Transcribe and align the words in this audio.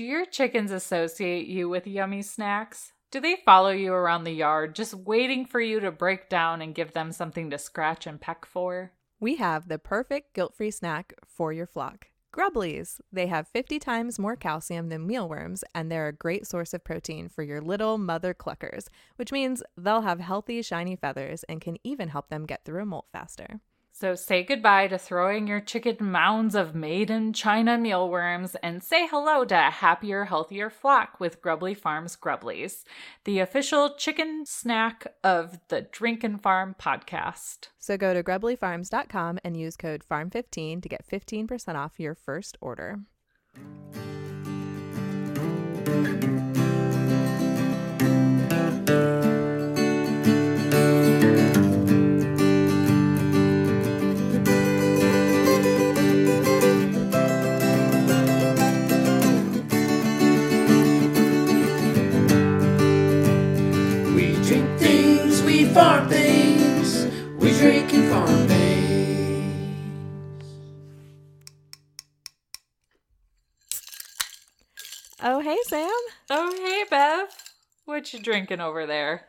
Do 0.00 0.06
your 0.06 0.24
chickens 0.24 0.70
associate 0.70 1.46
you 1.46 1.68
with 1.68 1.86
yummy 1.86 2.22
snacks? 2.22 2.94
Do 3.10 3.20
they 3.20 3.36
follow 3.44 3.68
you 3.68 3.92
around 3.92 4.24
the 4.24 4.32
yard 4.32 4.74
just 4.74 4.94
waiting 4.94 5.44
for 5.44 5.60
you 5.60 5.78
to 5.80 5.92
break 5.92 6.30
down 6.30 6.62
and 6.62 6.74
give 6.74 6.94
them 6.94 7.12
something 7.12 7.50
to 7.50 7.58
scratch 7.58 8.06
and 8.06 8.18
peck 8.18 8.46
for? 8.46 8.92
We 9.20 9.36
have 9.36 9.68
the 9.68 9.78
perfect 9.78 10.32
guilt 10.32 10.54
free 10.54 10.70
snack 10.70 11.12
for 11.26 11.52
your 11.52 11.66
flock. 11.66 12.06
Grubblies. 12.34 13.02
They 13.12 13.26
have 13.26 13.46
50 13.48 13.78
times 13.78 14.18
more 14.18 14.36
calcium 14.36 14.88
than 14.88 15.06
mealworms, 15.06 15.64
and 15.74 15.92
they're 15.92 16.08
a 16.08 16.14
great 16.14 16.46
source 16.46 16.72
of 16.72 16.82
protein 16.82 17.28
for 17.28 17.42
your 17.42 17.60
little 17.60 17.98
mother 17.98 18.32
cluckers, 18.32 18.86
which 19.16 19.32
means 19.32 19.62
they'll 19.76 20.00
have 20.00 20.20
healthy, 20.20 20.62
shiny 20.62 20.96
feathers 20.96 21.44
and 21.44 21.60
can 21.60 21.76
even 21.84 22.08
help 22.08 22.30
them 22.30 22.46
get 22.46 22.64
through 22.64 22.80
a 22.80 22.86
molt 22.86 23.08
faster. 23.12 23.60
So 24.00 24.14
say 24.14 24.44
goodbye 24.44 24.88
to 24.88 24.96
throwing 24.96 25.46
your 25.46 25.60
chicken 25.60 25.98
mounds 26.00 26.54
of 26.54 26.74
made 26.74 27.10
in 27.10 27.34
China 27.34 27.76
mealworms 27.76 28.56
and 28.62 28.82
say 28.82 29.06
hello 29.06 29.44
to 29.44 29.54
a 29.54 29.70
happier, 29.70 30.24
healthier 30.24 30.70
flock 30.70 31.20
with 31.20 31.42
Grubbly 31.42 31.74
Farms 31.74 32.16
Grubblies, 32.16 32.84
the 33.24 33.40
official 33.40 33.94
chicken 33.98 34.46
snack 34.46 35.06
of 35.22 35.58
the 35.68 35.82
Drink 35.82 36.24
and 36.24 36.40
Farm 36.40 36.74
podcast. 36.80 37.68
So 37.78 37.98
go 37.98 38.14
to 38.14 38.22
grubblyfarms.com 38.22 39.40
and 39.44 39.54
use 39.54 39.76
code 39.76 40.02
FARM15 40.10 40.80
to 40.80 40.88
get 40.88 41.06
15% 41.06 41.74
off 41.74 42.00
your 42.00 42.14
first 42.14 42.56
order. 42.62 43.00
Things, 65.70 65.74
we 65.74 65.74
farm 65.74 66.08
things, 66.08 67.06
we 67.38 67.50
drink 67.58 67.92
and 67.92 68.10
farm 68.10 68.48
things. 68.48 68.56
Oh, 75.22 75.40
hey, 75.40 75.58
Sam. 75.64 75.90
Oh, 76.30 76.52
hey, 76.56 76.84
Bev. 76.88 77.28
What 77.84 78.12
you 78.12 78.20
drinking 78.20 78.60
over 78.60 78.86
there? 78.86 79.26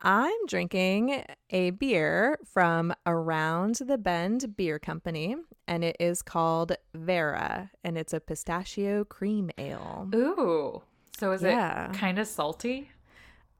I'm 0.00 0.46
drinking 0.48 1.24
a 1.50 1.70
beer 1.70 2.38
from 2.52 2.92
Around 3.06 3.76
the 3.76 3.96
Bend 3.96 4.56
Beer 4.56 4.78
Company, 4.78 5.36
and 5.66 5.82
it 5.84 5.96
is 5.98 6.20
called 6.20 6.72
Vera, 6.94 7.70
and 7.82 7.96
it's 7.96 8.12
a 8.12 8.20
pistachio 8.20 9.04
cream 9.04 9.50
ale. 9.56 10.08
Ooh. 10.14 10.82
So 11.16 11.32
is 11.32 11.42
Yeah. 11.42 11.90
it 11.90 11.94
kind 11.94 12.18
of 12.18 12.26
salty? 12.26 12.90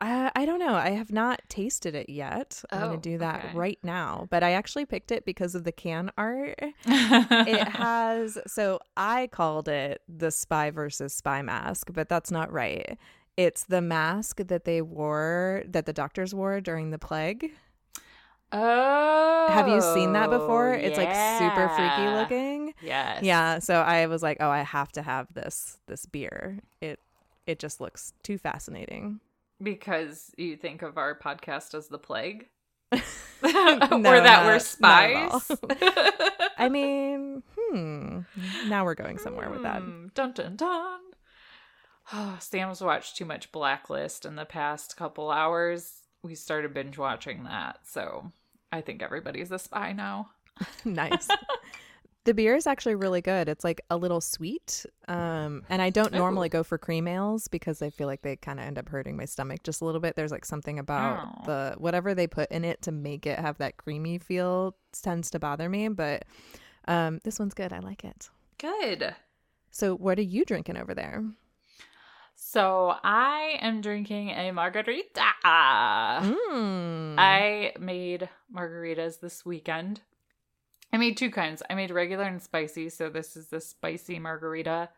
I, 0.04 0.30
I 0.36 0.44
don't 0.44 0.58
know. 0.58 0.74
I 0.74 0.90
have 0.90 1.10
not 1.12 1.40
tasted 1.48 1.94
it 1.94 2.10
yet. 2.10 2.62
I'm 2.70 2.82
Oh, 2.82 2.86
going 2.88 3.00
to 3.00 3.08
do 3.10 3.18
that 3.18 3.44
okay. 3.46 3.56
right 3.56 3.78
now. 3.82 4.26
But 4.30 4.42
I 4.42 4.52
actually 4.52 4.84
picked 4.84 5.10
it 5.10 5.24
because 5.24 5.54
of 5.54 5.64
the 5.64 5.72
can 5.72 6.10
art. 6.18 6.56
it 6.60 7.68
has, 7.68 8.36
so 8.46 8.80
I 8.96 9.28
called 9.28 9.68
it 9.68 10.02
the 10.08 10.30
spy 10.30 10.70
versus 10.70 11.14
spy 11.14 11.40
mask, 11.42 11.90
but 11.92 12.08
that's 12.08 12.30
not 12.30 12.52
right. 12.52 12.98
It's 13.36 13.64
the 13.64 13.80
mask 13.80 14.40
that 14.46 14.64
they 14.64 14.82
wore, 14.82 15.64
that 15.68 15.86
the 15.86 15.92
doctors 15.92 16.34
wore 16.34 16.60
during 16.60 16.90
the 16.90 16.98
plague. 16.98 17.52
oh. 18.52 19.46
Have 19.50 19.68
you 19.68 19.80
seen 19.80 20.12
that 20.12 20.30
before? 20.30 20.72
Oh, 20.74 20.78
it's 20.78 20.96
like 20.98 21.14
super 21.38 21.68
freaky 21.70 22.08
looking. 22.14 22.74
Yes. 22.82 23.22
Yeah, 23.22 23.58
so 23.58 23.76
I 23.80 24.06
was 24.06 24.22
like, 24.22 24.38
"Oh, 24.40 24.48
I 24.50 24.62
have 24.62 24.90
to 24.92 25.02
have 25.02 25.26
this 25.34 25.78
this 25.86 26.06
beer." 26.06 26.60
It 26.80 26.98
it 27.46 27.58
just 27.58 27.80
looks 27.80 28.12
too 28.22 28.38
fascinating. 28.38 29.20
Because 29.64 30.30
you 30.36 30.56
think 30.56 30.82
of 30.82 30.96
our 30.98 31.18
podcast 31.18 31.74
as 31.74 31.88
the 31.88 31.98
plague? 31.98 32.46
No, 33.42 34.10
or 34.10 34.20
that 34.20 34.44
we're 34.44 34.52
not- 34.52 34.54
at 34.54 34.62
spies? 34.62 35.50
I 36.58 36.68
mean, 36.70 37.42
hmm. 37.58 38.20
Now 38.68 38.84
we're 38.84 38.94
going 38.94 39.18
somewhere 39.18 39.50
with 39.50 39.62
that. 39.62 39.82
Hmm, 39.82 40.06
Dun 40.14 40.32
dun 40.32 40.56
dun. 40.56 41.00
Oh, 42.12 42.36
Sam's 42.38 42.82
watched 42.82 43.16
too 43.16 43.24
much 43.24 43.50
Blacklist 43.50 44.26
in 44.26 44.36
the 44.36 44.44
past 44.44 44.94
couple 44.96 45.30
hours. 45.30 45.90
We 46.22 46.34
started 46.34 46.74
binge 46.74 46.98
watching 46.98 47.44
that, 47.44 47.78
so 47.86 48.30
I 48.70 48.82
think 48.82 49.02
everybody's 49.02 49.50
a 49.50 49.58
spy 49.58 49.92
now. 49.92 50.28
nice. 50.84 51.26
The 52.24 52.32
beer 52.34 52.54
is 52.56 52.66
actually 52.66 52.94
really 52.94 53.20
good. 53.20 53.48
It's 53.50 53.64
like 53.64 53.82
a 53.90 53.96
little 53.98 54.20
sweet. 54.22 54.86
Um, 55.08 55.62
and 55.68 55.82
I 55.82 55.90
don't 55.90 56.12
normally 56.12 56.48
go 56.48 56.62
for 56.62 56.78
cream 56.78 57.06
ales 57.06 57.48
because 57.48 57.82
I 57.82 57.90
feel 57.90 58.06
like 58.06 58.22
they 58.22 58.36
kind 58.36 58.58
of 58.58 58.64
end 58.66 58.78
up 58.78 58.88
hurting 58.88 59.14
my 59.16 59.26
stomach 59.26 59.62
just 59.62 59.82
a 59.82 59.84
little 59.84 60.00
bit. 60.00 60.16
There's 60.16 60.30
like 60.32 60.46
something 60.46 60.78
about 60.78 61.28
Oh. 61.28 61.42
the 61.44 61.74
whatever 61.78 62.14
they 62.14 62.26
put 62.26 62.50
in 62.50 62.64
it 62.64 62.80
to 62.82 62.92
make 62.92 63.26
it 63.26 63.38
have 63.38 63.58
that 63.58 63.76
creamy 63.76 64.16
feel 64.18 64.74
tends 65.02 65.30
to 65.32 65.38
bother 65.38 65.68
me, 65.68 65.88
but 65.88 66.24
um, 66.88 67.20
this 67.24 67.38
one's 67.38 67.52
good. 67.54 67.72
I 67.74 67.80
like 67.80 68.04
it. 68.04 68.30
Good. 68.58 69.14
So, 69.70 69.94
what 69.94 70.18
are 70.18 70.22
you 70.22 70.44
drinking 70.44 70.76
over 70.78 70.94
there? 70.94 71.22
So 72.36 72.94
I 73.02 73.58
am 73.60 73.80
drinking 73.80 74.30
a 74.30 74.50
margarita. 74.52 75.24
Mm. 75.44 77.14
I 77.18 77.72
made 77.78 78.28
margaritas 78.54 79.20
this 79.20 79.44
weekend. 79.44 80.00
I 80.94 80.96
made 80.96 81.16
two 81.16 81.30
kinds. 81.30 81.60
I 81.68 81.74
made 81.74 81.90
regular 81.90 82.22
and 82.22 82.40
spicy. 82.40 82.88
So 82.88 83.08
this 83.08 83.36
is 83.36 83.48
the 83.48 83.60
spicy 83.60 84.20
margarita. 84.20 84.90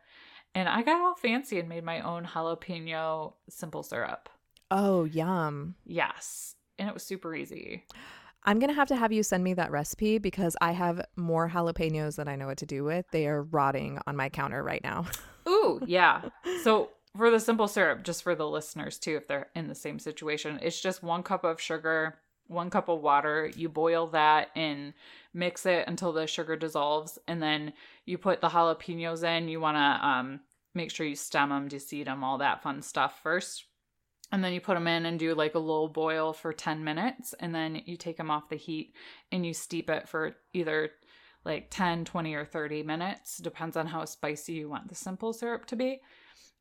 And 0.55 0.69
I 0.69 0.83
got 0.83 1.01
all 1.01 1.15
fancy 1.15 1.59
and 1.59 1.71
made 1.71 1.85
my 1.85 2.03
own 2.03 2.27
jalapeno 2.27 3.33
simple 3.49 3.83
syrup. 3.83 4.29
oh, 4.71 5.05
yum. 5.05 5.75
Yes. 5.87 6.55
And 6.79 6.87
it 6.87 6.93
was 6.93 7.03
super 7.03 7.35
easy. 7.35 7.87
I'm 8.45 8.59
going 8.59 8.69
to 8.69 8.75
have 8.75 8.89
to 8.89 8.97
have 8.97 9.11
you 9.11 9.23
send 9.23 9.43
me 9.43 9.55
that 9.55 9.71
recipe 9.71 10.19
because 10.19 10.55
I 10.61 10.73
have 10.73 11.01
more 11.17 11.49
jalapenos 11.49 12.17
than 12.17 12.29
I 12.29 12.37
know 12.37 12.47
what 12.47 12.59
to 12.59 12.67
do 12.67 12.85
with. 12.85 13.07
They 13.11 13.27
are 13.27 13.43
rotting 13.45 13.99
on 14.07 14.17
my 14.17 14.29
counter 14.29 14.63
right 14.63 14.85
now. 14.85 15.07
Ooh, 15.49 15.81
yeah. 15.87 16.21
So 16.63 16.91
for 17.17 17.31
the 17.31 17.41
simple 17.41 17.69
syrup, 17.69 18.05
just 18.05 18.23
for 18.23 18.35
the 18.35 18.47
listeners 18.47 18.99
too, 18.99 19.17
if 19.17 19.29
they're 19.29 19.49
in 19.55 19.69
the 19.69 19.75
same 19.75 19.99
situation, 19.99 20.59
it's 20.61 20.79
just 20.79 21.03
one 21.03 21.23
cup 21.23 21.43
of 21.43 21.59
sugar, 21.59 22.19
one 22.49 22.71
cup 22.71 22.89
of 22.89 23.01
water. 23.01 23.51
You 23.55 23.69
boil 23.69 24.07
that 24.09 24.51
and 24.55 24.95
mix 25.35 25.67
it 25.67 25.87
until 25.87 26.13
the 26.13 26.27
sugar 26.27 26.57
dissolves, 26.57 27.19
and 27.29 27.43
then 27.43 27.73
you 28.05 28.19
put 28.19 28.41
the 28.41 28.49
jalapenos 28.49 29.25
in. 29.25 29.49
You 29.49 29.61
want 29.61 29.77
to 29.77 30.07
um, 30.07 30.41
make 30.75 30.91
sure 30.91 31.07
you 31.07 31.17
stem 31.17 31.49
them, 31.49 31.69
deseed 31.69 32.05
them, 32.05 32.23
all 32.23 32.39
that 32.39 32.63
fun 32.63 32.83
stuff 32.83 33.21
first. 33.23 33.65
And 34.33 34.43
then 34.43 34.53
you 34.53 34.61
put 34.61 34.75
them 34.75 34.89
in 34.89 35.07
and 35.07 35.19
do 35.19 35.35
like 35.35 35.55
a 35.55 35.61
low 35.61 35.87
boil 35.87 36.33
for 36.33 36.53
10 36.53 36.83
minutes. 36.83 37.35
And 37.39 37.55
then 37.55 37.83
you 37.87 37.97
take 37.97 38.17
them 38.17 38.31
off 38.31 38.49
the 38.49 38.57
heat 38.57 38.95
and 39.31 39.47
you 39.47 39.55
steep 39.55 39.89
it 39.89 40.09
for 40.09 40.37
either 40.53 40.91
like 41.45 41.69
10, 41.71 42.05
20, 42.05 42.35
or 42.35 42.45
30 42.45 42.83
minutes. 42.83 43.39
Depends 43.39 43.77
on 43.77 43.87
how 43.87 44.05
spicy 44.05 44.55
you 44.55 44.69
want 44.69 44.89
the 44.89 44.97
simple 44.97 45.33
syrup 45.33 45.67
to 45.67 45.77
be. 45.77 46.01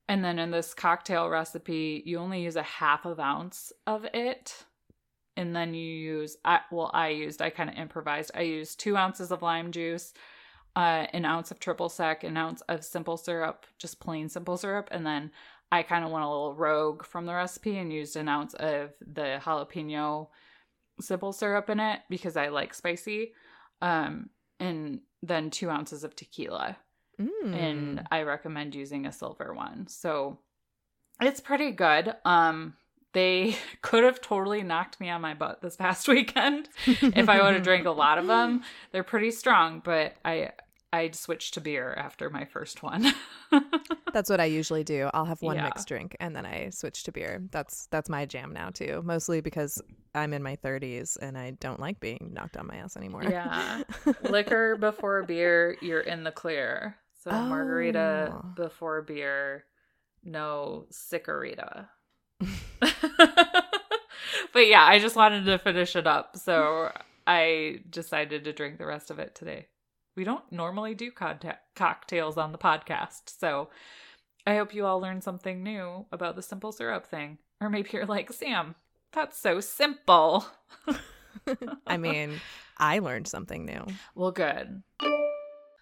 And 0.08 0.24
then 0.24 0.38
in 0.38 0.52
this 0.52 0.76
cocktail 0.76 1.28
recipe, 1.30 2.04
you 2.06 2.20
only 2.20 2.44
use 2.44 2.56
a 2.56 2.64
half 2.64 3.06
of 3.06 3.20
ounce 3.20 3.74
of 3.88 4.06
it. 4.14 4.66
And 5.38 5.56
then 5.56 5.74
you 5.74 5.86
use, 5.86 6.38
I, 6.46 6.62
well, 6.72 6.92
I 6.94 7.10
used, 7.10 7.42
I 7.42 7.50
kind 7.50 7.70
of 7.70 7.76
improvised. 7.76 8.32
I 8.34 8.42
used 8.42 8.80
two 8.80 8.96
ounces 8.96 9.32
of 9.32 9.42
lime 9.42 9.72
juice, 9.72 10.14
uh, 10.76 11.08
an 11.14 11.26
ounce 11.26 11.52
of 11.52 11.60
triple 11.60 11.90
sec, 11.90 12.24
an 12.24 12.38
ounce 12.38 12.62
of 12.70 12.86
simple 12.86 13.18
syrup, 13.18 13.66
just 13.78 14.00
plain 14.00 14.30
simple 14.30 14.58
syrup. 14.58 14.88
And 14.92 15.06
then 15.06 15.32
I 15.72 15.84
kind 15.84 16.06
of 16.06 16.12
went 16.12 16.24
a 16.24 16.30
little 16.30 16.56
rogue 16.56 17.06
from 17.06 17.26
the 17.26 17.34
recipe 17.34 17.78
and 17.78 17.92
used 17.92 18.16
an 18.16 18.30
ounce 18.30 18.54
of 18.54 18.92
the 19.06 19.40
jalapeno 19.44 20.30
simple 21.02 21.34
syrup 21.34 21.70
in 21.70 21.80
it 21.80 22.00
because 22.10 22.38
I 22.38 22.48
like 22.48 22.74
spicy. 22.74 23.34
Um, 23.82 24.30
and 24.60 25.02
then 25.22 25.50
two 25.50 25.70
ounces 25.70 26.04
of 26.04 26.16
tequila 26.16 26.78
Mm. 27.20 27.56
and 27.56 28.08
I 28.12 28.24
recommend 28.24 28.76
using 28.76 29.06
a 29.06 29.12
silver 29.12 29.54
one. 29.54 29.88
So 29.88 30.40
it's 31.22 31.40
pretty 31.40 31.72
good. 31.72 32.14
Um 32.26 32.76
they 33.16 33.56
could 33.82 34.04
have 34.04 34.22
totally 34.22 34.62
knocked 34.62 35.00
me 35.00 35.10
on 35.10 35.22
my 35.22 35.34
butt 35.34 35.62
this 35.64 35.76
past 35.76 36.08
weekend 36.16 36.70
if 36.86 37.28
I 37.28 37.42
would 37.42 37.56
have 37.56 37.64
drank 37.64 37.88
a 37.88 37.92
lot 37.92 38.20
of 38.20 38.28
them. 38.28 38.62
They're 38.92 39.04
pretty 39.04 39.32
strong, 39.32 39.82
but 39.84 40.14
I 40.24 40.52
I 40.94 41.10
switched 41.12 41.56
to 41.56 41.62
beer 41.62 41.94
after 41.98 42.30
my 42.30 42.46
first 42.46 42.82
one. 42.84 43.12
That's 44.14 44.30
what 44.30 44.40
I 44.40 44.46
usually 44.46 44.84
do. 44.86 45.10
I'll 45.14 45.26
have 45.26 45.42
one 45.42 45.58
Yeah. 45.58 45.64
mixed 45.66 45.88
drink 45.90 46.16
and 46.22 46.34
then 46.36 46.46
I 46.46 46.70
switch 46.70 47.04
to 47.04 47.12
beer. 47.12 47.42
That's 47.52 47.88
that's 47.88 48.10
my 48.10 48.26
jam 48.26 48.54
now 48.54 48.70
too. 48.70 49.02
Mostly 49.04 49.42
because 49.42 49.82
I'm 50.14 50.32
in 50.34 50.42
my 50.42 50.56
30s 50.58 51.18
and 51.22 51.38
I 51.38 51.52
don't 51.60 51.82
like 51.82 52.00
being 52.00 52.30
knocked 52.34 52.56
on 52.56 52.68
my 52.68 52.76
ass 52.78 52.96
anymore. 52.96 53.24
yeah. 53.24 53.82
Liquor 54.30 54.78
before 54.78 55.24
beer, 55.24 55.76
you're 55.82 56.00
in 56.00 56.24
the 56.24 56.32
clear. 56.32 56.96
So 57.24 57.32
margarita 57.32 58.32
Oh. 58.34 58.46
before 58.56 59.02
beer, 59.02 59.66
no 60.24 60.86
sickerita. 60.94 61.88
but 64.54 64.68
yeah, 64.68 64.84
I 64.84 65.00
just 65.00 65.16
wanted 65.16 65.46
to 65.46 65.60
finish 65.60 65.96
it 65.96 66.08
up. 66.08 66.38
So 66.38 66.92
I 67.28 67.80
decided 67.90 68.44
to 68.44 68.54
drink 68.54 68.78
the 68.78 68.86
rest 68.86 69.12
of 69.12 69.20
it 69.20 69.36
today. 69.36 69.68
We 70.16 70.24
don't 70.24 70.50
normally 70.52 70.96
do 70.96 71.12
contact 71.12 71.76
cocktails 71.76 72.38
on 72.38 72.52
the 72.52 72.58
podcast. 72.58 73.24
So 73.38 73.70
I 74.48 74.56
hope 74.56 74.74
you 74.74 74.86
all 74.86 75.00
learned 75.00 75.24
something 75.24 75.64
new 75.64 76.06
about 76.12 76.36
the 76.36 76.42
simple 76.42 76.72
syrup 76.72 77.08
thing. 77.08 77.40
Or 77.60 77.70
maybe 77.70 77.90
you're 77.94 78.06
like, 78.06 78.32
Sam, 78.32 78.76
that's 79.12 79.40
so 79.40 79.60
simple. 79.60 80.46
I 81.88 81.98
mean, 81.98 82.40
I 82.78 83.00
learned 83.00 83.28
something 83.28 83.66
new. 83.66 83.86
Well, 84.14 84.32
good. 84.32 84.84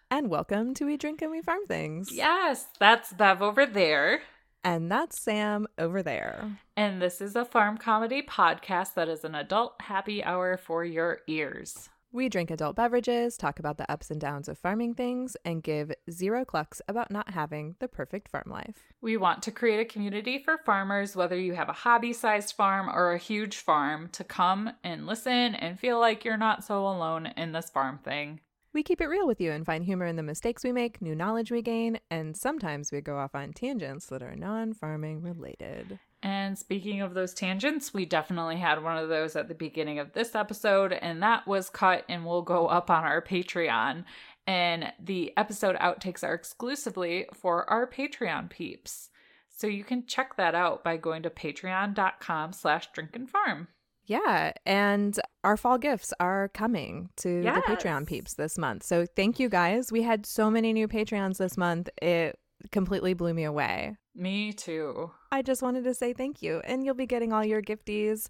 And 0.10 0.30
welcome 0.30 0.74
to 0.76 0.86
We 0.86 0.98
Drink 0.98 1.22
and 1.22 1.32
We 1.32 1.42
Farm 1.42 1.66
Things. 1.68 2.10
Yes, 2.12 2.68
that's 2.80 3.12
Bev 3.14 3.42
over 3.42 3.66
there. 3.66 4.22
And 4.64 4.90
that's 4.92 5.20
Sam 5.20 5.68
over 5.78 6.02
there. 6.02 6.58
And 6.78 7.02
this 7.02 7.20
is 7.20 7.36
a 7.36 7.46
farm 7.46 7.78
comedy 7.78 8.22
podcast 8.22 8.94
that 8.94 9.10
is 9.10 9.24
an 9.24 9.36
adult 9.36 9.76
happy 9.82 10.24
hour 10.24 10.58
for 10.58 10.86
your 10.86 11.20
ears. 11.28 11.90
We 12.14 12.30
drink 12.30 12.52
adult 12.52 12.76
beverages, 12.76 13.38
talk 13.38 13.58
about 13.58 13.78
the 13.78 13.92
ups 13.92 14.12
and 14.12 14.22
downs 14.22 14.48
of 14.48 14.60
farming 14.60 14.94
things, 14.94 15.36
and 15.44 15.64
give 15.64 15.92
zero 16.12 16.46
clucks 16.46 16.80
about 16.88 17.10
not 17.10 17.32
having 17.32 17.76
the 17.80 17.88
perfect 17.88 18.30
farm 18.30 18.52
life. 18.52 18.84
We 19.02 19.18
want 19.18 19.42
to 19.44 19.52
create 19.52 19.80
a 19.80 19.86
community 19.86 20.38
for 20.38 20.60
farmers, 20.60 21.16
whether 21.16 21.40
you 21.40 21.54
have 21.56 21.70
a 21.70 21.74
hobby 21.74 22.14
sized 22.14 22.56
farm 22.56 22.88
or 22.88 23.14
a 23.14 23.18
huge 23.18 23.58
farm, 23.58 24.10
to 24.12 24.24
come 24.24 24.74
and 24.84 25.08
listen 25.08 25.56
and 25.56 25.80
feel 25.80 26.00
like 26.00 26.24
you're 26.24 26.38
not 26.38 26.64
so 26.64 26.88
alone 26.88 27.34
in 27.36 27.52
this 27.52 27.72
farm 27.72 27.98
thing. 28.04 28.42
We 28.74 28.82
keep 28.82 29.02
it 29.02 29.08
real 29.08 29.28
with 29.28 29.40
you 29.40 29.52
and 29.52 29.64
find 29.64 29.84
humor 29.84 30.08
in 30.08 30.16
the 30.16 30.24
mistakes 30.24 30.64
we 30.64 30.72
make, 30.72 31.00
new 31.00 31.14
knowledge 31.14 31.52
we 31.52 31.62
gain, 31.62 32.00
and 32.10 32.36
sometimes 32.36 32.92
we 32.92 33.02
go 33.02 33.20
off 33.20 33.36
on 33.36 33.54
tangents 33.54 34.08
that 34.08 34.24
are 34.24 34.36
non 34.36 34.74
farming 34.74 35.22
related. 35.22 36.00
And 36.24 36.58
speaking 36.58 37.02
of 37.02 37.14
those 37.14 37.36
tangents, 37.36 37.94
we 37.94 38.06
definitely 38.06 38.58
had 38.58 38.82
one 38.82 38.98
of 38.98 39.10
those 39.10 39.36
at 39.36 39.48
the 39.48 39.54
beginning 39.54 40.00
of 40.00 40.14
this 40.14 40.34
episode, 40.34 40.92
and 40.92 41.22
that 41.22 41.46
was 41.46 41.70
cut 41.70 42.04
and 42.10 42.26
will 42.26 42.42
go 42.42 42.66
up 42.66 42.90
on 42.90 43.04
our 43.04 43.22
Patreon. 43.22 44.06
And 44.48 44.92
the 45.00 45.34
episode 45.38 45.76
outtakes 45.76 46.24
are 46.24 46.34
exclusively 46.34 47.28
for 47.32 47.70
our 47.70 47.86
Patreon 47.86 48.50
peeps. 48.50 49.12
So 49.50 49.68
you 49.68 49.84
can 49.84 50.08
check 50.08 50.36
that 50.38 50.56
out 50.56 50.84
by 50.84 50.98
going 50.98 51.22
to 51.24 51.30
patreon.com 51.30 52.54
slash 52.54 52.90
drinkinfarm. 52.92 53.68
Yeah, 54.06 54.52
and 54.66 55.18
our 55.44 55.56
fall 55.58 55.78
gifts 55.78 56.14
are 56.20 56.50
coming 56.50 57.10
to 57.18 57.42
the 57.42 57.62
Patreon 57.62 58.06
peeps 58.06 58.34
this 58.34 58.58
month. 58.58 58.84
So 58.84 59.06
thank 59.06 59.40
you 59.40 59.50
guys. 59.50 59.92
We 59.92 60.02
had 60.02 60.26
so 60.26 60.52
many 60.52 60.74
new 60.74 60.88
Patreons 60.88 61.38
this 61.38 61.58
month. 61.58 61.90
It 62.02 62.38
completely 62.72 63.14
blew 63.14 63.34
me 63.34 63.44
away. 63.44 63.98
Me 64.16 64.54
too. 64.54 65.12
I 65.32 65.42
just 65.42 65.62
wanted 65.62 65.84
to 65.86 65.94
say 65.94 66.14
thank 66.14 66.42
you. 66.42 66.62
And 66.66 66.86
you'll 66.86 66.96
be 66.96 67.06
getting 67.06 67.34
all 67.34 67.46
your 67.46 67.62
gifties 67.62 68.28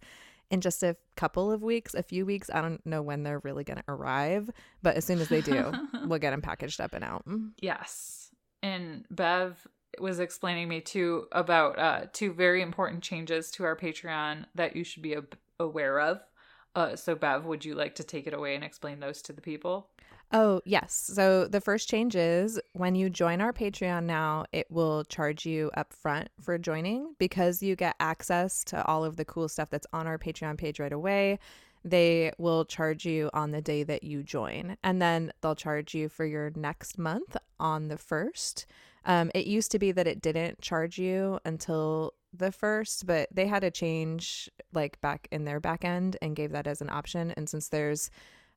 in 0.50 0.62
just 0.62 0.84
a 0.84 0.96
couple 1.16 1.52
of 1.52 1.64
weeks, 1.64 1.94
a 1.94 2.04
few 2.04 2.26
weeks. 2.26 2.50
I 2.54 2.62
don't 2.62 2.86
know 2.86 3.02
when 3.02 3.24
they're 3.24 3.40
really 3.40 3.64
going 3.64 3.78
to 3.78 3.84
arrive, 3.88 4.50
but 4.82 4.96
as 4.96 5.06
soon 5.06 5.20
as 5.20 5.28
they 5.28 5.42
do, 5.42 5.72
we'll 6.06 6.20
get 6.20 6.32
them 6.32 6.42
packaged 6.42 6.80
up 6.80 6.94
and 6.94 7.04
out. 7.04 7.26
Yes. 7.60 8.30
And 8.62 9.06
Bev 9.10 9.68
was 10.00 10.20
explaining 10.20 10.70
me 10.70 10.82
too 10.82 11.28
about 11.32 11.78
uh, 11.78 12.06
two 12.14 12.34
very 12.34 12.62
important 12.62 13.04
changes 13.04 13.52
to 13.52 13.64
our 13.64 13.76
Patreon 13.76 14.46
that 14.56 14.76
you 14.76 14.84
should 14.84 15.04
be 15.04 15.16
ab- 15.16 15.38
aware 15.60 16.00
of. 16.00 16.22
Uh, 16.76 16.96
so, 16.96 17.16
Bev, 17.16 17.46
would 17.46 17.64
you 17.64 17.76
like 17.76 17.96
to 17.96 18.04
take 18.04 18.26
it 18.28 18.34
away 18.34 18.56
and 18.56 18.64
explain 18.64 19.00
those 19.00 19.22
to 19.24 19.34
the 19.34 19.42
people? 19.42 19.90
Oh, 20.32 20.62
yes. 20.66 21.12
So 21.14 21.48
the 21.48 21.62
first 21.62 21.88
change 21.88 22.16
is 22.16 22.60
when 22.74 22.96
you 22.96 23.12
join 23.12 23.40
our 23.40 23.54
Patreon 23.54 24.06
now, 24.06 24.46
it 24.52 24.66
will 24.72 25.04
charge 25.04 25.46
you 25.46 25.70
up 25.78 25.94
front 25.94 26.30
for 26.42 26.58
joining 26.58 27.14
because 27.20 27.62
you 27.62 27.76
get 27.76 27.96
access 28.00 28.64
to 28.66 28.84
all 28.88 29.06
of 29.06 29.16
the 29.16 29.26
cool 29.26 29.48
stuff 29.48 29.70
that's 29.70 29.86
on 29.94 30.08
our 30.08 30.18
Patreon 30.18 30.58
page 30.58 30.80
right 30.80 30.92
away. 30.92 31.38
They 31.86 32.32
will 32.40 32.66
charge 32.66 33.06
you 33.06 33.30
on 33.34 33.52
the 33.52 33.62
day 33.62 33.84
that 33.84 34.04
you 34.04 34.24
join, 34.24 34.78
and 34.84 35.02
then 35.02 35.34
they'll 35.42 35.54
charge 35.54 35.94
you 35.94 36.10
for 36.10 36.26
your 36.26 36.52
next 36.56 36.98
month 36.98 37.38
on 37.60 37.90
the 37.90 37.98
first. 37.98 38.66
Um, 39.06 39.30
it 39.36 39.46
used 39.46 39.70
to 39.72 39.80
be 39.80 39.92
that 39.92 40.08
it 40.08 40.22
didn't 40.22 40.62
charge 40.62 40.98
you 40.98 41.40
until 41.46 42.14
the 42.34 42.52
first, 42.52 43.06
but 43.06 43.30
they 43.32 43.48
had 43.48 43.64
a 43.64 43.72
change 43.72 44.50
like 44.74 45.00
back 45.02 45.28
in 45.32 45.46
their 45.46 45.60
back 45.60 45.86
end 45.86 46.18
and 46.22 46.36
gave 46.36 46.52
that 46.52 46.68
as 46.68 46.82
an 46.82 46.90
option. 46.90 47.32
And 47.38 47.48
since 47.48 47.70
there's 47.70 48.10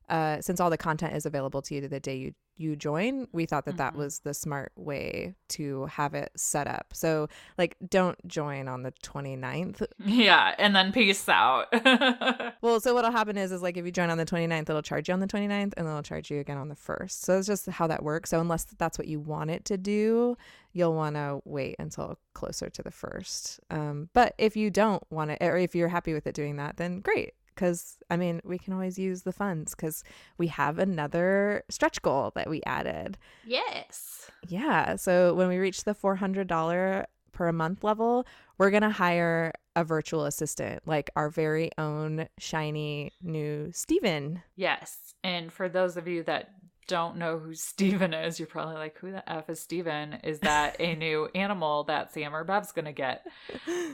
uh, 0.09 0.41
since 0.41 0.59
all 0.59 0.69
the 0.69 0.77
content 0.77 1.15
is 1.15 1.25
available 1.25 1.61
to 1.63 1.75
you 1.75 1.87
the 1.87 1.99
day 1.99 2.15
you 2.15 2.33
you 2.59 2.75
join, 2.75 3.27
we 3.33 3.45
thought 3.45 3.65
that 3.65 3.77
that 3.77 3.93
Mhm. 3.93 3.97
was 3.97 4.19
the 4.21 4.33
smart 4.33 4.71
way 4.75 5.35
to 5.49 5.85
have 5.85 6.15
it 6.15 6.31
set 6.35 6.65
up. 6.65 6.87
So, 6.91 7.29
like, 7.55 7.75
don't 7.87 8.17
join 8.27 8.67
on 8.67 8.81
the 8.81 8.91
29th. 9.03 9.83
Yeah, 10.03 10.55
and 10.57 10.75
then 10.75 10.91
peace 10.91 11.29
out. 11.29 11.67
Well, 12.61 12.79
so 12.79 12.95
what'll 12.95 13.11
happen 13.11 13.37
is, 13.37 13.51
is 13.51 13.61
like 13.61 13.77
if 13.77 13.85
you 13.85 13.91
join 13.91 14.09
on 14.09 14.17
the 14.17 14.25
29th, 14.25 14.67
it'll 14.71 14.81
charge 14.81 15.07
you 15.07 15.13
on 15.13 15.19
the 15.19 15.27
29th 15.27 15.73
and 15.77 15.85
then 15.85 15.87
it'll 15.87 16.01
charge 16.01 16.31
you 16.31 16.39
again 16.39 16.57
on 16.57 16.69
the 16.69 16.75
1st. 16.75 17.11
So 17.23 17.37
it's 17.37 17.45
just 17.45 17.67
how 17.67 17.85
that 17.85 18.01
works. 18.01 18.31
So, 18.31 18.39
unless 18.39 18.63
that's 18.65 18.97
what 18.97 19.07
you 19.07 19.19
want 19.19 19.51
it 19.51 19.63
to 19.65 19.77
do, 19.77 20.35
you'll 20.73 20.95
want 20.95 21.15
to 21.15 21.41
wait 21.45 21.75
until 21.77 22.17
closer 22.33 22.71
to 22.71 22.81
the 22.81 22.89
1st. 22.91 23.59
Um, 23.69 24.09
but 24.13 24.33
if 24.39 24.57
you 24.57 24.71
don't 24.71 25.03
want 25.11 25.29
it, 25.29 25.37
or 25.41 25.57
if 25.57 25.75
you're 25.75 25.89
happy 25.89 26.13
with 26.15 26.25
it 26.25 26.33
doing 26.33 26.55
that, 26.55 26.77
then 26.77 27.01
great. 27.01 27.33
Because, 27.57 27.97
I 28.11 28.17
mean, 28.17 28.39
we 28.45 28.59
can 28.59 28.71
always 28.71 28.99
use 28.99 29.23
the 29.23 29.31
funds 29.33 29.73
because 29.73 30.03
we 30.37 30.47
have 30.47 30.77
another 30.77 31.63
stretch 31.69 32.01
goal 32.03 32.31
that 32.35 32.47
we 32.49 32.61
added. 32.67 33.17
yes. 33.45 34.29
Yeah. 34.47 34.95
So 34.97 35.33
when 35.33 35.47
we 35.49 35.57
reach 35.57 35.83
the 35.83 35.95
$400 35.95 37.05
per 37.33 37.51
month 37.51 37.83
level, 37.83 38.27
we're 38.59 38.69
going 38.69 38.83
to 38.83 38.91
hire 38.91 39.51
a 39.75 39.83
virtual 39.83 40.25
assistant, 40.25 40.83
like 40.85 41.09
our 41.15 41.29
very 41.29 41.71
own 41.77 42.27
shiny 42.37 43.11
new 43.21 43.71
Steven. 43.73 44.43
Yes. 44.55 45.15
And 45.23 45.51
for 45.51 45.67
those 45.67 45.97
of 45.97 46.07
you 46.07 46.23
that 46.23 46.51
don't 46.87 47.17
know 47.17 47.39
who 47.39 47.53
Steven 47.69 48.13
is, 48.13 48.39
you're 48.39 48.47
probably 48.47 48.75
like, 48.75 48.97
who 48.99 49.11
the 49.11 49.27
F 49.29 49.49
is 49.49 49.59
Steven? 49.59 50.19
Is 50.23 50.39
that 50.39 50.77
a 50.79 50.95
new 51.05 51.27
animal 51.35 51.83
that 51.85 52.13
Sam 52.13 52.35
or 52.35 52.43
Bev's 52.43 52.71
going 52.71 52.85
to 52.85 52.93
get? 52.93 53.25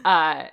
Uh, 0.06 0.48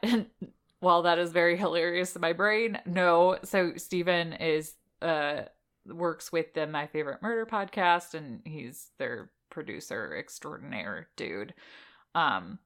while 0.80 1.02
that 1.02 1.18
is 1.18 1.32
very 1.32 1.56
hilarious 1.56 2.12
to 2.14 2.18
my 2.18 2.32
brain, 2.32 2.78
no. 2.84 3.38
So 3.44 3.74
Steven 3.76 4.32
is 4.34 4.74
uh 5.00 5.42
works 5.86 6.30
with 6.30 6.54
the 6.54 6.66
My 6.66 6.86
Favorite 6.86 7.22
Murder 7.22 7.46
podcast, 7.46 8.14
and 8.14 8.40
he's 8.44 8.90
their 8.98 9.30
producer 9.50 10.16
extraordinaire 10.16 11.08
dude. 11.16 11.54
Um, 12.14 12.58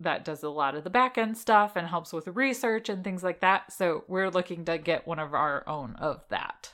that 0.00 0.24
does 0.24 0.42
a 0.42 0.48
lot 0.48 0.74
of 0.74 0.84
the 0.84 0.90
back 0.90 1.16
end 1.16 1.38
stuff 1.38 1.76
and 1.76 1.86
helps 1.86 2.12
with 2.12 2.26
research 2.28 2.88
and 2.88 3.04
things 3.04 3.22
like 3.22 3.40
that. 3.40 3.72
So 3.72 4.04
we're 4.08 4.30
looking 4.30 4.64
to 4.64 4.78
get 4.78 5.06
one 5.06 5.18
of 5.18 5.34
our 5.34 5.66
own 5.68 5.94
of 5.96 6.24
that 6.28 6.72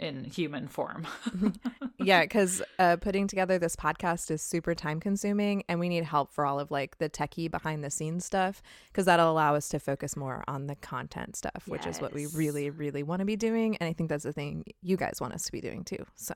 in 0.00 0.24
human 0.24 0.66
form. 0.66 1.06
yeah, 1.98 2.22
because 2.22 2.62
uh, 2.78 2.96
putting 2.96 3.28
together 3.28 3.58
this 3.58 3.76
podcast 3.76 4.30
is 4.30 4.42
super 4.42 4.74
time 4.74 4.98
consuming, 4.98 5.62
and 5.68 5.78
we 5.78 5.88
need 5.88 6.04
help 6.04 6.32
for 6.32 6.44
all 6.44 6.58
of 6.58 6.70
like 6.70 6.98
the 6.98 7.08
techie 7.08 7.50
behind 7.50 7.84
the 7.84 7.90
scenes 7.90 8.24
stuff 8.24 8.62
because 8.88 9.04
that'll 9.04 9.30
allow 9.30 9.54
us 9.54 9.68
to 9.68 9.78
focus 9.78 10.16
more 10.16 10.42
on 10.48 10.66
the 10.66 10.74
content 10.76 11.36
stuff, 11.36 11.64
which 11.66 11.86
is 11.86 12.00
what 12.00 12.12
we 12.12 12.26
really, 12.26 12.70
really 12.70 13.02
want 13.02 13.20
to 13.20 13.26
be 13.26 13.36
doing, 13.36 13.76
and 13.76 13.88
I 13.88 13.92
think 13.92 14.08
that's 14.08 14.24
the 14.24 14.32
thing 14.32 14.64
you 14.82 14.96
guys 14.96 15.18
want 15.20 15.34
us 15.34 15.44
to 15.44 15.52
be 15.52 15.60
doing 15.60 15.84
too. 15.84 16.04
So 16.16 16.34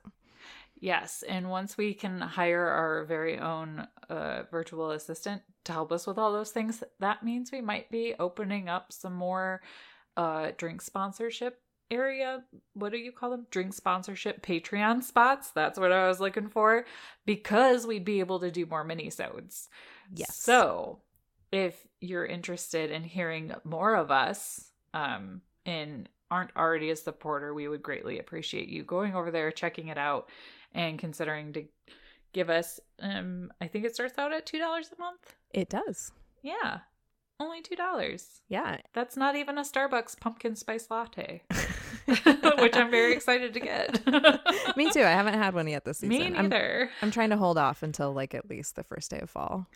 Yes, 0.79 1.23
and 1.27 1.49
once 1.49 1.77
we 1.77 1.93
can 1.93 2.19
hire 2.19 2.67
our 2.67 3.05
very 3.05 3.39
own 3.39 3.87
uh, 4.09 4.43
virtual 4.51 4.91
assistant 4.91 5.41
to 5.63 5.71
help 5.71 5.91
us 5.91 6.05
with 6.05 6.17
all 6.17 6.33
those 6.33 6.51
things, 6.51 6.83
that 6.99 7.23
means 7.23 7.51
we 7.51 7.61
might 7.61 7.89
be 7.89 8.13
opening 8.19 8.67
up 8.67 8.91
some 8.91 9.13
more 9.13 9.61
uh, 10.17 10.51
drink 10.57 10.81
sponsorship 10.81 11.61
area. 11.91 12.43
What 12.73 12.91
do 12.91 12.97
you 12.97 13.11
call 13.11 13.29
them? 13.31 13.47
Drink 13.51 13.73
sponsorship 13.73 14.45
Patreon 14.45 15.03
spots. 15.03 15.51
That's 15.51 15.79
what 15.79 15.91
I 15.91 16.07
was 16.07 16.19
looking 16.19 16.49
for 16.49 16.85
because 17.25 17.85
we'd 17.87 18.05
be 18.05 18.19
able 18.19 18.39
to 18.39 18.51
do 18.51 18.65
more 18.65 18.83
mini-sodes. 18.83 19.69
yes, 20.13 20.35
So, 20.37 20.99
if 21.51 21.87
you're 22.01 22.25
interested 22.25 22.91
in 22.91 23.03
hearing 23.03 23.53
more 23.63 23.95
of 23.95 24.11
us, 24.11 24.71
um, 24.93 25.41
and 25.65 26.09
aren't 26.31 26.55
already 26.57 26.89
a 26.89 26.95
supporter, 26.95 27.53
we 27.53 27.67
would 27.67 27.83
greatly 27.83 28.19
appreciate 28.19 28.67
you 28.67 28.83
going 28.83 29.15
over 29.15 29.31
there, 29.31 29.51
checking 29.51 29.87
it 29.89 29.97
out, 29.97 30.29
and 30.73 30.97
considering 30.99 31.53
to 31.53 31.65
give 32.33 32.49
us. 32.49 32.79
Um, 32.99 33.51
I 33.61 33.67
think 33.67 33.85
it 33.85 33.93
starts 33.95 34.17
out 34.17 34.33
at 34.33 34.45
two 34.45 34.57
dollars 34.59 34.89
a 34.95 34.99
month. 34.99 35.35
it 35.51 35.69
does. 35.69 36.11
Yeah, 36.41 36.79
only 37.39 37.61
two 37.61 37.75
dollars. 37.75 38.41
Yeah, 38.49 38.77
That's 38.93 39.15
not 39.15 39.35
even 39.35 39.57
a 39.57 39.61
Starbucks 39.61 40.19
pumpkin 40.19 40.55
spice 40.55 40.87
latte, 40.89 41.43
which 42.59 42.75
I'm 42.75 42.91
very 42.91 43.13
excited 43.13 43.53
to 43.53 43.59
get. 43.59 44.05
Me 44.77 44.89
too. 44.91 45.01
I 45.01 45.11
haven't 45.11 45.35
had 45.35 45.53
one 45.53 45.67
yet 45.67 45.85
this 45.85 45.99
season. 45.99 46.09
Me 46.09 46.25
I'm, 46.25 46.49
neither. 46.49 46.89
I'm 47.01 47.11
trying 47.11 47.29
to 47.31 47.37
hold 47.37 47.57
off 47.57 47.83
until 47.83 48.13
like 48.13 48.33
at 48.33 48.49
least 48.49 48.75
the 48.75 48.83
first 48.83 49.11
day 49.11 49.19
of 49.19 49.29
fall. 49.29 49.67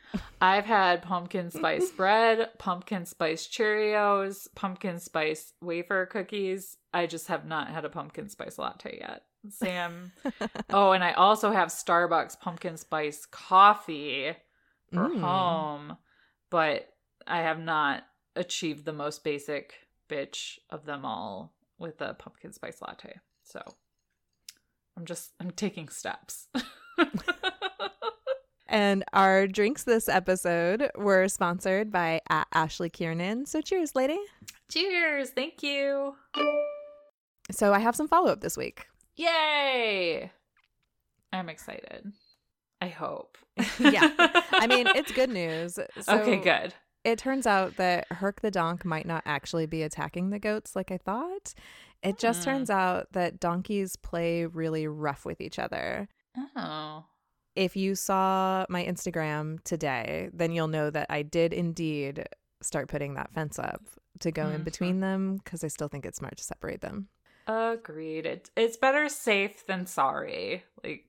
I've 0.42 0.66
had 0.66 1.02
pumpkin 1.02 1.52
spice 1.52 1.92
bread, 1.92 2.50
pumpkin 2.58 3.06
spice 3.06 3.48
Cheerios, 3.48 4.48
pumpkin 4.56 5.00
spice 5.00 5.54
wafer 5.62 6.06
cookies. 6.06 6.78
I 6.94 7.06
just 7.06 7.28
have 7.28 7.46
not 7.46 7.70
had 7.70 7.86
a 7.86 7.90
pumpkin 7.90 8.30
spice 8.30 8.58
latte 8.58 8.98
yet. 9.00 9.24
Sam. 9.50 10.12
oh, 10.72 10.92
and 10.92 11.04
I 11.04 11.14
also 11.14 11.52
have 11.52 11.70
Starbucks 11.70 12.40
pumpkin 12.40 12.78
spice 12.78 13.26
coffee 13.26 14.36
for 14.92 15.08
Mm. 15.08 15.22
home, 15.22 15.98
but 16.50 16.90
I 17.28 17.42
have 17.42 17.60
not 17.60 18.04
achieved 18.36 18.86
the 18.86 18.94
most 18.94 19.24
basic 19.24 19.74
bitch 20.10 20.58
of 20.72 20.86
them 20.86 21.06
all 21.06 21.54
with 21.80 22.02
a 22.02 22.14
pumpkin 22.14 22.54
spice 22.54 22.82
latte. 22.82 23.20
So 23.44 23.62
I'm 24.96 25.06
just 25.06 25.32
I'm 25.40 25.52
taking 25.52 25.90
steps. 25.90 26.48
And 28.70 29.04
our 29.14 29.48
drinks 29.48 29.84
this 29.84 30.08
episode 30.08 30.92
were 30.96 31.28
sponsored 31.28 31.92
by 31.92 32.22
Ashley 32.30 32.90
Kiernan. 32.92 33.48
So 33.48 33.62
cheers, 33.62 33.96
lady. 33.96 34.20
Cheers. 34.72 35.32
Thank 35.32 35.64
you. 35.64 36.16
So 37.50 37.74
I 37.74 37.80
have 37.80 37.96
some 37.96 38.08
follow 38.08 38.32
up 38.32 38.42
this 38.42 38.56
week. 38.56 38.86
Yay. 39.16 40.32
I'm 41.34 41.50
excited. 41.50 42.14
I 42.80 42.90
hope. 42.90 43.40
yeah. 43.80 44.12
I 44.52 44.68
mean, 44.68 44.88
it's 44.96 45.12
good 45.12 45.30
news. 45.32 45.80
So 46.02 46.20
okay, 46.20 46.38
good. 46.38 46.76
It 47.04 47.18
turns 47.20 47.48
out 47.48 47.78
that 47.78 48.08
Herc 48.12 48.42
the 48.42 48.52
Donk 48.52 48.84
might 48.84 49.06
not 49.06 49.24
actually 49.26 49.66
be 49.66 49.84
attacking 49.84 50.30
the 50.30 50.40
goats 50.40 50.76
like 50.76 50.92
I 50.92 50.98
thought. 50.98 51.54
It 52.04 52.18
just 52.18 52.40
Hmm. 52.40 52.46
turns 52.52 52.70
out 52.70 53.12
that 53.14 53.40
donkeys 53.40 53.96
play 53.96 54.46
really 54.46 54.88
rough 54.88 55.26
with 55.26 55.42
each 55.42 55.60
other. 55.60 56.08
Oh. 56.56 57.06
If 57.56 57.76
you 57.76 57.96
saw 57.96 58.66
my 58.70 58.86
Instagram 58.86 59.62
today, 59.64 60.30
then 60.34 60.52
you'll 60.52 60.68
know 60.68 60.90
that 60.90 61.08
I 61.10 61.24
did 61.24 61.52
indeed 61.54 62.26
start 62.62 62.90
putting 62.90 63.16
that 63.16 63.32
fence 63.34 63.58
up 63.60 63.82
to 64.20 64.32
go 64.32 64.48
in 64.50 64.62
Mhm. 64.62 64.66
between 64.66 65.00
them 65.00 65.38
because 65.38 65.64
I 65.64 65.68
still 65.70 65.88
think 65.88 66.06
it's 66.06 66.18
smart 66.20 66.38
to 66.38 66.44
separate 66.44 66.82
them. 66.82 67.08
Agreed. 67.48 68.26
It, 68.26 68.52
it's 68.56 68.78
better 68.78 69.10
safe 69.10 69.66
than 69.66 69.88
sorry. 69.88 70.64
Like, 70.84 71.06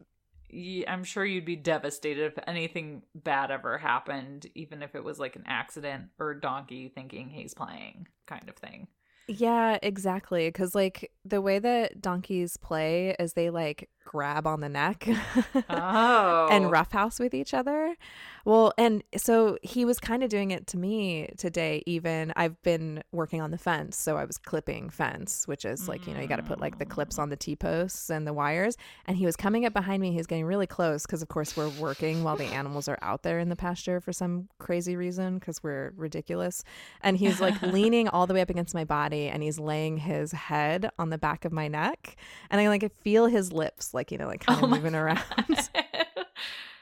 I'm 0.89 1.05
sure 1.05 1.25
you'd 1.25 1.45
be 1.45 1.57
devastated 1.57 2.33
if 2.37 2.45
anything 2.47 3.03
bad 3.15 3.51
ever 3.51 3.79
happened, 3.79 4.47
even 4.55 4.83
if 4.83 4.95
it 4.95 5.05
was 5.05 5.19
like 5.19 5.37
an 5.37 5.45
accident 5.47 6.07
or 6.19 6.35
donkey 6.35 6.89
thinking 6.95 7.29
he's 7.29 7.55
playing, 7.55 8.09
kind 8.27 8.49
of 8.49 8.57
thing. 8.57 8.89
Yeah, 9.29 9.79
exactly. 9.81 10.49
Because, 10.49 10.75
like, 10.75 11.13
the 11.25 11.41
way 11.41 11.61
that 11.61 12.01
donkeys 12.01 12.57
play 12.57 13.15
is 13.21 13.35
they, 13.35 13.49
like, 13.51 13.89
grab 14.05 14.45
on 14.45 14.61
the 14.61 14.69
neck 14.69 15.07
Oh. 15.71 16.49
and 16.51 16.69
roughhouse 16.69 17.21
with 17.21 17.33
each 17.33 17.55
other. 17.55 17.95
Well, 18.45 18.73
and 18.79 19.03
so 19.17 19.59
he 19.63 19.85
was 19.85 19.99
kind 19.99 20.23
of 20.23 20.31
doing 20.31 20.51
it 20.51 20.67
to 20.69 20.79
me 20.79 21.31
today, 21.37 21.83
even. 21.87 22.33
I've 22.37 22.61
been 22.63 23.03
working 23.13 23.41
on 23.41 23.51
the 23.51 23.59
fence. 23.59 23.97
So 23.97 24.17
I 24.17 24.25
was 24.25 24.39
clipping 24.39 24.91
fence, 24.91 25.47
which 25.47 25.65
is 25.65 25.89
like, 25.89 26.07
you 26.07 26.15
know, 26.15 26.21
you 26.21 26.27
got 26.27 26.37
to 26.37 26.43
put 26.43 26.61
like 26.61 26.79
the 26.79 26.87
clips 26.87 27.17
mm. 27.17 27.23
on 27.23 27.31
the 27.31 27.37
T 27.37 27.57
posts 27.57 28.11
and 28.11 28.27
the 28.27 28.33
wires. 28.33 28.77
And 29.07 29.17
he 29.17 29.27
was 29.27 29.37
coming 29.37 29.67
up 29.67 29.73
behind 29.73 30.01
me. 30.01 30.11
He 30.11 30.17
was 30.17 30.27
getting 30.27 30.45
really 30.45 30.67
close 30.67 31.03
because, 31.03 31.23
of 31.23 31.29
course, 31.29 31.57
we're 31.57 31.69
working 31.69 32.25
while 32.25 32.37
the 32.37 32.45
animals 32.45 32.89
are 32.89 32.99
out 33.03 33.23
there 33.23 33.39
in 33.39 33.49
the 33.49 33.57
pasture 33.57 34.01
for 34.01 34.13
some 34.13 34.49
crazy 34.59 34.97
reason 34.97 35.39
because 35.39 35.63
we're 35.63 35.93
ridiculous. 35.97 36.65
And 37.03 37.17
he's 37.17 37.41
like 37.41 37.61
leaning 37.63 38.09
all 38.09 38.27
the 38.27 38.35
way 38.35 38.41
up 38.41 38.51
against 38.51 38.75
my 38.75 38.85
body 38.85 39.29
and 39.29 39.43
he's 39.43 39.59
laying 39.59 39.99
his 39.99 40.33
head 40.33 40.91
on 40.99 41.11
the 41.11 41.19
back 41.19 41.45
of 41.45 41.53
my 41.53 41.69
neck. 41.69 42.17
And 42.51 42.61
I 42.61 42.69
like 42.69 42.91
feel 43.03 43.27
his 43.27 43.53
lips, 43.53 43.95
like, 43.95 44.11
you 44.11 44.19
know, 44.19 44.27
like 44.27 44.47
kind 44.47 44.61
Oh 44.61 44.65
of 44.65 44.71
my 44.71 44.77
moving 44.77 44.95
around. 44.95 45.21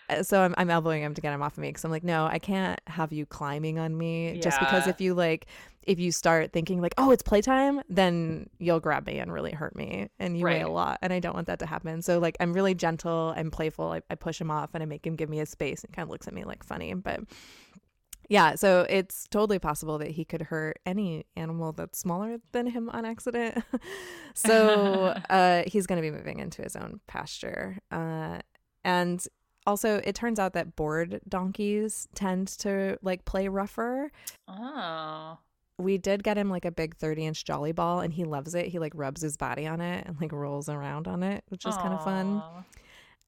Uh, 0.08 0.22
so 0.22 0.40
I'm, 0.40 0.54
I'm 0.56 0.70
elbowing 0.70 1.02
him 1.02 1.14
to 1.14 1.20
get 1.20 1.32
him 1.32 1.42
off 1.42 1.52
of 1.52 1.58
me 1.58 1.68
because 1.68 1.84
I'm 1.84 1.90
like, 1.90 2.04
no, 2.04 2.26
I 2.26 2.38
can't 2.38 2.80
have 2.86 3.12
you 3.12 3.26
climbing 3.26 3.78
on 3.78 3.96
me 3.96 4.40
just 4.40 4.58
because 4.58 4.86
if 4.86 5.00
you 5.00 5.14
like, 5.14 5.46
if 5.82 5.98
you 5.98 6.12
start 6.12 6.52
thinking 6.52 6.80
like, 6.80 6.94
oh, 6.98 7.10
it's 7.10 7.22
playtime, 7.22 7.80
then 7.88 8.48
you'll 8.58 8.80
grab 8.80 9.06
me 9.06 9.18
and 9.18 9.32
really 9.32 9.52
hurt 9.52 9.74
me, 9.74 10.08
and 10.18 10.38
you 10.38 10.44
weigh 10.44 10.60
a 10.60 10.68
lot, 10.68 10.98
and 11.02 11.12
I 11.12 11.20
don't 11.20 11.34
want 11.34 11.46
that 11.46 11.58
to 11.60 11.66
happen. 11.66 12.02
So 12.02 12.18
like, 12.18 12.36
I'm 12.40 12.52
really 12.52 12.74
gentle 12.74 13.30
and 13.30 13.50
playful. 13.52 13.92
I, 13.92 14.02
I 14.10 14.14
push 14.14 14.40
him 14.40 14.50
off 14.50 14.70
and 14.74 14.82
I 14.82 14.86
make 14.86 15.06
him 15.06 15.16
give 15.16 15.30
me 15.30 15.38
his 15.38 15.50
space 15.50 15.84
and 15.84 15.92
kind 15.92 16.04
of 16.04 16.10
looks 16.10 16.28
at 16.28 16.34
me 16.34 16.44
like 16.44 16.64
funny, 16.64 16.94
but. 16.94 17.20
Yeah, 18.30 18.56
so 18.56 18.84
it's 18.90 19.26
totally 19.30 19.58
possible 19.58 19.96
that 19.98 20.10
he 20.10 20.22
could 20.22 20.42
hurt 20.42 20.80
any 20.84 21.24
animal 21.34 21.72
that's 21.72 21.98
smaller 21.98 22.36
than 22.52 22.66
him 22.66 22.90
on 22.90 23.06
accident. 23.06 23.64
so 24.34 25.18
uh, 25.30 25.62
he's 25.66 25.86
going 25.86 25.96
to 25.96 26.02
be 26.02 26.14
moving 26.14 26.38
into 26.38 26.60
his 26.60 26.76
own 26.76 27.00
pasture. 27.06 27.78
Uh, 27.90 28.40
and 28.84 29.26
also, 29.68 30.00
it 30.02 30.14
turns 30.16 30.38
out 30.40 30.54
that 30.54 30.74
bored 30.74 31.20
donkeys 31.28 32.08
tend 32.14 32.48
to 32.58 32.98
like 33.02 33.24
play 33.24 33.46
rougher. 33.48 34.10
oh. 34.48 35.38
We 35.80 35.96
did 35.96 36.24
get 36.24 36.36
him 36.36 36.50
like 36.50 36.64
a 36.64 36.72
big 36.72 36.96
30 36.96 37.26
inch 37.26 37.44
jolly 37.44 37.70
ball 37.70 38.00
and 38.00 38.12
he 38.12 38.24
loves 38.24 38.56
it. 38.56 38.66
He 38.66 38.80
like 38.80 38.90
rubs 38.96 39.20
his 39.22 39.36
body 39.36 39.64
on 39.64 39.80
it 39.80 40.08
and 40.08 40.20
like 40.20 40.32
rolls 40.32 40.68
around 40.68 41.06
on 41.06 41.22
it, 41.22 41.44
which 41.50 41.64
is 41.66 41.76
kind 41.76 41.94
of 41.94 42.02
fun. 42.02 42.42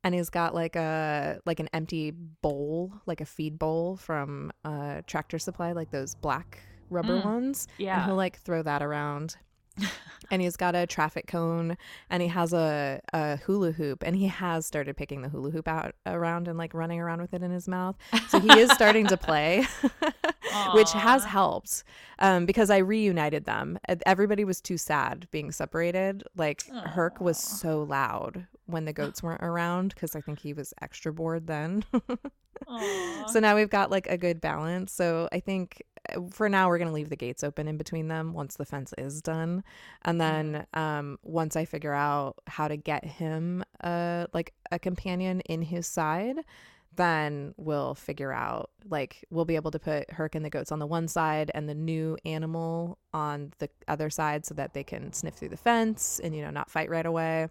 And 0.02 0.14
he's 0.16 0.30
got 0.30 0.52
like 0.52 0.74
a 0.74 1.38
like 1.46 1.60
an 1.60 1.68
empty 1.72 2.10
bowl, 2.10 2.92
like 3.06 3.20
a 3.20 3.24
feed 3.24 3.56
bowl 3.56 3.96
from 3.96 4.50
uh 4.64 5.02
Tractor 5.06 5.38
Supply, 5.38 5.70
like 5.72 5.92
those 5.92 6.16
black 6.16 6.58
rubber 6.88 7.20
Mm. 7.20 7.24
ones. 7.24 7.68
And 7.78 7.84
Yeah. 7.84 8.04
he'll 8.06 8.16
like 8.16 8.38
throw 8.40 8.62
that 8.64 8.82
around. 8.82 9.36
and 10.30 10.40
he's 10.40 10.56
got 10.56 10.74
a 10.74 10.86
traffic 10.86 11.26
cone 11.26 11.76
and 12.08 12.22
he 12.22 12.28
has 12.28 12.52
a, 12.52 13.00
a 13.12 13.36
hula 13.38 13.72
hoop 13.72 14.02
and 14.04 14.16
he 14.16 14.26
has 14.26 14.66
started 14.66 14.96
picking 14.96 15.22
the 15.22 15.28
hula 15.28 15.50
hoop 15.50 15.66
out 15.66 15.94
around 16.06 16.48
and 16.48 16.56
like 16.58 16.74
running 16.74 17.00
around 17.00 17.20
with 17.20 17.34
it 17.34 17.42
in 17.42 17.50
his 17.50 17.68
mouth. 17.68 17.96
So 18.28 18.38
he 18.38 18.52
is 18.58 18.70
starting 18.72 19.06
to 19.08 19.16
play, 19.16 19.66
which 20.74 20.92
has 20.92 21.24
helped 21.24 21.84
um, 22.18 22.46
because 22.46 22.70
I 22.70 22.78
reunited 22.78 23.44
them. 23.44 23.78
Everybody 24.06 24.44
was 24.44 24.60
too 24.60 24.78
sad 24.78 25.26
being 25.30 25.52
separated. 25.52 26.22
Like 26.36 26.66
Herc 26.68 27.20
was 27.20 27.38
so 27.38 27.82
loud 27.82 28.46
when 28.70 28.84
the 28.84 28.92
goats 28.92 29.22
weren't 29.22 29.42
around 29.42 29.94
because 29.94 30.14
I 30.16 30.20
think 30.20 30.38
he 30.40 30.52
was 30.52 30.72
extra 30.80 31.12
bored 31.12 31.46
then. 31.46 31.84
So 33.28 33.40
now 33.40 33.56
we've 33.56 33.70
got 33.70 33.90
like 33.90 34.06
a 34.08 34.16
good 34.18 34.40
balance. 34.40 34.92
So 34.92 35.28
I 35.32 35.40
think 35.40 35.82
uh, 36.14 36.20
for 36.30 36.48
now 36.48 36.68
we're 36.68 36.78
going 36.78 36.88
to 36.88 36.94
leave 36.94 37.08
the 37.08 37.16
gates 37.16 37.42
open 37.42 37.68
in 37.68 37.76
between 37.76 38.08
them 38.08 38.32
once 38.32 38.56
the 38.56 38.64
fence 38.66 38.92
is 38.98 39.22
done. 39.22 39.64
And 40.02 40.20
then 40.20 40.66
um 40.74 41.18
once 41.22 41.56
I 41.56 41.64
figure 41.64 41.94
out 41.94 42.36
how 42.46 42.68
to 42.68 42.76
get 42.76 43.04
him 43.04 43.64
uh 43.82 44.26
like 44.32 44.52
a 44.70 44.78
companion 44.78 45.40
in 45.42 45.62
his 45.62 45.86
side, 45.86 46.36
then 46.96 47.54
we'll 47.56 47.94
figure 47.94 48.32
out 48.32 48.70
like 48.88 49.24
we'll 49.30 49.44
be 49.44 49.56
able 49.56 49.70
to 49.70 49.78
put 49.78 50.10
Herc 50.10 50.34
and 50.34 50.44
the 50.44 50.50
goats 50.50 50.72
on 50.72 50.80
the 50.80 50.86
one 50.86 51.08
side 51.08 51.50
and 51.54 51.68
the 51.68 51.74
new 51.74 52.16
animal 52.24 52.98
on 53.14 53.52
the 53.58 53.68
other 53.88 54.10
side 54.10 54.44
so 54.44 54.54
that 54.54 54.74
they 54.74 54.84
can 54.84 55.12
sniff 55.12 55.34
through 55.34 55.48
the 55.50 55.56
fence 55.56 56.20
and 56.22 56.34
you 56.34 56.42
know 56.42 56.50
not 56.50 56.70
fight 56.70 56.90
right 56.90 57.06
away. 57.06 57.48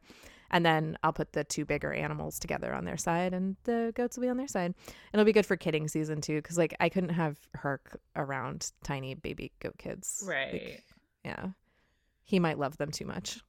And 0.51 0.65
then 0.65 0.97
I'll 1.03 1.13
put 1.13 1.33
the 1.33 1.43
two 1.43 1.65
bigger 1.65 1.93
animals 1.93 2.39
together 2.39 2.73
on 2.73 2.85
their 2.85 2.97
side 2.97 3.33
and 3.33 3.55
the 3.65 3.91
goats 3.95 4.17
will 4.17 4.23
be 4.23 4.29
on 4.29 4.37
their 4.37 4.47
side. 4.47 4.73
It'll 5.13 5.25
be 5.25 5.33
good 5.33 5.45
for 5.45 5.55
kidding 5.57 5.87
season 5.87 6.21
too, 6.21 6.41
because 6.41 6.57
like 6.57 6.75
I 6.79 6.89
couldn't 6.89 7.09
have 7.09 7.37
Herc 7.55 7.99
around 8.15 8.71
tiny 8.83 9.13
baby 9.15 9.51
goat 9.59 9.77
kids. 9.77 10.23
Like, 10.25 10.35
Right. 10.35 10.83
yeah. 11.23 11.47
He 12.23 12.39
might 12.39 12.59
love 12.59 12.77
them 12.77 12.91
too 12.91 13.05
much. 13.05 13.41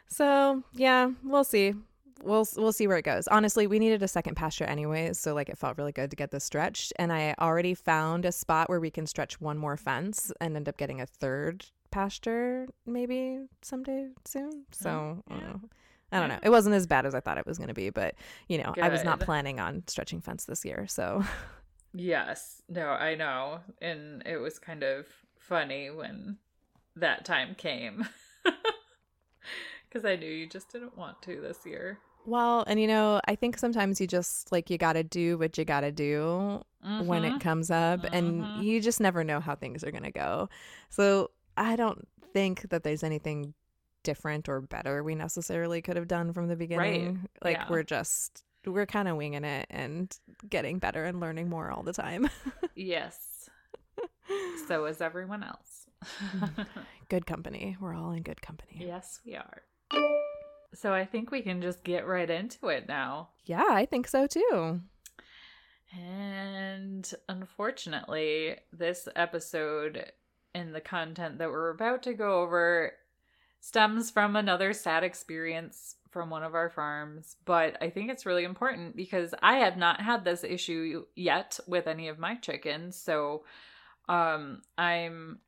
so 0.07 0.63
yeah, 0.73 1.11
we'll 1.23 1.43
see. 1.43 1.73
We'll 2.21 2.47
we'll 2.55 2.71
see 2.71 2.87
where 2.87 2.97
it 2.97 3.03
goes. 3.03 3.27
Honestly, 3.27 3.67
we 3.67 3.79
needed 3.79 4.01
a 4.03 4.07
second 4.07 4.35
pasture 4.35 4.63
anyways, 4.65 5.19
so 5.19 5.33
like 5.33 5.49
it 5.49 5.57
felt 5.57 5.77
really 5.77 5.91
good 5.91 6.09
to 6.11 6.15
get 6.15 6.31
this 6.31 6.43
stretched. 6.43 6.93
And 6.97 7.11
I 7.11 7.35
already 7.39 7.73
found 7.73 8.23
a 8.25 8.31
spot 8.31 8.69
where 8.69 8.79
we 8.79 8.91
can 8.91 9.07
stretch 9.07 9.41
one 9.41 9.57
more 9.57 9.75
fence 9.77 10.31
and 10.39 10.55
end 10.55 10.69
up 10.69 10.77
getting 10.77 11.01
a 11.01 11.05
third 11.05 11.65
pasture 11.93 12.67
maybe 12.85 13.39
someday 13.61 14.09
soon. 14.25 14.65
So 14.71 15.23
I 15.29 15.33
don't 15.33 15.41
yeah. 15.41 15.47
know. 15.47 15.61
I 16.11 16.19
don't 16.19 16.29
know. 16.29 16.39
It 16.43 16.49
wasn't 16.49 16.75
as 16.75 16.85
bad 16.85 17.05
as 17.05 17.15
I 17.15 17.19
thought 17.21 17.37
it 17.39 17.45
was 17.47 17.57
going 17.57 17.69
to 17.69 17.73
be, 17.73 17.89
but 17.89 18.15
you 18.47 18.57
know, 18.57 18.73
I 18.81 18.89
was 18.89 19.03
not 19.03 19.19
planning 19.19 19.59
on 19.59 19.83
stretching 19.87 20.21
fence 20.21 20.45
this 20.45 20.63
year. 20.65 20.85
So 20.87 21.23
yes. 21.93 22.61
No, 22.69 22.87
I 22.89 23.15
know. 23.15 23.59
And 23.81 24.21
it 24.25 24.37
was 24.37 24.59
kind 24.59 24.83
of 24.83 25.05
funny 25.39 25.89
when 25.89 26.37
that 26.95 27.25
time 27.25 27.55
came. 27.55 28.05
Because 29.89 30.05
I 30.05 30.15
knew 30.15 30.29
you 30.29 30.47
just 30.47 30.71
didn't 30.71 30.97
want 30.97 31.21
to 31.23 31.39
this 31.39 31.59
year. 31.65 31.99
Well, 32.25 32.63
and 32.65 32.79
you 32.79 32.87
know, 32.87 33.21
I 33.27 33.35
think 33.35 33.57
sometimes 33.59 34.01
you 34.01 34.07
just 34.07 34.51
like 34.51 34.69
you 34.71 34.77
got 34.79 34.93
to 34.93 35.03
do 35.03 35.37
what 35.37 35.55
you 35.57 35.65
got 35.65 35.81
to 35.81 35.91
do 35.91 36.63
when 36.81 37.21
Mhm. 37.23 37.35
it 37.35 37.39
comes 37.41 37.69
up, 37.69 38.01
Mhm. 38.01 38.09
and 38.11 38.63
you 38.65 38.81
just 38.81 38.99
never 38.99 39.23
know 39.23 39.39
how 39.39 39.55
things 39.55 39.83
are 39.83 39.91
going 39.91 40.03
to 40.03 40.11
go. 40.11 40.49
So 40.89 41.29
I 41.57 41.75
don't 41.75 42.07
think 42.33 42.69
that 42.69 42.83
there's 42.83 43.03
anything 43.03 43.53
different 44.03 44.49
or 44.49 44.59
better 44.61 45.03
we 45.03 45.15
necessarily 45.15 45.81
could 45.81 45.95
have 45.95 46.07
done 46.07 46.33
from 46.33 46.47
the 46.47 46.55
beginning. 46.55 47.27
Like 47.41 47.57
Yeah. 47.57 47.67
we're 47.69 47.83
just 47.83 48.43
we're 48.65 48.85
kind 48.85 49.07
of 49.07 49.17
winging 49.17 49.43
it 49.43 49.67
and 49.69 50.15
getting 50.49 50.79
better 50.79 51.03
and 51.05 51.19
learning 51.19 51.49
more 51.49 51.69
all 51.71 51.83
the 51.83 51.93
time. 51.93 52.29
Yes. 52.75 53.49
So 54.67 54.85
is 54.85 54.99
everyone 55.01 55.43
else. 55.43 55.85
Mm. 56.35 56.65
good 57.09 57.25
company. 57.27 57.77
We're 57.79 57.93
all 57.93 58.11
in 58.11 58.23
good 58.23 58.41
company. 58.41 58.77
yes, 58.79 59.19
we 59.25 59.35
are. 59.35 59.61
So 60.73 60.91
I 60.93 61.05
think 61.05 61.29
we 61.29 61.41
can 61.41 61.61
just 61.61 61.83
get 61.83 62.07
right 62.07 62.29
into 62.29 62.69
it 62.69 62.87
now. 62.87 63.29
Yeah, 63.45 63.65
I 63.69 63.85
think 63.85 64.07
so 64.07 64.25
too. 64.25 64.81
And 65.95 67.11
unfortunately, 67.29 68.57
this 68.71 69.07
episode 69.15 70.11
and 70.53 70.73
the 70.73 70.81
content 70.81 71.37
that 71.39 71.49
we're 71.49 71.69
about 71.69 72.03
to 72.03 72.13
go 72.13 72.41
over 72.41 72.93
stems 73.59 74.11
from 74.11 74.35
another 74.35 74.73
sad 74.73 75.03
experience 75.03 75.95
from 76.11 76.29
one 76.29 76.43
of 76.43 76.53
our 76.53 76.69
farms. 76.69 77.37
But 77.45 77.77
I 77.81 77.89
think 77.89 78.11
it's 78.11 78.25
really 78.25 78.43
important 78.43 78.95
because 78.95 79.33
I 79.41 79.55
have 79.57 79.77
not 79.77 80.01
had 80.01 80.23
this 80.23 80.43
issue 80.43 81.05
yet 81.15 81.59
with 81.67 81.87
any 81.87 82.07
of 82.07 82.19
my 82.19 82.35
chickens. 82.35 82.95
So 82.95 83.43
um, 84.07 84.61
I'm 84.77 85.39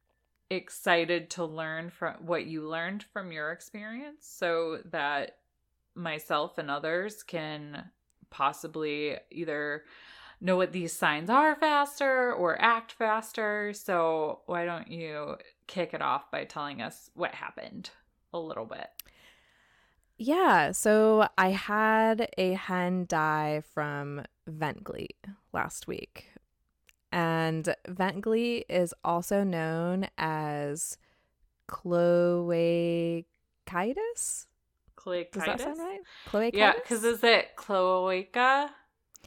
excited 0.49 1.29
to 1.31 1.45
learn 1.45 1.89
from 1.89 2.15
what 2.25 2.45
you 2.45 2.67
learned 2.67 3.03
from 3.11 3.31
your 3.31 3.51
experience 3.51 4.25
so 4.27 4.79
that 4.91 5.37
myself 5.93 6.57
and 6.57 6.69
others 6.69 7.23
can 7.23 7.83
possibly 8.29 9.17
either 9.31 9.83
know 10.45 10.57
what 10.57 10.71
these 10.71 10.93
signs 10.93 11.29
are 11.29 11.55
faster 11.55 12.31
or 12.31 12.61
act 12.61 12.91
faster. 12.91 13.73
So, 13.73 14.41
why 14.45 14.65
don't 14.65 14.89
you 14.89 15.37
kick 15.67 15.93
it 15.93 16.01
off 16.01 16.31
by 16.31 16.45
telling 16.45 16.81
us 16.81 17.09
what 17.13 17.33
happened 17.35 17.89
a 18.33 18.39
little 18.39 18.65
bit? 18.65 18.87
Yeah, 20.17 20.71
so 20.71 21.27
I 21.37 21.49
had 21.49 22.29
a 22.37 22.53
hen 22.53 23.05
die 23.07 23.63
from 23.73 24.23
vent 24.47 24.83
gleet 24.83 25.17
last 25.51 25.87
week. 25.87 26.29
And 27.11 27.75
vent 27.87 28.21
gleet 28.21 28.65
is 28.69 28.93
also 29.03 29.43
known 29.43 30.07
as 30.17 30.97
cloacitis. 31.69 33.25
Cloacitis? 34.95 35.31
Does 35.31 35.43
that 35.43 35.59
sound 35.59 35.79
right? 35.79 35.99
Cloacitis? 36.29 36.51
Yeah, 36.53 36.73
because 36.73 37.03
is 37.03 37.23
it 37.23 37.55
cloaca? 37.57 38.69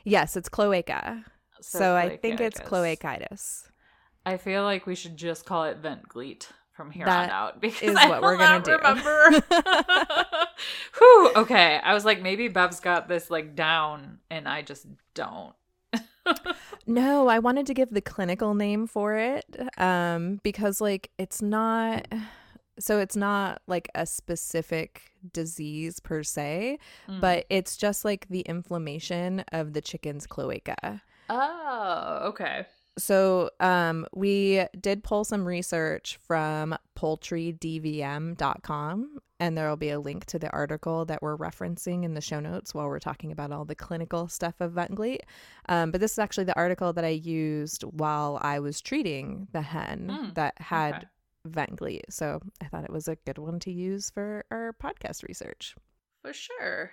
Yes, 0.04 0.36
it's 0.36 0.48
cloaca. 0.48 1.24
So, 1.60 1.96
I 1.96 2.16
think 2.16 2.40
it's 2.40 2.60
cloacitis. 2.60 3.68
I 4.24 4.36
feel 4.36 4.62
like 4.62 4.86
we 4.86 4.94
should 4.94 5.16
just 5.16 5.44
call 5.44 5.64
it 5.64 5.78
vent 5.78 6.08
gleet 6.08 6.48
from 6.72 6.90
here 6.90 7.06
That 7.06 7.24
on 7.24 7.30
out 7.30 7.60
because 7.60 7.96
I 7.96 8.08
what 8.08 8.20
will 8.20 8.28
we're 8.28 8.36
gonna 8.36 8.58
not 8.58 8.64
do. 8.64 8.76
remember. 8.76 9.44
Whew. 10.98 11.32
Okay, 11.36 11.80
I 11.82 11.94
was 11.94 12.04
like, 12.04 12.22
maybe 12.22 12.48
Bev's 12.48 12.80
got 12.80 13.08
this 13.08 13.30
like 13.30 13.56
down, 13.56 14.18
and 14.30 14.48
I 14.48 14.62
just 14.62 14.86
don't. 15.14 15.54
No, 16.86 17.28
I 17.28 17.38
wanted 17.38 17.66
to 17.66 17.74
give 17.74 17.90
the 17.90 18.00
clinical 18.00 18.54
name 18.54 18.86
for 18.86 19.16
it 19.16 19.44
um, 19.78 20.40
because, 20.42 20.80
like, 20.80 21.10
it's 21.18 21.42
not. 21.42 22.06
So 22.78 22.98
it's 23.00 23.16
not 23.16 23.60
like 23.66 23.88
a 23.94 24.06
specific 24.06 25.12
disease 25.32 26.00
per 26.00 26.22
se, 26.22 26.78
Mm. 27.08 27.20
but 27.20 27.44
it's 27.50 27.76
just 27.76 28.04
like 28.04 28.26
the 28.28 28.40
inflammation 28.42 29.40
of 29.52 29.72
the 29.72 29.80
chicken's 29.80 30.26
cloaca. 30.26 31.02
oh, 31.30 32.20
okay. 32.24 32.66
So 32.96 33.50
um, 33.60 34.06
we 34.12 34.64
did 34.80 35.04
pull 35.04 35.22
some 35.24 35.46
research 35.46 36.18
from 36.26 36.76
poultrydvm.com, 37.98 39.18
and 39.40 39.56
there 39.56 39.68
will 39.68 39.76
be 39.76 39.90
a 39.90 40.00
link 40.00 40.24
to 40.26 40.38
the 40.38 40.50
article 40.50 41.04
that 41.04 41.22
we're 41.22 41.36
referencing 41.36 42.02
in 42.04 42.14
the 42.14 42.20
show 42.20 42.40
notes 42.40 42.74
while 42.74 42.86
we're 42.88 42.98
talking 42.98 43.30
about 43.30 43.52
all 43.52 43.64
the 43.64 43.74
clinical 43.76 44.26
stuff 44.28 44.54
of 44.60 44.72
vent 44.72 44.94
gleet. 44.96 45.20
Um, 45.68 45.90
but 45.92 46.00
this 46.00 46.12
is 46.12 46.18
actually 46.18 46.44
the 46.44 46.56
article 46.56 46.92
that 46.92 47.04
I 47.04 47.08
used 47.08 47.82
while 47.82 48.38
I 48.42 48.58
was 48.58 48.80
treating 48.80 49.46
the 49.52 49.62
hen 49.62 50.08
Mm, 50.10 50.34
that 50.34 50.54
had 50.60 50.94
okay. 50.94 51.04
Ventgleet. 51.46 52.02
So 52.10 52.40
I 52.60 52.66
thought 52.66 52.84
it 52.84 52.92
was 52.92 53.08
a 53.08 53.16
good 53.16 53.38
one 53.38 53.58
to 53.60 53.72
use 53.72 54.10
for 54.10 54.44
our 54.50 54.74
podcast 54.82 55.22
research. 55.26 55.74
For 56.22 56.32
sure. 56.32 56.92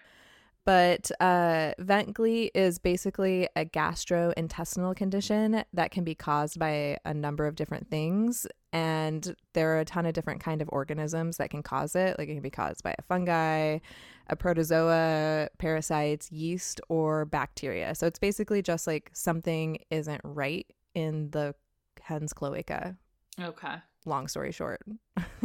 But 0.65 1.11
uh, 1.21 1.73
vent 1.77 2.15
gleet 2.15 2.49
is 2.55 2.79
basically 2.79 3.47
a 3.55 3.65
gastrointestinal 3.65 4.95
condition 4.95 5.63
that 5.73 5.91
can 5.91 6.03
be 6.03 6.15
caused 6.15 6.57
by 6.57 6.97
a 7.05 7.13
number 7.13 7.45
of 7.45 7.55
different 7.55 7.87
things, 7.87 8.47
and 8.73 9.35
there 9.53 9.75
are 9.75 9.81
a 9.81 9.85
ton 9.85 10.07
of 10.07 10.13
different 10.13 10.41
kind 10.41 10.63
of 10.63 10.69
organisms 10.71 11.37
that 11.37 11.51
can 11.51 11.61
cause 11.61 11.95
it. 11.95 12.17
Like 12.17 12.29
it 12.29 12.33
can 12.33 12.41
be 12.41 12.49
caused 12.49 12.83
by 12.83 12.95
a 12.97 13.03
fungi, 13.03 13.77
a 14.27 14.35
protozoa, 14.35 15.49
parasites, 15.59 16.31
yeast, 16.31 16.81
or 16.89 17.25
bacteria. 17.25 17.93
So 17.93 18.07
it's 18.07 18.19
basically 18.19 18.63
just 18.63 18.87
like 18.87 19.11
something 19.13 19.77
isn't 19.91 20.21
right 20.23 20.65
in 20.95 21.29
the 21.29 21.53
hen's 22.01 22.33
cloaca. 22.33 22.95
Okay. 23.39 23.75
Long 24.05 24.27
story 24.27 24.51
short, 24.51 24.81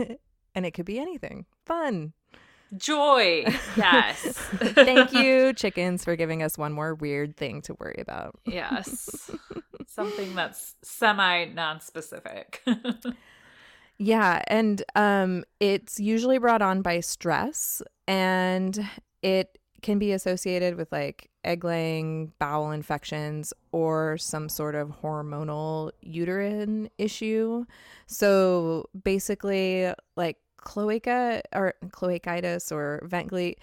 and 0.55 0.67
it 0.67 0.73
could 0.73 0.85
be 0.87 0.99
anything. 0.99 1.47
Fun. 1.67 2.13
Joy. 2.77 3.47
Yes. 3.77 4.21
Thank 4.23 5.13
you, 5.13 5.53
chickens, 5.55 6.05
for 6.05 6.15
giving 6.15 6.43
us 6.43 6.57
one 6.59 6.73
more 6.73 6.95
weird 6.95 7.37
thing 7.37 7.63
to 7.63 7.75
worry 7.81 7.97
about. 7.99 8.39
yes. 8.45 9.31
Something 9.87 10.35
that's 10.37 10.77
semi 10.83 11.47
non-specific. 11.47 12.63
Yeah, 13.99 14.43
and 14.47 14.83
um 14.95 15.45
it's 15.59 15.99
usually 16.01 16.39
brought 16.39 16.63
on 16.63 16.81
by 16.83 17.01
stress 17.01 17.83
and 18.07 18.89
it 19.23 19.59
can 19.83 19.99
be 19.99 20.13
associated 20.13 20.77
with 20.77 20.91
like 20.93 21.31
egg 21.45 21.65
laying, 21.65 22.33
bowel 22.39 22.71
infections, 22.71 23.53
or 23.73 24.19
some 24.19 24.49
sort 24.49 24.75
of 24.75 25.01
hormonal 25.03 25.91
uterine 26.01 26.91
issue. 26.99 27.65
So 28.07 28.89
basically, 29.03 29.93
like 30.17 30.39
cloaca 30.57 31.43
or 31.55 31.75
cloacitis 31.89 32.71
or 32.71 33.01
vent 33.05 33.29
gleet, 33.29 33.59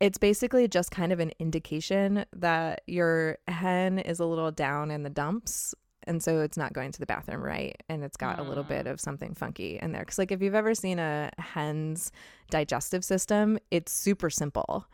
it's 0.00 0.18
basically 0.18 0.66
just 0.66 0.90
kind 0.90 1.12
of 1.12 1.20
an 1.20 1.32
indication 1.38 2.24
that 2.32 2.82
your 2.86 3.38
hen 3.48 3.98
is 3.98 4.18
a 4.18 4.24
little 4.24 4.50
down 4.50 4.90
in 4.90 5.02
the 5.02 5.10
dumps. 5.10 5.74
And 6.04 6.20
so 6.20 6.40
it's 6.40 6.56
not 6.56 6.72
going 6.72 6.90
to 6.90 6.98
the 6.98 7.06
bathroom 7.06 7.40
right. 7.40 7.80
And 7.88 8.02
it's 8.02 8.16
got 8.16 8.40
a 8.40 8.42
little 8.42 8.64
bit 8.64 8.86
mm. 8.86 8.90
of 8.90 9.00
something 9.00 9.34
funky 9.34 9.78
in 9.80 9.92
there. 9.92 10.02
Because, 10.02 10.18
like, 10.18 10.32
if 10.32 10.42
you've 10.42 10.56
ever 10.56 10.74
seen 10.74 10.98
a 10.98 11.30
hen's 11.38 12.10
digestive 12.50 13.04
system, 13.04 13.60
it's 13.70 13.92
super 13.92 14.28
simple. 14.28 14.86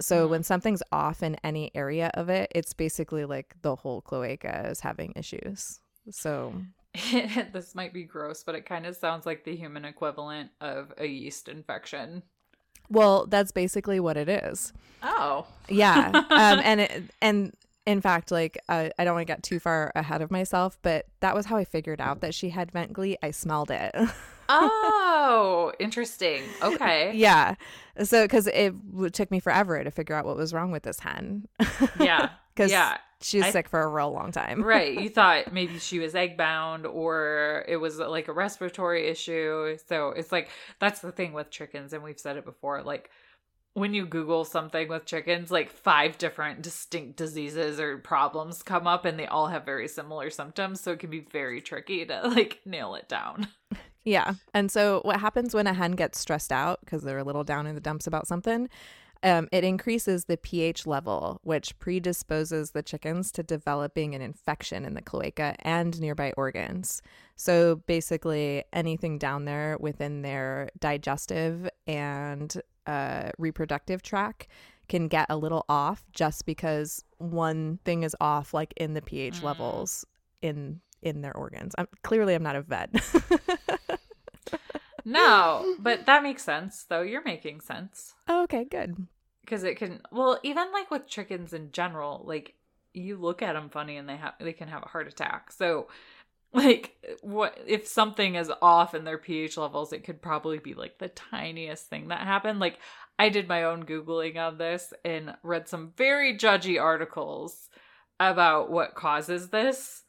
So 0.00 0.26
Mhm. 0.26 0.30
when 0.30 0.42
something's 0.42 0.82
off 0.92 1.22
in 1.22 1.36
any 1.42 1.70
area 1.74 2.10
of 2.14 2.28
it, 2.28 2.50
it's 2.54 2.72
basically 2.72 3.24
like 3.24 3.54
the 3.62 3.74
whole 3.76 4.00
cloaca 4.00 4.68
is 4.70 4.80
having 4.80 5.12
issues. 5.16 5.80
So 6.10 6.62
this 7.52 7.74
might 7.74 7.92
be 7.92 8.04
gross, 8.04 8.42
but 8.44 8.54
it 8.54 8.64
kind 8.66 8.86
of 8.86 8.96
sounds 8.96 9.26
like 9.26 9.44
the 9.44 9.56
human 9.56 9.84
equivalent 9.84 10.50
of 10.60 10.92
a 10.98 11.06
yeast 11.06 11.48
infection. 11.48 12.22
well, 12.90 13.26
that's 13.26 13.52
basically 13.52 14.00
what 14.00 14.16
it 14.16 14.28
is. 14.28 14.72
Oh. 15.02 15.46
Yeah. 15.68 16.08
um, 16.30 16.60
and 16.64 16.80
it, 16.80 17.02
and 17.20 17.52
in 17.88 18.00
fact, 18.02 18.30
like 18.30 18.58
uh, 18.68 18.90
I 18.98 19.04
don't 19.04 19.14
want 19.14 19.26
to 19.26 19.32
get 19.32 19.42
too 19.42 19.58
far 19.58 19.90
ahead 19.94 20.20
of 20.22 20.30
myself, 20.30 20.76
but 20.82 21.06
that 21.20 21.34
was 21.34 21.46
how 21.46 21.56
I 21.56 21.64
figured 21.64 22.00
out 22.00 22.20
that 22.20 22.34
she 22.34 22.50
had 22.50 22.70
vent 22.70 22.92
gleet. 22.92 23.18
I 23.22 23.30
smelled 23.30 23.70
it. 23.70 23.94
Oh, 24.48 25.72
interesting. 25.80 26.42
Okay. 26.62 27.12
yeah. 27.14 27.54
So 28.04 28.24
because 28.24 28.46
it 28.46 28.74
took 29.12 29.30
me 29.30 29.40
forever 29.40 29.82
to 29.82 29.90
figure 29.90 30.14
out 30.14 30.24
what 30.24 30.36
was 30.36 30.52
wrong 30.52 30.70
with 30.70 30.82
this 30.82 31.00
hen. 31.00 31.48
Yeah. 31.98 32.30
Because 32.54 32.70
Yeah. 32.70 32.98
she 33.22 33.38
was 33.38 33.46
I- 33.46 33.50
sick 33.52 33.68
for 33.68 33.80
a 33.82 33.88
real 33.88 34.10
long 34.12 34.32
time. 34.32 34.62
right. 34.62 34.98
You 34.98 35.08
thought 35.18 35.52
maybe 35.52 35.78
she 35.78 35.98
was 35.98 36.14
egg 36.14 36.36
bound 36.36 36.86
or 36.86 37.64
it 37.68 37.76
was 37.76 37.98
like 37.98 38.28
a 38.28 38.32
respiratory 38.32 39.06
issue. 39.08 39.76
So 39.88 40.10
it's 40.10 40.30
like 40.32 40.48
that's 40.78 41.00
the 41.00 41.12
thing 41.12 41.32
with 41.32 41.50
chickens, 41.50 41.92
and 41.92 42.02
we've 42.02 42.18
said 42.20 42.36
it 42.36 42.44
before. 42.44 42.82
Like 42.82 43.10
when 43.74 43.94
you 43.94 44.06
Google 44.06 44.44
something 44.44 44.88
with 44.88 45.04
chickens, 45.04 45.50
like 45.50 45.70
five 45.70 46.18
different 46.18 46.62
distinct 46.62 47.16
diseases 47.16 47.78
or 47.78 47.98
problems 47.98 48.62
come 48.62 48.86
up, 48.86 49.04
and 49.04 49.18
they 49.18 49.26
all 49.26 49.48
have 49.48 49.64
very 49.64 49.88
similar 49.88 50.30
symptoms. 50.30 50.80
So 50.80 50.92
it 50.92 50.98
can 50.98 51.10
be 51.10 51.20
very 51.20 51.60
tricky 51.60 52.04
to 52.06 52.28
like 52.28 52.60
nail 52.64 52.94
it 52.94 53.08
down. 53.08 53.48
Yeah. 54.04 54.34
And 54.54 54.70
so 54.70 55.00
what 55.04 55.20
happens 55.20 55.54
when 55.54 55.66
a 55.66 55.74
hen 55.74 55.92
gets 55.92 56.18
stressed 56.18 56.50
out 56.50 56.80
because 56.80 57.02
they're 57.02 57.18
a 57.18 57.24
little 57.24 57.44
down 57.44 57.66
in 57.66 57.74
the 57.74 57.80
dumps 57.80 58.06
about 58.06 58.26
something? 58.26 58.70
Um, 59.22 59.48
it 59.50 59.64
increases 59.64 60.24
the 60.24 60.36
pH 60.36 60.86
level, 60.86 61.40
which 61.42 61.78
predisposes 61.78 62.70
the 62.70 62.82
chickens 62.82 63.32
to 63.32 63.42
developing 63.42 64.14
an 64.14 64.22
infection 64.22 64.84
in 64.84 64.94
the 64.94 65.02
cloaca 65.02 65.56
and 65.60 66.00
nearby 66.00 66.32
organs. 66.36 67.02
So 67.36 67.76
basically, 67.86 68.64
anything 68.72 69.18
down 69.18 69.44
there 69.44 69.76
within 69.80 70.22
their 70.22 70.70
digestive 70.78 71.68
and 71.86 72.56
uh, 72.88 73.30
reproductive 73.38 74.02
track 74.02 74.48
can 74.88 75.06
get 75.08 75.26
a 75.28 75.36
little 75.36 75.64
off 75.68 76.04
just 76.12 76.46
because 76.46 77.04
one 77.18 77.78
thing 77.84 78.02
is 78.02 78.16
off, 78.20 78.54
like 78.54 78.72
in 78.76 78.94
the 78.94 79.02
pH 79.02 79.40
Mm. 79.40 79.42
levels 79.44 80.04
in 80.42 80.80
in 81.02 81.20
their 81.20 81.36
organs. 81.36 81.74
I'm 81.78 81.86
clearly 82.02 82.34
I'm 82.34 82.42
not 82.42 82.56
a 82.56 82.62
vet. 82.62 82.90
No, 85.04 85.76
but 85.78 86.04
that 86.06 86.22
makes 86.22 86.42
sense, 86.42 86.84
though. 86.84 87.00
You're 87.00 87.22
making 87.24 87.60
sense. 87.62 88.14
Oh, 88.26 88.42
okay, 88.42 88.64
good. 88.64 89.06
because 89.40 89.64
it 89.64 89.76
can 89.78 90.02
well 90.12 90.38
even 90.42 90.70
like 90.72 90.90
with 90.90 91.06
chickens 91.06 91.54
in 91.54 91.72
general 91.72 92.22
like 92.26 92.54
you 92.92 93.16
look 93.16 93.40
at 93.40 93.54
them 93.54 93.70
funny 93.70 93.96
and 93.96 94.06
they 94.08 94.16
have 94.16 94.34
they 94.40 94.52
can 94.52 94.68
have 94.68 94.82
a 94.82 94.88
heart 94.88 95.08
attack 95.08 95.50
so 95.52 95.88
like 96.52 96.96
what 97.22 97.58
if 97.66 97.86
something 97.86 98.34
is 98.34 98.50
off 98.62 98.94
in 98.94 99.04
their 99.04 99.18
ph 99.18 99.56
levels 99.56 99.92
it 99.92 100.04
could 100.04 100.22
probably 100.22 100.58
be 100.58 100.74
like 100.74 100.98
the 100.98 101.08
tiniest 101.08 101.86
thing 101.88 102.08
that 102.08 102.20
happened. 102.20 102.58
Like 102.60 102.78
i 103.18 103.28
did 103.28 103.48
my 103.48 103.64
own 103.64 103.84
googling 103.84 104.36
on 104.36 104.58
this 104.58 104.92
and 105.04 105.34
read 105.42 105.68
some 105.68 105.92
very 105.96 106.36
judgy 106.38 106.80
articles 106.80 107.68
about 108.20 108.70
what 108.70 108.94
causes 108.94 109.50
this. 109.50 110.02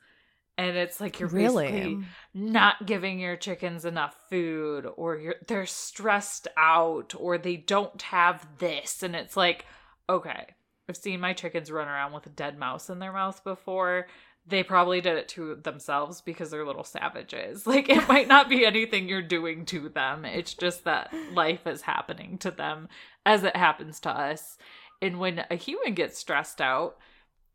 And 0.57 0.75
it's 0.75 0.99
like 0.99 1.19
you're 1.19 1.29
Really? 1.29 1.99
not 2.33 2.85
giving 2.85 3.19
your 3.19 3.37
chickens 3.37 3.85
enough 3.85 4.15
food 4.29 4.85
or 4.97 5.17
you're 5.17 5.35
they're 5.47 5.65
stressed 5.65 6.47
out 6.57 7.13
or 7.17 7.37
they 7.37 7.55
don't 7.55 8.01
have 8.01 8.45
this. 8.59 9.03
And 9.03 9.15
it's 9.15 9.37
like 9.37 9.65
okay 10.09 10.47
i've 10.89 10.97
seen 10.97 11.19
my 11.19 11.33
chickens 11.33 11.71
run 11.71 11.87
around 11.87 12.13
with 12.13 12.25
a 12.25 12.29
dead 12.29 12.57
mouse 12.57 12.89
in 12.89 12.97
their 12.99 13.13
mouth 13.13 13.43
before 13.43 14.07
they 14.49 14.63
probably 14.63 14.99
did 14.99 15.17
it 15.17 15.27
to 15.29 15.55
themselves 15.55 16.21
because 16.21 16.51
they're 16.51 16.65
little 16.65 16.83
savages. 16.83 17.65
Like 17.69 17.87
it 17.89 18.07
might 18.07 18.27
not 18.27 18.49
be 18.49 18.65
anything 18.65 19.07
you're 19.07 19.21
doing 19.21 19.63
to 19.67 19.89
them. 19.89 20.25
It's 20.25 20.53
just 20.55 20.85
that 20.85 21.13
life 21.33 21.67
is 21.67 21.83
happening 21.83 22.39
to 22.39 22.49
them 22.51 22.89
as 23.25 23.43
it 23.43 23.55
happens 23.55 23.99
to 24.01 24.09
us. 24.09 24.57
And 25.01 25.19
when 25.19 25.45
a 25.51 25.55
human 25.55 25.93
gets 25.93 26.17
stressed 26.17 26.61
out, 26.61 26.97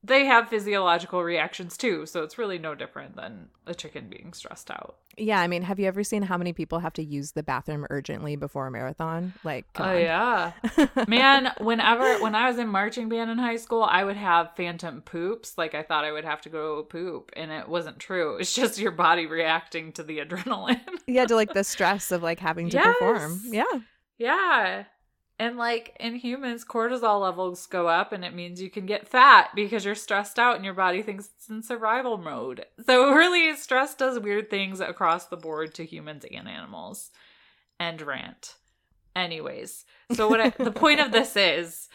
they 0.04 0.26
have 0.26 0.48
physiological 0.48 1.22
reactions 1.24 1.76
too. 1.76 2.06
So 2.06 2.22
it's 2.22 2.38
really 2.38 2.58
no 2.58 2.74
different 2.74 3.16
than 3.16 3.48
a 3.66 3.74
chicken 3.74 4.08
being 4.08 4.32
stressed 4.32 4.70
out. 4.70 4.96
Yeah, 5.16 5.40
I 5.40 5.46
mean, 5.46 5.62
have 5.62 5.78
you 5.78 5.86
ever 5.86 6.02
seen 6.04 6.22
how 6.22 6.36
many 6.36 6.52
people 6.52 6.78
have 6.80 6.92
to 6.94 7.02
use 7.04 7.32
the 7.32 7.42
bathroom 7.42 7.86
urgently 7.90 8.36
before 8.36 8.66
a 8.66 8.70
marathon? 8.70 9.34
Like, 9.44 9.66
oh 9.76 9.84
on. 9.84 10.00
yeah, 10.00 10.52
man. 11.08 11.52
Whenever 11.60 12.18
when 12.18 12.34
I 12.34 12.48
was 12.48 12.58
in 12.58 12.68
marching 12.68 13.08
band 13.08 13.30
in 13.30 13.38
high 13.38 13.56
school, 13.56 13.82
I 13.82 14.04
would 14.04 14.16
have 14.16 14.56
phantom 14.56 15.02
poops. 15.02 15.56
Like 15.58 15.74
I 15.74 15.82
thought 15.82 16.04
I 16.04 16.12
would 16.12 16.24
have 16.24 16.40
to 16.42 16.48
go 16.48 16.82
poop, 16.82 17.30
and 17.36 17.50
it 17.50 17.68
wasn't 17.68 17.98
true. 17.98 18.36
It's 18.36 18.54
just 18.54 18.78
your 18.78 18.92
body 18.92 19.26
reacting 19.26 19.92
to 19.92 20.02
the 20.02 20.18
adrenaline. 20.18 20.80
yeah, 21.06 21.24
to 21.26 21.34
like 21.34 21.52
the 21.54 21.64
stress 21.74 22.10
of 22.12 22.22
like 22.22 22.40
having 22.40 22.68
to 22.70 22.76
Yes. 22.76 22.96
perform. 22.98 23.40
Yeah. 23.46 23.64
yeah, 24.18 24.84
and 25.38 25.56
like 25.56 25.96
in 25.98 26.14
humans, 26.14 26.64
cortisol 26.64 27.20
levels 27.20 27.66
go 27.66 27.88
up, 27.88 28.12
and 28.12 28.24
it 28.24 28.34
means 28.34 28.60
you 28.60 28.70
can 28.70 28.86
get 28.86 29.08
fat 29.08 29.50
because 29.54 29.84
you're 29.84 29.94
stressed 29.94 30.38
out, 30.38 30.56
and 30.56 30.64
your 30.64 30.74
body 30.74 31.02
thinks 31.02 31.30
it's 31.36 31.48
in 31.48 31.62
survival 31.62 32.18
mode. 32.18 32.64
So 32.86 33.10
really, 33.14 33.54
stress 33.56 33.94
does 33.94 34.18
weird 34.18 34.50
things 34.50 34.80
across 34.80 35.26
the 35.26 35.36
board 35.36 35.74
to 35.74 35.84
humans 35.84 36.24
and 36.30 36.48
animals. 36.48 37.10
End 37.80 38.00
rant. 38.02 38.54
Anyways, 39.16 39.84
so 40.12 40.28
what 40.28 40.40
I, 40.40 40.50
the 40.50 40.72
point 40.72 41.00
of 41.00 41.12
this 41.12 41.36
is 41.36 41.88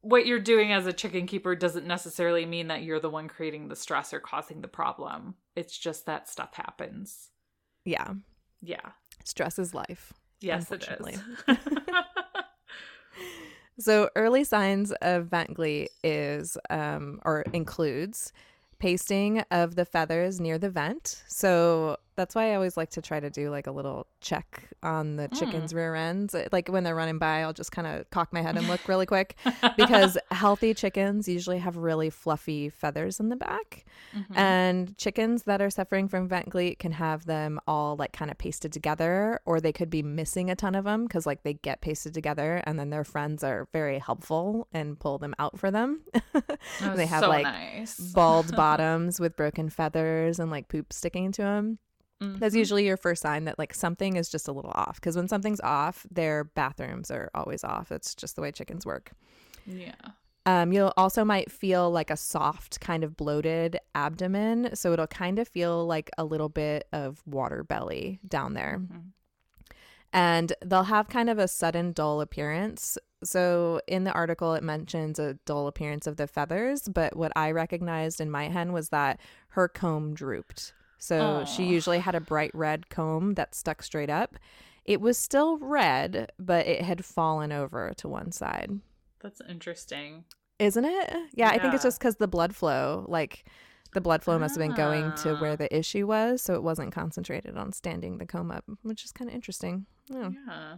what 0.00 0.26
you're 0.26 0.38
doing 0.38 0.72
as 0.72 0.86
a 0.86 0.92
chicken 0.92 1.26
keeper 1.26 1.54
doesn't 1.54 1.86
necessarily 1.86 2.46
mean 2.46 2.68
that 2.68 2.82
you're 2.82 3.00
the 3.00 3.10
one 3.10 3.28
creating 3.28 3.68
the 3.68 3.76
stress 3.76 4.12
or 4.12 4.20
causing 4.20 4.60
the 4.60 4.68
problem. 4.68 5.34
It's 5.56 5.76
just 5.76 6.06
that 6.06 6.28
stuff 6.28 6.54
happens. 6.54 7.30
Yeah. 7.84 8.14
Yeah. 8.60 8.92
Stress 9.24 9.58
is 9.58 9.74
life. 9.74 10.12
Yes, 10.40 10.70
it 10.70 10.88
is. 10.88 11.20
So 13.78 14.10
early 14.16 14.44
signs 14.44 14.92
of 15.02 15.26
vent 15.26 15.54
gleet 15.54 15.88
is 16.02 16.58
um, 16.68 17.20
or 17.24 17.44
includes 17.52 18.32
pasting 18.78 19.40
of 19.50 19.76
the 19.76 19.84
feathers 19.84 20.40
near 20.40 20.58
the 20.58 20.70
vent. 20.70 21.22
So 21.28 21.98
that's 22.18 22.34
why 22.34 22.50
I 22.50 22.56
always 22.56 22.76
like 22.76 22.90
to 22.90 23.00
try 23.00 23.20
to 23.20 23.30
do 23.30 23.48
like 23.48 23.68
a 23.68 23.70
little 23.70 24.08
check 24.20 24.68
on 24.82 25.14
the 25.14 25.28
hmm. 25.28 25.36
chicken's 25.36 25.72
rear 25.72 25.94
ends. 25.94 26.34
Like 26.50 26.68
when 26.68 26.82
they're 26.82 26.96
running 26.96 27.18
by, 27.18 27.42
I'll 27.42 27.52
just 27.52 27.70
kind 27.70 27.86
of 27.86 28.10
cock 28.10 28.32
my 28.32 28.42
head 28.42 28.56
and 28.56 28.66
look 28.66 28.80
really 28.88 29.06
quick 29.06 29.36
because 29.76 30.18
healthy 30.32 30.74
chickens 30.74 31.28
usually 31.28 31.58
have 31.58 31.76
really 31.76 32.10
fluffy 32.10 32.70
feathers 32.70 33.20
in 33.20 33.28
the 33.28 33.36
back. 33.36 33.86
Mm-hmm. 34.16 34.36
And 34.36 34.98
chickens 34.98 35.44
that 35.44 35.62
are 35.62 35.70
suffering 35.70 36.08
from 36.08 36.26
vent 36.26 36.50
gleet 36.50 36.80
can 36.80 36.90
have 36.90 37.24
them 37.24 37.60
all 37.68 37.94
like 37.94 38.12
kind 38.12 38.32
of 38.32 38.36
pasted 38.36 38.72
together, 38.72 39.40
or 39.46 39.60
they 39.60 39.72
could 39.72 39.88
be 39.88 40.02
missing 40.02 40.50
a 40.50 40.56
ton 40.56 40.74
of 40.74 40.84
them 40.84 41.04
because 41.04 41.24
like 41.24 41.44
they 41.44 41.54
get 41.54 41.80
pasted 41.80 42.14
together 42.14 42.60
and 42.64 42.80
then 42.80 42.90
their 42.90 43.04
friends 43.04 43.44
are 43.44 43.68
very 43.72 44.00
helpful 44.00 44.66
and 44.72 44.98
pull 44.98 45.18
them 45.18 45.36
out 45.38 45.56
for 45.58 45.70
them. 45.70 46.00
They 46.96 47.06
have 47.06 47.22
so 47.22 47.28
like 47.28 47.44
nice. 47.44 47.96
bald 47.98 48.54
bottoms 48.56 49.20
with 49.20 49.36
broken 49.36 49.68
feathers 49.70 50.38
and 50.38 50.50
like 50.50 50.68
poop 50.68 50.92
sticking 50.92 51.30
to 51.32 51.42
them. 51.42 51.78
That's 52.20 52.54
Mhm. 52.54 52.58
usually 52.58 52.84
your 52.86 52.96
first 52.96 53.22
sign 53.22 53.44
that 53.44 53.58
like 53.58 53.72
something 53.74 54.16
is 54.16 54.28
just 54.28 54.48
a 54.48 54.52
little 54.52 54.72
off 54.74 54.96
because 54.96 55.14
when 55.16 55.28
something's 55.28 55.60
off, 55.60 56.04
their 56.10 56.44
bathrooms 56.44 57.10
are 57.12 57.30
always 57.34 57.62
off. 57.62 57.92
It's 57.92 58.14
just 58.14 58.34
the 58.36 58.42
way 58.42 58.50
chickens 58.52 58.84
work. 58.84 59.12
yeah. 59.66 59.94
Um, 60.46 60.72
you'll 60.72 60.94
also 60.96 61.24
might 61.26 61.52
feel 61.52 61.90
like 61.90 62.10
a 62.10 62.16
soft, 62.16 62.80
kind 62.80 63.04
of 63.04 63.18
bloated 63.18 63.78
abdomen. 63.94 64.74
So 64.74 64.94
it'll 64.94 65.06
kind 65.06 65.38
of 65.38 65.46
feel 65.46 65.86
like 65.86 66.08
a 66.16 66.24
little 66.24 66.48
bit 66.48 66.88
of 66.90 67.22
water 67.26 67.62
belly 67.62 68.18
down 68.26 68.54
there. 68.54 68.80
Mhm. 68.80 69.12
And 70.12 70.54
they'll 70.64 70.84
have 70.84 71.08
kind 71.08 71.28
of 71.28 71.38
a 71.38 71.48
sudden 71.48 71.92
dull 71.92 72.22
appearance. 72.22 72.96
So 73.22 73.82
in 73.86 74.04
the 74.04 74.12
article, 74.12 74.54
it 74.54 74.62
mentions 74.62 75.18
a 75.18 75.34
dull 75.44 75.66
appearance 75.66 76.06
of 76.06 76.16
the 76.16 76.26
feathers. 76.26 76.88
But 76.88 77.14
what 77.14 77.32
I 77.36 77.50
recognized 77.50 78.18
in 78.20 78.30
my 78.30 78.48
hen 78.48 78.72
was 78.72 78.88
that 78.88 79.20
her 79.50 79.68
comb 79.68 80.14
drooped. 80.14 80.72
So 80.98 81.44
she 81.44 81.64
usually 81.64 82.00
had 82.00 82.14
a 82.14 82.20
bright 82.20 82.50
red 82.54 82.88
comb 82.90 83.34
that 83.34 83.54
stuck 83.54 83.82
straight 83.82 84.10
up. 84.10 84.36
It 84.84 85.00
was 85.00 85.16
still 85.18 85.58
red, 85.58 86.32
but 86.38 86.66
it 86.66 86.82
had 86.82 87.04
fallen 87.04 87.52
over 87.52 87.92
to 87.98 88.08
one 88.08 88.32
side. 88.32 88.80
That's 89.20 89.40
interesting. 89.48 90.24
Isn't 90.58 90.84
it? 90.84 91.14
Yeah, 91.34 91.50
I 91.50 91.58
think 91.58 91.74
it's 91.74 91.82
just 91.84 91.98
because 92.00 92.16
the 92.16 92.26
blood 92.26 92.54
flow, 92.56 93.04
like 93.08 93.44
the 93.92 94.00
blood 94.00 94.22
flow 94.22 94.38
must 94.38 94.56
have 94.56 94.66
been 94.66 94.74
going 94.76 95.12
to 95.16 95.36
Ah. 95.36 95.40
where 95.40 95.56
the 95.56 95.74
issue 95.76 96.06
was, 96.06 96.42
so 96.42 96.54
it 96.54 96.62
wasn't 96.62 96.92
concentrated 96.92 97.56
on 97.56 97.72
standing 97.72 98.18
the 98.18 98.26
comb 98.26 98.50
up, 98.50 98.64
which 98.82 99.04
is 99.04 99.12
kind 99.12 99.28
of 99.30 99.34
interesting. 99.34 99.86
Yeah. 100.08 100.30
Yeah. 100.46 100.76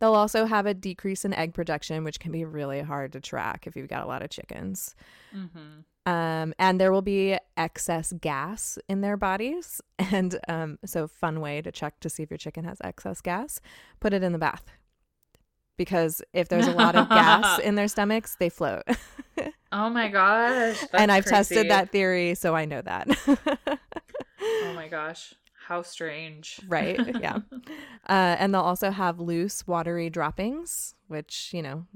They'll 0.00 0.14
also 0.14 0.44
have 0.44 0.66
a 0.66 0.74
decrease 0.74 1.24
in 1.24 1.32
egg 1.32 1.54
production, 1.54 2.04
which 2.04 2.18
can 2.20 2.32
be 2.32 2.44
really 2.44 2.82
hard 2.82 3.12
to 3.12 3.20
track 3.20 3.66
if 3.66 3.74
you've 3.76 3.88
got 3.88 4.02
a 4.02 4.06
lot 4.06 4.22
of 4.22 4.30
chickens. 4.30 4.94
Mm-hmm. 5.34 5.80
Um, 6.06 6.52
and 6.58 6.78
there 6.78 6.92
will 6.92 7.02
be 7.02 7.38
excess 7.56 8.12
gas 8.20 8.78
in 8.88 9.00
their 9.00 9.16
bodies. 9.16 9.80
And 10.12 10.38
um, 10.48 10.78
so, 10.84 11.06
fun 11.06 11.40
way 11.40 11.62
to 11.62 11.70
check 11.72 12.00
to 12.00 12.10
see 12.10 12.22
if 12.24 12.30
your 12.30 12.36
chicken 12.38 12.64
has 12.64 12.78
excess 12.84 13.20
gas, 13.20 13.60
put 14.00 14.12
it 14.12 14.22
in 14.22 14.32
the 14.32 14.38
bath. 14.38 14.64
Because 15.78 16.20
if 16.32 16.48
there's 16.48 16.66
a 16.66 16.72
lot 16.72 16.94
of 16.94 17.08
gas 17.08 17.58
in 17.64 17.74
their 17.76 17.88
stomachs, 17.88 18.36
they 18.38 18.48
float. 18.48 18.82
Oh 19.76 19.90
my 19.90 20.06
gosh. 20.08 20.84
and 20.92 21.10
I've 21.10 21.24
tested 21.24 21.68
that 21.68 21.90
theory, 21.90 22.36
so 22.36 22.54
I 22.54 22.64
know 22.64 22.80
that. 22.82 23.08
Oh 24.40 24.72
my 24.74 24.86
gosh. 24.86 25.34
How 25.66 25.82
strange. 25.82 26.60
right? 26.68 27.00
Yeah. 27.20 27.38
Uh, 28.08 28.36
and 28.38 28.54
they'll 28.54 28.60
also 28.60 28.90
have 28.92 29.18
loose, 29.18 29.66
watery 29.66 30.10
droppings, 30.10 30.94
which, 31.08 31.50
you 31.52 31.60
know, 31.62 31.86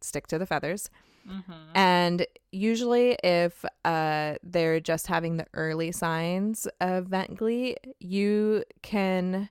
stick 0.00 0.26
to 0.28 0.38
the 0.38 0.46
feathers. 0.46 0.88
Mm-hmm. 1.28 1.52
And 1.74 2.26
usually, 2.50 3.16
if 3.22 3.64
uh, 3.84 4.34
they're 4.42 4.80
just 4.80 5.06
having 5.06 5.36
the 5.36 5.46
early 5.54 5.92
signs 5.92 6.66
of 6.80 7.06
vent 7.06 7.36
gleet, 7.36 7.78
you 7.98 8.64
can 8.82 9.48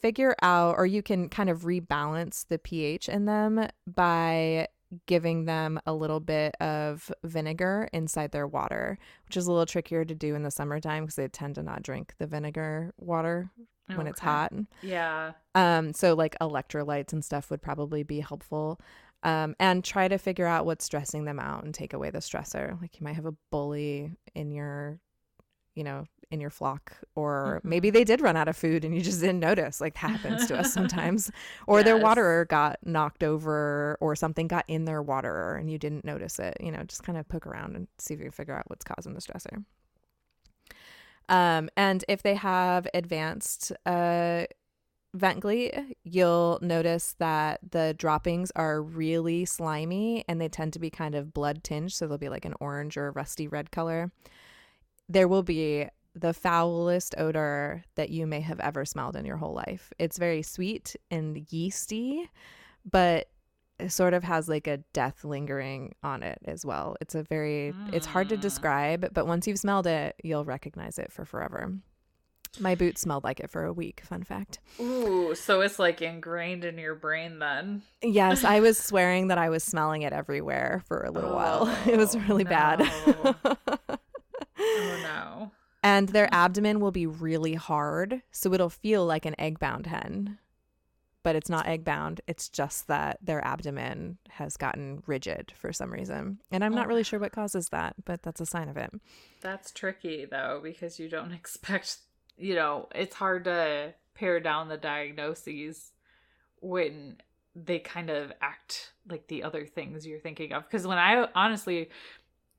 figure 0.00 0.36
out 0.42 0.76
or 0.78 0.86
you 0.86 1.02
can 1.02 1.28
kind 1.28 1.50
of 1.50 1.62
rebalance 1.62 2.46
the 2.48 2.58
pH 2.58 3.08
in 3.08 3.24
them 3.24 3.68
by 3.86 4.68
giving 5.06 5.44
them 5.44 5.80
a 5.86 5.92
little 5.92 6.20
bit 6.20 6.54
of 6.60 7.12
vinegar 7.24 7.88
inside 7.92 8.32
their 8.32 8.46
water, 8.46 8.98
which 9.26 9.36
is 9.36 9.46
a 9.46 9.50
little 9.52 9.66
trickier 9.66 10.04
to 10.04 10.14
do 10.14 10.34
in 10.34 10.42
the 10.42 10.50
summertime 10.50 11.04
because 11.04 11.16
they 11.16 11.28
tend 11.28 11.56
to 11.56 11.62
not 11.62 11.82
drink 11.82 12.14
the 12.18 12.26
vinegar 12.26 12.94
water 12.96 13.50
when 13.94 14.06
it's 14.06 14.20
hot. 14.20 14.52
Yeah. 14.82 15.32
Um, 15.54 15.92
so 15.92 16.14
like 16.14 16.36
electrolytes 16.40 17.12
and 17.12 17.24
stuff 17.24 17.50
would 17.50 17.62
probably 17.62 18.02
be 18.02 18.20
helpful. 18.20 18.80
Um, 19.24 19.56
and 19.58 19.82
try 19.84 20.06
to 20.06 20.16
figure 20.16 20.46
out 20.46 20.64
what's 20.64 20.84
stressing 20.84 21.24
them 21.24 21.40
out 21.40 21.64
and 21.64 21.74
take 21.74 21.92
away 21.92 22.10
the 22.10 22.20
stressor. 22.20 22.80
Like 22.80 23.00
you 23.00 23.04
might 23.04 23.16
have 23.16 23.26
a 23.26 23.34
bully 23.50 24.16
in 24.34 24.52
your, 24.52 25.00
you 25.74 25.82
know, 25.84 26.04
in 26.30 26.40
your 26.40 26.50
flock, 26.50 26.92
or 27.16 27.60
Mhm. 27.64 27.68
maybe 27.68 27.90
they 27.90 28.04
did 28.04 28.20
run 28.20 28.36
out 28.36 28.48
of 28.48 28.56
food 28.56 28.84
and 28.84 28.94
you 28.94 29.00
just 29.00 29.20
didn't 29.20 29.40
notice. 29.40 29.80
Like 29.80 29.94
that 29.94 30.10
happens 30.10 30.46
to 30.46 30.56
us 30.58 30.70
sometimes. 30.72 31.30
Or 31.66 31.82
their 31.82 31.96
waterer 31.98 32.44
got 32.44 32.78
knocked 32.86 33.24
over, 33.24 33.96
or 34.00 34.14
something 34.14 34.46
got 34.46 34.64
in 34.68 34.84
their 34.84 35.02
waterer 35.02 35.56
and 35.56 35.70
you 35.70 35.78
didn't 35.78 36.04
notice 36.04 36.38
it. 36.38 36.56
You 36.60 36.70
know, 36.70 36.84
just 36.84 37.02
kind 37.02 37.18
of 37.18 37.26
poke 37.28 37.46
around 37.46 37.74
and 37.76 37.88
see 37.98 38.14
if 38.14 38.20
you 38.20 38.26
can 38.26 38.32
figure 38.32 38.54
out 38.54 38.68
what's 38.70 38.84
causing 38.84 39.14
the 39.14 39.20
stressor. 39.20 39.64
Um, 41.30 41.68
and 41.76 42.04
if 42.08 42.22
they 42.22 42.34
have 42.36 42.86
advanced 42.94 43.72
uh, 43.84 44.44
vent 45.14 45.40
gleet, 45.40 45.74
you'll 46.04 46.58
notice 46.62 47.14
that 47.18 47.60
the 47.70 47.94
droppings 47.98 48.50
are 48.54 48.82
really 48.82 49.44
slimy 49.44 50.24
and 50.28 50.40
they 50.40 50.48
tend 50.48 50.72
to 50.74 50.78
be 50.78 50.90
kind 50.90 51.14
of 51.14 51.32
blood 51.32 51.64
tinged. 51.64 51.92
So 51.92 52.06
they'll 52.06 52.18
be 52.18 52.28
like 52.28 52.44
an 52.44 52.54
orange 52.60 52.96
or 52.96 53.08
a 53.08 53.10
rusty 53.12 53.48
red 53.48 53.70
color. 53.70 54.12
There 55.08 55.28
will 55.28 55.42
be 55.42 55.86
the 56.14 56.34
foulest 56.34 57.14
odor 57.16 57.84
that 57.94 58.10
you 58.10 58.26
may 58.26 58.40
have 58.40 58.60
ever 58.60 58.84
smelled 58.84 59.16
in 59.16 59.24
your 59.24 59.36
whole 59.36 59.54
life. 59.54 59.92
It's 59.98 60.18
very 60.18 60.42
sweet 60.42 60.96
and 61.10 61.46
yeasty, 61.50 62.28
but 62.84 63.28
it 63.78 63.92
sort 63.92 64.12
of 64.12 64.24
has 64.24 64.48
like 64.48 64.66
a 64.66 64.78
death 64.92 65.24
lingering 65.24 65.94
on 66.02 66.22
it 66.24 66.38
as 66.44 66.66
well. 66.66 66.96
It's 67.00 67.14
a 67.14 67.22
very, 67.22 67.72
it's 67.92 68.06
hard 68.06 68.28
to 68.30 68.36
Mm. 68.36 68.40
describe, 68.40 69.14
but 69.14 69.26
once 69.28 69.46
you've 69.46 69.60
smelled 69.60 69.86
it, 69.86 70.16
you'll 70.24 70.44
recognize 70.44 70.98
it 70.98 71.12
for 71.12 71.24
forever. 71.24 71.72
My 72.60 72.74
boots 72.74 73.00
smelled 73.02 73.24
like 73.24 73.40
it 73.40 73.50
for 73.50 73.64
a 73.64 73.72
week. 73.72 74.00
Fun 74.04 74.22
fact. 74.22 74.58
Ooh, 74.80 75.34
so 75.34 75.60
it's 75.60 75.78
like 75.78 76.00
ingrained 76.02 76.64
in 76.64 76.78
your 76.78 76.94
brain 76.94 77.38
then. 77.38 77.82
Yes, 78.02 78.44
I 78.44 78.60
was 78.60 78.78
swearing 78.82 79.28
that 79.28 79.38
I 79.38 79.48
was 79.48 79.62
smelling 79.64 80.02
it 80.02 80.12
everywhere 80.12 80.82
for 80.86 81.02
a 81.02 81.10
little 81.10 81.34
while. 81.34 81.66
It 81.86 81.96
was 81.96 82.14
Oh, 82.16 82.20
really 82.28 82.44
bad. 82.44 82.80
Oh 82.82 83.34
no. 85.02 85.50
and 85.82 86.08
their 86.10 86.28
abdomen 86.32 86.80
will 86.80 86.90
be 86.90 87.06
really 87.06 87.54
hard, 87.54 88.22
so 88.30 88.52
it'll 88.52 88.68
feel 88.70 89.04
like 89.06 89.24
an 89.26 89.34
egg 89.38 89.58
bound 89.58 89.86
hen. 89.86 90.38
but 91.24 91.36
it's 91.36 91.50
not 91.50 91.66
egg 91.66 91.84
bound. 91.84 92.20
It's 92.26 92.48
just 92.48 92.86
that 92.86 93.18
their 93.20 93.44
abdomen 93.44 94.16
has 94.30 94.56
gotten 94.56 95.02
rigid 95.06 95.52
for 95.54 95.72
some 95.74 95.92
reason. 95.92 96.38
And 96.50 96.64
I'm 96.64 96.74
not 96.74 96.86
Oh. 96.86 96.88
really 96.88 97.02
sure 97.02 97.18
what 97.18 97.32
causes 97.32 97.68
that, 97.70 97.96
but 98.06 98.22
that's 98.22 98.40
a 98.40 98.46
sign 98.46 98.68
of 98.68 98.76
it. 98.78 98.90
That's 99.42 99.70
tricky 99.72 100.24
though, 100.24 100.60
because 100.62 100.98
you 100.98 101.08
don't 101.10 101.32
expect, 101.32 101.98
you 102.38 102.54
know, 102.54 102.88
it's 102.94 103.14
hard 103.14 103.44
to 103.44 103.94
pare 104.14 104.40
down 104.40 104.68
the 104.68 104.76
diagnoses 104.76 105.92
when 106.60 107.16
they 107.54 107.78
kind 107.78 108.10
of 108.10 108.32
act 108.40 108.92
like 109.08 109.26
the 109.28 109.42
other 109.42 109.66
things 109.66 110.06
you're 110.06 110.18
thinking 110.18 110.52
of. 110.52 110.64
Because 110.64 110.86
when 110.86 110.98
I 110.98 111.28
honestly, 111.34 111.90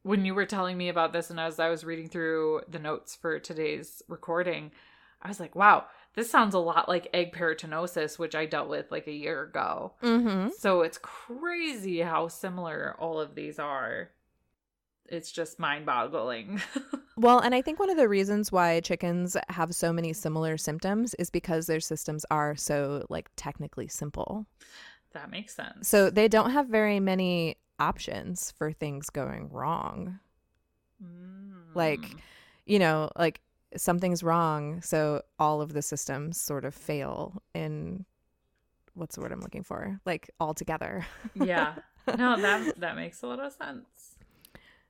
when 0.03 0.25
you 0.25 0.33
were 0.33 0.45
telling 0.45 0.77
me 0.77 0.89
about 0.89 1.13
this 1.13 1.29
and 1.29 1.39
as 1.39 1.59
I 1.59 1.69
was 1.69 1.83
reading 1.83 2.09
through 2.09 2.61
the 2.69 2.79
notes 2.79 3.15
for 3.15 3.39
today's 3.39 4.01
recording, 4.07 4.71
I 5.21 5.27
was 5.27 5.39
like, 5.39 5.55
wow, 5.55 5.85
this 6.15 6.29
sounds 6.29 6.53
a 6.53 6.59
lot 6.59 6.87
like 6.87 7.09
egg 7.13 7.33
peritinosis, 7.33 8.17
which 8.17 8.35
I 8.35 8.45
dealt 8.45 8.69
with 8.69 8.91
like 8.91 9.07
a 9.07 9.13
year 9.13 9.43
ago. 9.43 9.93
Mm-hmm. 10.01 10.49
So 10.57 10.81
it's 10.81 10.97
crazy 10.97 11.99
how 11.99 12.27
similar 12.27 12.95
all 12.99 13.19
of 13.19 13.35
these 13.35 13.59
are. 13.59 14.11
It's 15.11 15.31
just 15.31 15.59
mind 15.59 15.85
boggling. 15.85 16.61
Well, 17.17 17.39
and 17.39 17.53
I 17.53 17.61
think 17.61 17.79
one 17.81 17.89
of 17.89 17.97
the 17.97 18.07
reasons 18.07 18.49
why 18.49 18.79
chickens 18.79 19.35
have 19.49 19.75
so 19.75 19.91
many 19.91 20.13
similar 20.13 20.57
symptoms 20.57 21.13
is 21.15 21.29
because 21.29 21.65
their 21.67 21.81
systems 21.81 22.25
are 22.31 22.55
so 22.55 23.05
like 23.09 23.29
technically 23.35 23.89
simple. 23.89 24.45
that 25.11 25.29
makes 25.29 25.53
sense. 25.53 25.89
So 25.89 26.09
they 26.09 26.29
don't 26.29 26.51
have 26.51 26.67
very 26.69 27.01
many 27.01 27.57
options 27.77 28.51
for 28.57 28.71
things 28.71 29.09
going 29.09 29.49
wrong. 29.49 30.19
like, 31.75 31.99
Mm. 31.99 32.19
You 32.65 32.79
know, 32.79 33.09
like 33.17 33.41
something's 33.75 34.23
wrong, 34.23 34.81
so 34.81 35.21
all 35.39 35.59
of 35.61 35.73
the 35.73 35.81
systems 35.81 36.39
sort 36.39 36.63
of 36.63 36.73
fail 36.73 37.41
in 37.53 38.05
what's 38.93 39.15
the 39.15 39.21
word 39.21 39.31
I'm 39.33 39.41
looking 39.41 39.63
for? 39.63 39.99
Like 40.05 40.29
all 40.39 40.53
together. 40.53 41.05
yeah. 41.35 41.75
No, 42.17 42.41
that 42.41 42.79
that 42.79 42.95
makes 42.95 43.21
a 43.23 43.27
lot 43.27 43.39
of 43.39 43.51
sense. 43.53 44.15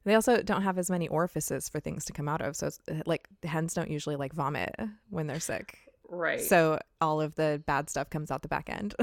They 0.06 0.16
also 0.16 0.42
don't 0.42 0.62
have 0.62 0.78
as 0.78 0.90
many 0.90 1.08
orifices 1.08 1.70
for 1.70 1.80
things 1.80 2.06
to 2.06 2.14
come 2.14 2.28
out 2.28 2.42
of. 2.42 2.56
So 2.56 2.68
it's 2.68 2.80
uh, 2.90 3.02
like 3.06 3.28
hens 3.44 3.74
don't 3.74 3.92
usually 3.92 4.16
like 4.16 4.34
vomit 4.34 4.76
when 5.10 5.28
they're 5.28 5.40
sick. 5.40 5.78
Right. 6.08 6.42
So 6.42 6.80
all 7.02 7.22
of 7.22 7.36
the 7.36 7.62
bad 7.66 7.90
stuff 7.90 8.10
comes 8.10 8.32
out 8.32 8.42
the 8.42 8.48
back 8.48 8.70
end. 8.70 8.96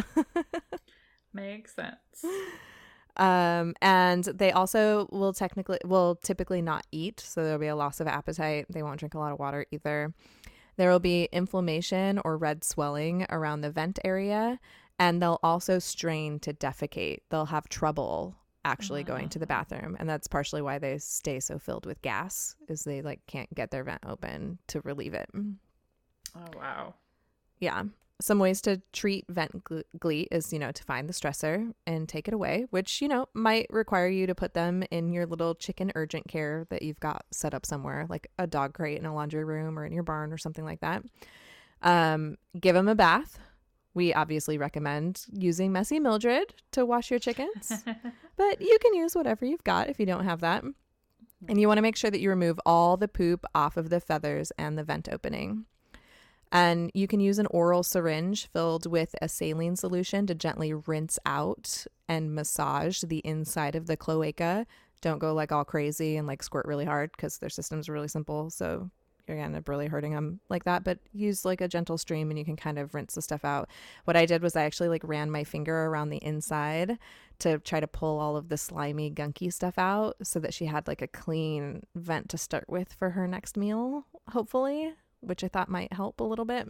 makes 1.32 1.74
sense. 1.74 2.24
um, 3.16 3.74
and 3.80 4.24
they 4.24 4.52
also 4.52 5.09
will 5.12 5.32
technically 5.32 5.78
will 5.85 6.16
typically 6.16 6.62
not 6.62 6.87
eat, 6.90 7.20
so 7.20 7.44
there'll 7.44 7.59
be 7.59 7.66
a 7.66 7.76
loss 7.76 8.00
of 8.00 8.06
appetite. 8.06 8.66
They 8.70 8.82
won't 8.82 8.98
drink 8.98 9.14
a 9.14 9.18
lot 9.18 9.32
of 9.32 9.38
water 9.38 9.66
either. 9.70 10.12
There 10.76 10.90
will 10.90 11.00
be 11.00 11.28
inflammation 11.32 12.20
or 12.24 12.37
red 12.37 12.64
swelling 12.64 13.24
around 13.30 13.61
the 13.61 13.70
vent 13.70 13.98
area, 14.04 14.59
and 14.98 15.22
they'll 15.22 15.40
also 15.42 15.78
strain 15.78 16.38
to 16.40 16.52
defecate. 16.52 17.18
They'll 17.30 17.46
have 17.46 17.68
trouble 17.68 18.37
actually 18.66 19.05
going 19.05 19.29
to 19.31 19.38
the 19.38 19.46
bathroom, 19.46 19.96
and 19.98 20.09
that's 20.09 20.26
partially 20.26 20.61
why 20.61 20.79
they 20.79 20.98
stay 20.98 21.40
so 21.40 21.59
filled 21.59 21.87
with 21.87 22.02
gas, 22.02 22.57
is 22.68 22.83
they 22.83 23.00
like 23.00 23.20
can't 23.26 23.52
get 23.55 23.70
their 23.70 23.85
vent 23.85 24.02
open 24.07 24.59
to 24.66 24.81
relieve 24.81 25.14
it. 25.14 25.31
Oh 25.35 26.50
wow. 26.57 26.94
Yeah. 27.61 27.85
Some 28.18 28.38
ways 28.38 28.62
to 28.62 28.81
treat 28.92 29.26
vent 29.29 29.62
gl- 29.64 29.85
gleet 29.98 30.29
is, 30.31 30.50
you 30.52 30.59
know, 30.59 30.72
to 30.72 30.83
find 30.85 31.07
the 31.07 31.12
stressor 31.12 31.74
and 31.87 32.09
take 32.09 32.29
it 32.29 32.35
away, 32.35 32.66
which, 32.70 33.02
you 33.02 33.09
know, 33.09 33.29
might 33.35 33.66
require 33.68 34.09
you 34.09 34.26
to 34.26 34.35
put 34.35 34.55
them 34.55 34.83
in 34.90 35.12
your 35.12 35.26
little 35.26 35.55
chicken 35.55 35.92
urgent 35.94 36.26
care 36.26 36.66
that 36.70 36.81
you've 36.81 37.00
got 37.00 37.26
set 37.31 37.52
up 37.52 37.66
somewhere, 37.66 38.07
like 38.09 38.26
a 38.38 38.46
dog 38.46 38.72
crate 38.72 38.98
in 38.98 39.05
a 39.05 39.14
laundry 39.14 39.44
room 39.44 39.79
or 39.79 39.85
in 39.85 39.92
your 39.92 40.02
barn 40.02 40.33
or 40.33 40.38
something 40.38 40.64
like 40.64 40.81
that. 40.81 41.02
Um, 41.83 42.38
give 42.59 42.74
them 42.74 42.88
a 42.88 42.94
bath. 42.94 43.38
We 43.96 44.12
obviously 44.12 44.59
recommend 44.59 45.24
using 45.32 45.72
Messy 45.72 45.98
Mildred 45.98 46.52
to 46.72 46.85
wash 46.85 47.11
your 47.11 47.18
chickens, 47.18 47.82
but 48.37 48.61
you 48.61 48.78
can 48.82 48.92
use 48.92 49.16
whatever 49.16 49.46
you've 49.46 49.64
got 49.64 49.88
if 49.88 49.98
you 49.98 50.04
don't 50.04 50.26
have 50.26 50.40
that. 50.42 50.64
And 51.48 51.59
you 51.59 51.66
want 51.66 51.78
to 51.78 51.82
make 51.82 51.96
sure 51.96 52.11
that 52.11 52.20
you 52.20 52.28
remove 52.28 52.61
all 52.66 52.98
the 52.98 53.09
poop 53.09 53.46
off 53.54 53.78
of 53.78 53.88
the 53.88 53.98
feathers 53.98 54.52
and 54.59 54.76
the 54.76 54.85
vent 54.85 55.09
opening. 55.11 55.64
And 56.52 56.90
you 56.92 57.09
can 57.09 57.20
use 57.20 57.38
an 57.38 57.46
oral 57.46 57.82
syringe 57.82 58.48
filled 58.52 58.85
with 58.85 59.14
a 59.22 59.30
saline 59.30 59.76
solution 59.76 60.26
to 60.26 60.35
gently 60.35 60.74
rinse 60.74 61.18
out 61.24 61.87
and 62.06 62.35
massage 62.35 63.00
the 63.00 63.22
inside 63.24 63.74
of 63.74 63.87
the 63.87 63.96
cloaca. 63.96 64.66
Don't 65.00 65.20
go 65.20 65.32
like 65.32 65.52
all 65.52 65.64
crazy 65.64 66.18
and 66.18 66.26
like 66.26 66.42
squirt 66.42 66.66
really 66.66 66.85
hard 66.85 67.12
because 67.12 67.38
their 67.38 67.48
system's 67.48 67.88
are 67.88 67.94
really 67.94 68.09
simple. 68.09 68.50
So 68.50 68.90
you're 69.27 69.37
to 69.37 69.43
end 69.43 69.57
up 69.57 69.69
really 69.69 69.89
hurting 69.89 70.12
them 70.12 70.41
like 70.49 70.65
that. 70.65 70.85
But 70.85 70.99
use 71.12 71.45
like 71.45 71.61
a 71.61 71.69
gentle 71.69 71.99
stream 71.99 72.31
and 72.31 72.39
you 72.39 72.45
can 72.45 72.57
kind 72.57 72.79
of 72.79 72.95
rinse 72.95 73.15
the 73.15 73.23
stuff 73.23 73.45
out. 73.45 73.69
What 74.05 74.17
I 74.17 74.27
did 74.27 74.43
was 74.43 74.57
I 74.57 74.65
actually 74.65 74.89
like 74.89 75.03
ran 75.05 75.31
my 75.31 75.45
finger 75.45 75.87
around 75.87 76.11
the 76.11 76.25
inside 76.25 76.99
to 77.41 77.59
try 77.59 77.81
to 77.81 77.87
pull 77.87 78.19
all 78.19 78.37
of 78.37 78.49
the 78.49 78.57
slimy, 78.57 79.11
gunky 79.11 79.53
stuff 79.53 79.79
out 79.79 80.17
so 80.23 80.39
that 80.41 80.55
she 80.55 80.67
had 80.67 80.89
like 80.89 81.03
a 81.03 81.09
clean 81.09 81.83
vent 81.95 82.29
to 82.31 82.39
start 82.39 82.65
with 82.69 82.93
for 82.93 83.11
her 83.11 83.27
next 83.27 83.57
meal, 83.57 84.07
hopefully 84.31 84.93
which 85.21 85.45
I 85.45 85.49
thought 85.49 85.69
might 85.69 85.93
help 85.93 86.21
a 86.21 86.25
little 86.25 86.45
bit. 86.45 86.69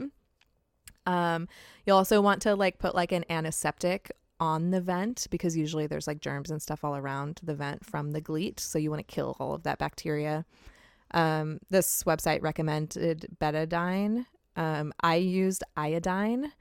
Um, 1.04 1.48
you'll 1.84 1.98
also 1.98 2.20
want 2.20 2.42
to 2.42 2.54
like 2.54 2.78
put 2.78 2.94
like 2.94 3.12
an 3.12 3.24
antiseptic 3.30 4.10
on 4.40 4.70
the 4.70 4.80
vent 4.80 5.26
because 5.30 5.56
usually 5.56 5.86
there's 5.86 6.06
like 6.06 6.20
germs 6.20 6.50
and 6.50 6.60
stuff 6.60 6.84
all 6.84 6.96
around 6.96 7.40
the 7.42 7.54
vent 7.54 7.84
from 7.84 8.12
the 8.12 8.20
gleet. 8.20 8.60
So 8.60 8.78
you 8.78 8.90
want 8.90 9.06
to 9.06 9.14
kill 9.14 9.36
all 9.38 9.54
of 9.54 9.62
that 9.62 9.78
bacteria. 9.78 10.44
Um, 11.16 11.60
this 11.70 12.02
website 12.04 12.42
recommended 12.42 13.26
betadine. 13.40 14.26
Um, 14.54 14.92
I 15.00 15.16
used 15.16 15.64
iodine, 15.76 16.52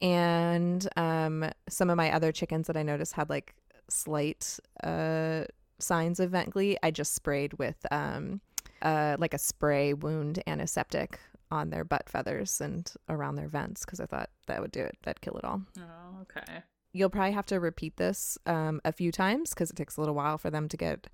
and 0.00 0.88
um, 0.96 1.50
some 1.68 1.90
of 1.90 1.96
my 1.96 2.10
other 2.10 2.32
chickens 2.32 2.66
that 2.66 2.76
I 2.76 2.82
noticed 2.82 3.12
had 3.12 3.28
like 3.28 3.54
slight 3.90 4.58
uh, 4.82 5.44
signs 5.78 6.20
of 6.20 6.30
vent 6.30 6.50
gleet. 6.50 6.78
I 6.82 6.90
just 6.90 7.14
sprayed 7.14 7.52
with 7.54 7.84
um, 7.90 8.40
uh, 8.80 9.16
like 9.18 9.34
a 9.34 9.38
spray 9.38 9.92
wound 9.92 10.42
antiseptic 10.46 11.20
on 11.50 11.68
their 11.68 11.84
butt 11.84 12.08
feathers 12.08 12.62
and 12.62 12.90
around 13.10 13.36
their 13.36 13.48
vents 13.48 13.84
because 13.84 14.00
I 14.00 14.06
thought 14.06 14.30
that 14.46 14.60
would 14.62 14.72
do 14.72 14.80
it. 14.80 14.96
That'd 15.02 15.20
kill 15.20 15.36
it 15.36 15.44
all. 15.44 15.60
Oh, 15.78 16.22
okay. 16.22 16.62
You'll 16.94 17.10
probably 17.10 17.32
have 17.32 17.46
to 17.46 17.60
repeat 17.60 17.96
this 17.98 18.38
um, 18.46 18.80
a 18.84 18.92
few 18.92 19.12
times 19.12 19.50
because 19.50 19.70
it 19.70 19.76
takes 19.76 19.98
a 19.98 20.00
little 20.00 20.14
while 20.14 20.38
for 20.38 20.50
them 20.50 20.68
to 20.68 20.76
get 20.76 21.08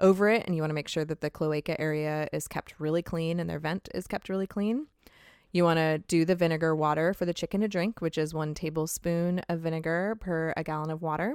over 0.00 0.28
it. 0.28 0.44
And 0.46 0.56
you 0.56 0.62
want 0.62 0.70
to 0.70 0.74
make 0.74 0.88
sure 0.88 1.04
that 1.04 1.20
the 1.20 1.30
cloaca 1.30 1.80
area 1.80 2.28
is 2.32 2.48
kept 2.48 2.74
really 2.78 3.02
clean 3.02 3.38
and 3.38 3.48
their 3.48 3.58
vent 3.58 3.88
is 3.94 4.06
kept 4.06 4.28
really 4.28 4.46
clean. 4.46 4.86
You 5.52 5.64
want 5.64 5.78
to 5.78 5.98
do 5.98 6.24
the 6.24 6.36
vinegar 6.36 6.74
water 6.74 7.12
for 7.12 7.24
the 7.24 7.34
chicken 7.34 7.60
to 7.60 7.68
drink, 7.68 8.00
which 8.00 8.16
is 8.16 8.32
one 8.32 8.54
tablespoon 8.54 9.40
of 9.48 9.60
vinegar 9.60 10.16
per 10.20 10.54
a 10.56 10.62
gallon 10.62 10.90
of 10.90 11.02
water. 11.02 11.34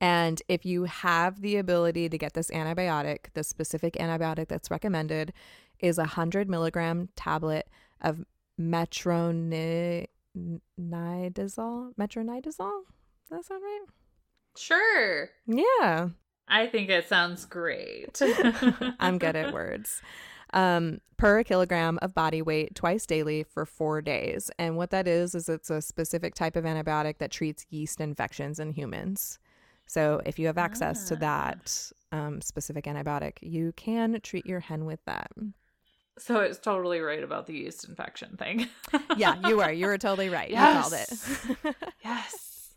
And 0.00 0.42
if 0.48 0.66
you 0.66 0.84
have 0.84 1.40
the 1.40 1.56
ability 1.56 2.08
to 2.08 2.18
get 2.18 2.34
this 2.34 2.50
antibiotic, 2.50 3.26
the 3.34 3.44
specific 3.44 3.94
antibiotic 3.94 4.48
that's 4.48 4.70
recommended 4.70 5.32
is 5.78 5.98
a 5.98 6.02
100 6.02 6.48
milligram 6.48 7.10
tablet 7.14 7.68
of 8.00 8.24
metronidazole. 8.60 10.08
Metronidazole? 10.36 12.42
Does 12.44 13.30
that 13.30 13.44
sound 13.44 13.62
right? 13.62 13.84
Sure. 14.56 15.30
Yeah. 15.46 16.08
I 16.48 16.66
think 16.66 16.90
it 16.90 17.08
sounds 17.08 17.44
great. 17.46 18.20
I'm 19.00 19.18
good 19.18 19.36
at 19.36 19.52
words. 19.54 20.00
Um, 20.52 21.00
per 21.16 21.42
kilogram 21.42 21.98
of 22.02 22.14
body 22.14 22.42
weight 22.42 22.74
twice 22.74 23.06
daily 23.06 23.42
for 23.44 23.66
four 23.66 24.00
days. 24.02 24.50
And 24.58 24.76
what 24.76 24.90
that 24.90 25.08
is, 25.08 25.34
is 25.34 25.48
it's 25.48 25.70
a 25.70 25.82
specific 25.82 26.34
type 26.34 26.54
of 26.54 26.64
antibiotic 26.64 27.18
that 27.18 27.30
treats 27.30 27.66
yeast 27.70 28.00
infections 28.00 28.60
in 28.60 28.70
humans. 28.72 29.38
So 29.86 30.20
if 30.24 30.38
you 30.38 30.46
have 30.46 30.58
access 30.58 31.08
to 31.08 31.14
Ah. 31.16 31.18
that 31.18 31.92
um, 32.12 32.40
specific 32.40 32.84
antibiotic, 32.84 33.38
you 33.40 33.72
can 33.72 34.20
treat 34.22 34.46
your 34.46 34.60
hen 34.60 34.84
with 34.84 35.04
that. 35.06 35.30
So 36.18 36.38
it's 36.40 36.58
totally 36.60 37.00
right 37.00 37.24
about 37.24 37.46
the 37.48 37.54
yeast 37.54 37.88
infection 37.88 38.36
thing. 38.36 38.68
Yeah, 39.16 39.34
you 39.48 39.56
were. 39.56 39.72
You 39.72 39.86
were 39.86 39.98
totally 40.06 40.28
right. 40.28 40.50
Yes. 40.50 40.92
You 40.92 41.56
called 41.64 41.74
it. 41.74 41.92
Yes. 42.04 42.70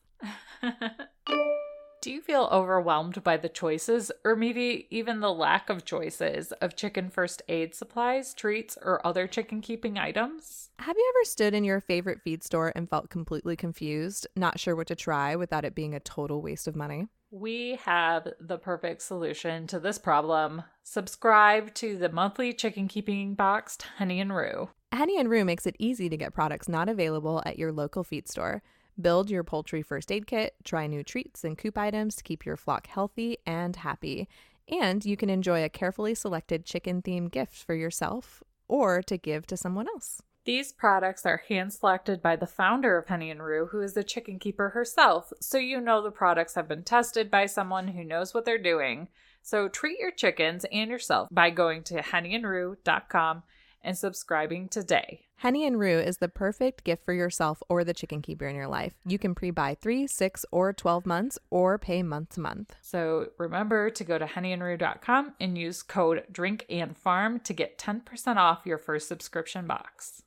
Do 1.99 2.11
you 2.11 2.21
feel 2.21 2.47
overwhelmed 2.51 3.23
by 3.23 3.37
the 3.37 3.49
choices, 3.49 4.11
or 4.23 4.35
maybe 4.35 4.87
even 4.91 5.19
the 5.19 5.33
lack 5.33 5.69
of 5.69 5.83
choices, 5.83 6.51
of 6.53 6.75
chicken 6.75 7.09
first 7.09 7.41
aid 7.49 7.73
supplies, 7.73 8.35
treats, 8.35 8.77
or 8.81 9.05
other 9.05 9.25
chicken 9.25 9.61
keeping 9.61 9.97
items? 9.97 10.69
Have 10.77 10.95
you 10.95 11.13
ever 11.15 11.25
stood 11.25 11.55
in 11.55 11.63
your 11.63 11.81
favorite 11.81 12.21
feed 12.21 12.43
store 12.43 12.71
and 12.75 12.87
felt 12.87 13.09
completely 13.09 13.55
confused, 13.55 14.27
not 14.35 14.59
sure 14.59 14.75
what 14.75 14.87
to 14.87 14.95
try 14.95 15.35
without 15.35 15.65
it 15.65 15.73
being 15.73 15.95
a 15.95 15.99
total 15.99 16.41
waste 16.41 16.67
of 16.67 16.75
money? 16.75 17.07
We 17.31 17.79
have 17.83 18.27
the 18.39 18.59
perfect 18.59 19.01
solution 19.01 19.65
to 19.67 19.79
this 19.79 19.97
problem. 19.97 20.63
Subscribe 20.83 21.73
to 21.75 21.97
the 21.97 22.09
monthly 22.09 22.53
chicken 22.53 22.87
keeping 22.87 23.33
box, 23.33 23.77
Henny 23.97 24.21
and 24.21 24.33
Rue. 24.35 24.69
Henny 24.91 25.19
and 25.19 25.29
Rue 25.29 25.43
makes 25.43 25.65
it 25.65 25.75
easy 25.79 26.09
to 26.09 26.15
get 26.15 26.33
products 26.33 26.69
not 26.69 26.87
available 26.87 27.41
at 27.45 27.57
your 27.57 27.71
local 27.71 28.03
feed 28.03 28.29
store. 28.29 28.61
Build 28.99 29.29
your 29.29 29.43
poultry 29.43 29.83
first 29.83 30.11
aid 30.11 30.25
kit, 30.25 30.55
try 30.63 30.87
new 30.87 31.03
treats 31.03 31.43
and 31.43 31.55
coop 31.55 31.77
items 31.77 32.15
to 32.15 32.23
keep 32.23 32.45
your 32.45 32.57
flock 32.57 32.87
healthy 32.87 33.37
and 33.45 33.75
happy. 33.75 34.27
And 34.67 35.05
you 35.05 35.15
can 35.15 35.29
enjoy 35.29 35.63
a 35.63 35.69
carefully 35.69 36.15
selected 36.15 36.65
chicken 36.65 37.03
themed 37.03 37.31
gift 37.31 37.55
for 37.55 37.75
yourself 37.75 38.41
or 38.67 39.03
to 39.03 39.17
give 39.17 39.45
to 39.47 39.57
someone 39.57 39.87
else. 39.87 40.21
These 40.45 40.71
products 40.71 41.25
are 41.25 41.43
hand 41.47 41.73
selected 41.73 42.21
by 42.21 42.37
the 42.37 42.47
founder 42.47 42.97
of 42.97 43.07
Henny 43.07 43.29
and 43.29 43.43
Rue, 43.43 43.67
who 43.67 43.81
is 43.81 43.93
the 43.93 44.03
chicken 44.03 44.39
keeper 44.39 44.69
herself, 44.69 45.31
so 45.41 45.57
you 45.57 45.79
know 45.79 46.01
the 46.01 46.09
products 46.09 46.55
have 46.55 46.67
been 46.67 46.83
tested 46.83 47.29
by 47.29 47.45
someone 47.45 47.89
who 47.89 48.03
knows 48.03 48.33
what 48.33 48.45
they're 48.45 48.57
doing. 48.57 49.09
So 49.43 49.67
treat 49.67 49.99
your 49.99 50.11
chickens 50.11 50.65
and 50.71 50.89
yourself 50.89 51.27
by 51.31 51.49
going 51.49 51.83
to 51.83 52.01
hennyandrue.com 52.01 53.43
and 53.83 53.97
subscribing 53.97 54.69
today. 54.69 55.26
Henny 55.41 55.67
and 55.67 55.79
Rue 55.79 55.99
is 55.99 56.17
the 56.17 56.29
perfect 56.29 56.83
gift 56.83 57.05
for 57.05 57.13
yourself 57.13 57.61
or 57.69 57.83
the 57.83 57.93
chicken 57.93 58.23
keeper 58.23 58.47
in 58.47 58.55
your 58.55 58.67
life. 58.67 58.95
You 59.05 59.19
can 59.19 59.35
pre 59.35 59.51
buy 59.51 59.77
three, 59.79 60.07
six, 60.07 60.43
or 60.51 60.73
12 60.73 61.05
months 61.05 61.37
or 61.51 61.77
pay 61.77 62.01
month 62.01 62.29
to 62.29 62.39
month. 62.39 62.75
So 62.81 63.27
remember 63.37 63.91
to 63.91 64.03
go 64.03 64.17
to 64.17 64.25
hennyandrue.com 64.25 65.35
and 65.39 65.55
use 65.55 65.83
code 65.83 66.23
DRINKANDFARM 66.31 67.43
to 67.43 67.53
get 67.53 67.77
10% 67.77 68.37
off 68.37 68.65
your 68.65 68.79
first 68.79 69.07
subscription 69.07 69.67
box. 69.67 70.23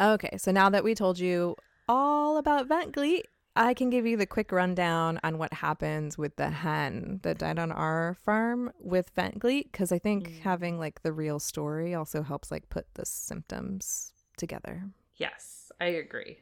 Okay, 0.00 0.38
so 0.38 0.50
now 0.50 0.70
that 0.70 0.82
we 0.82 0.94
told 0.94 1.18
you 1.18 1.54
all 1.86 2.38
about 2.38 2.66
Vent 2.66 2.94
Ventgleet, 2.94 3.24
I 3.56 3.72
can 3.72 3.88
give 3.88 4.04
you 4.04 4.16
the 4.16 4.26
quick 4.26 4.50
rundown 4.50 5.20
on 5.22 5.38
what 5.38 5.52
happens 5.52 6.18
with 6.18 6.34
the 6.36 6.50
hen 6.50 7.20
that 7.22 7.38
died 7.38 7.58
on 7.58 7.70
our 7.70 8.14
farm 8.24 8.72
with 8.80 9.10
vent 9.10 9.38
gleet 9.38 9.70
because 9.70 9.92
I 9.92 9.98
think 10.00 10.28
Mm. 10.28 10.40
having 10.40 10.78
like 10.78 11.02
the 11.02 11.12
real 11.12 11.38
story 11.38 11.94
also 11.94 12.22
helps 12.22 12.50
like 12.50 12.68
put 12.68 12.92
the 12.94 13.06
symptoms 13.06 14.12
together. 14.36 14.90
Yes, 15.16 15.70
I 15.80 15.86
agree. 15.86 16.38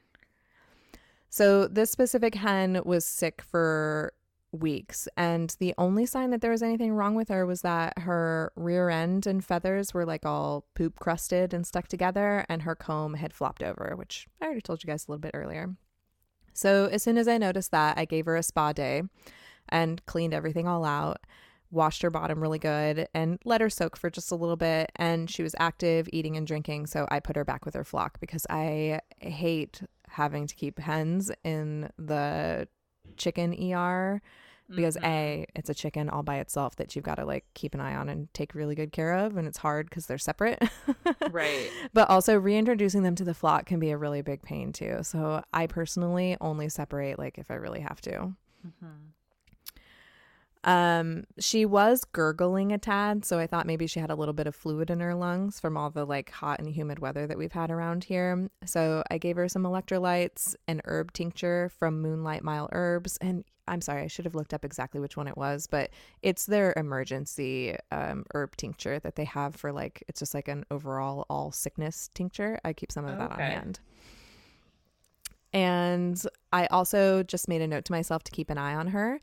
So 1.29 1.66
this 1.66 1.90
specific 1.90 2.35
hen 2.35 2.81
was 2.85 3.05
sick 3.05 3.42
for 3.42 4.14
weeks 4.53 5.09
and 5.16 5.57
the 5.61 5.75
only 5.79 6.05
sign 6.05 6.31
that 6.31 6.40
there 6.42 6.51
was 6.51 6.62
anything 6.62 6.92
wrong 6.92 7.14
with 7.14 7.29
her 7.29 7.46
was 7.46 7.62
that 7.62 7.98
her 8.01 8.53
rear 8.55 8.90
end 8.90 9.27
and 9.27 9.42
feathers 9.44 9.94
were 9.94 10.05
like 10.05 10.27
all 10.27 10.66
poop 10.75 10.98
crusted 10.98 11.55
and 11.55 11.66
stuck 11.66 11.88
together 11.88 12.44
and 12.51 12.62
her 12.62 12.75
comb 12.75 13.14
had 13.14 13.33
flopped 13.33 13.62
over, 13.62 13.94
which 13.96 14.29
I 14.40 14.44
already 14.46 14.61
told 14.62 14.83
you 14.83 14.87
guys 14.88 15.07
a 15.07 15.11
little 15.11 15.20
bit 15.20 15.33
earlier. 15.35 15.75
So 16.53 16.87
as 16.87 17.03
soon 17.03 17.19
as 17.19 17.29
I 17.29 17.38
noticed 17.38 17.71
that, 17.71 17.99
I 17.99 18.05
gave 18.05 18.27
her 18.27 18.37
a 18.37 18.43
spa 18.43 18.73
day 18.73 19.03
and 19.69 20.05
cleaned 20.07 20.35
everything 20.35 20.67
all 20.67 20.85
out, 20.85 21.19
washed 21.71 22.03
her 22.03 22.11
bottom 22.11 22.41
really 22.41 22.59
good, 22.59 23.09
and 23.15 23.38
let 23.45 23.61
her 23.61 23.71
soak 23.71 23.97
for 23.97 24.11
just 24.11 24.31
a 24.31 24.37
little 24.37 24.57
bit. 24.57 24.93
And 24.97 25.31
she 25.31 25.43
was 25.43 25.55
active, 25.59 26.09
eating 26.12 26.37
and 26.37 26.47
drinking. 26.47 26.87
So 26.87 27.07
I 27.11 27.21
put 27.21 27.37
her 27.37 27.45
back 27.45 27.65
with 27.65 27.75
her 27.75 27.85
flock 27.85 28.21
because 28.21 28.47
I 28.51 29.01
hate 29.19 29.83
having 30.09 30.47
to 30.47 30.55
keep 30.55 30.79
hens 30.79 31.31
in 31.43 31.91
the 31.99 32.69
chicken 33.17 33.55
ER 33.73 34.21
because 34.75 34.96
Mhm. 34.96 35.05
a 35.05 35.46
it's 35.55 35.68
a 35.70 35.75
chicken 35.75 36.09
all 36.09 36.22
by 36.22 36.37
itself 36.37 36.77
that 36.77 36.94
you've 36.96 37.05
got 37.05 37.16
to 37.16 37.25
like 37.25 37.44
keep 37.55 37.75
an 37.75 37.81
eye 37.81 37.94
on 37.94 38.09
and 38.09 38.33
take 38.35 38.55
really 38.55 38.75
good 38.75 38.92
care 38.92 39.12
of 39.12 39.37
and 39.37 39.46
it's 39.46 39.59
hard 39.59 39.88
because 39.90 40.07
they're 40.07 40.18
separate 40.18 40.62
Right. 41.31 41.70
but 41.92 42.09
also 42.09 42.38
reintroducing 42.38 43.03
them 43.03 43.14
to 43.16 43.25
the 43.25 43.35
flock 43.35 43.66
can 43.66 43.79
be 43.81 43.90
a 43.90 43.98
really 43.98 44.22
big 44.22 44.42
pain 44.42 44.72
too 44.72 44.98
so 45.03 45.42
i 45.53 45.66
personally 45.66 46.37
only 46.40 46.68
separate 46.68 47.18
like 47.18 47.38
if 47.38 47.51
i 47.51 47.55
really 47.55 47.81
have 47.81 48.01
to 48.03 48.35
Mhm. 48.66 49.09
um 50.64 51.25
she 51.40 51.66
was 51.66 52.05
gurgling 52.05 52.70
a 52.72 52.79
tad 52.79 53.25
so 53.25 53.38
i 53.40 53.46
thought 53.48 53.66
maybe 53.66 53.87
she 53.88 53.98
had 53.98 54.11
a 54.11 54.14
little 54.14 54.33
bit 54.33 54.46
of 54.46 54.55
fluid 54.55 54.90
in 54.90 55.01
her 55.01 55.14
lungs 55.14 55.59
from 55.59 55.77
all 55.77 55.90
the 55.90 56.05
like 56.07 56.31
hot 56.31 56.61
and 56.61 56.68
humid 56.68 57.01
weather 57.01 57.27
that 57.27 57.37
we've 57.37 57.51
had 57.53 57.68
around 57.70 58.05
here 58.05 58.48
so 58.64 59.03
i 59.11 59.18
gave 59.18 59.35
her 59.35 59.48
some 59.48 59.64
electrolytes 59.64 60.55
and 60.68 60.81
herb 60.85 61.12
tincture 61.12 61.68
from 61.77 62.01
moonlight 62.01 62.44
mile 62.44 62.68
herbs 62.70 63.16
and 63.20 63.42
i'm 63.68 63.81
sorry 63.81 64.03
i 64.03 64.07
should 64.07 64.25
have 64.25 64.35
looked 64.35 64.55
up 64.55 64.64
exactly 64.64 65.01
which 65.01 65.16
one 65.16 65.29
it 65.29 65.37
was 65.37 65.66
but 65.66 65.90
it's 66.22 66.46
their 66.46 66.72
emergency 66.77 67.77
um, 67.90 68.25
herb 68.35 68.57
tincture 68.57 68.98
that 68.98 69.16
they 69.16 69.25
have 69.25 69.55
for 69.55 69.72
like 69.72 70.03
it's 70.09 70.20
just 70.20 70.35
like 70.35 70.48
an 70.48 70.64
overall 70.70 71.27
all 71.31 71.53
sickness 71.53 72.11
tincture 72.14 72.59
i 72.64 72.72
keep 72.72 72.90
some 72.92 73.05
of 73.05 73.18
that 73.18 73.33
on 73.33 73.38
hand 73.38 73.81
and 75.53 76.22
i 76.53 76.66
also 76.66 77.22
just 77.22 77.48
made 77.48 77.61
a 77.62 77.66
note 77.66 77.85
to 77.85 77.92
myself 77.92 78.22
to 78.25 78.33
keep 78.33 78.51
an 78.51 78.59
eye 78.59 78.75
on 78.75 78.88
her 78.88 79.20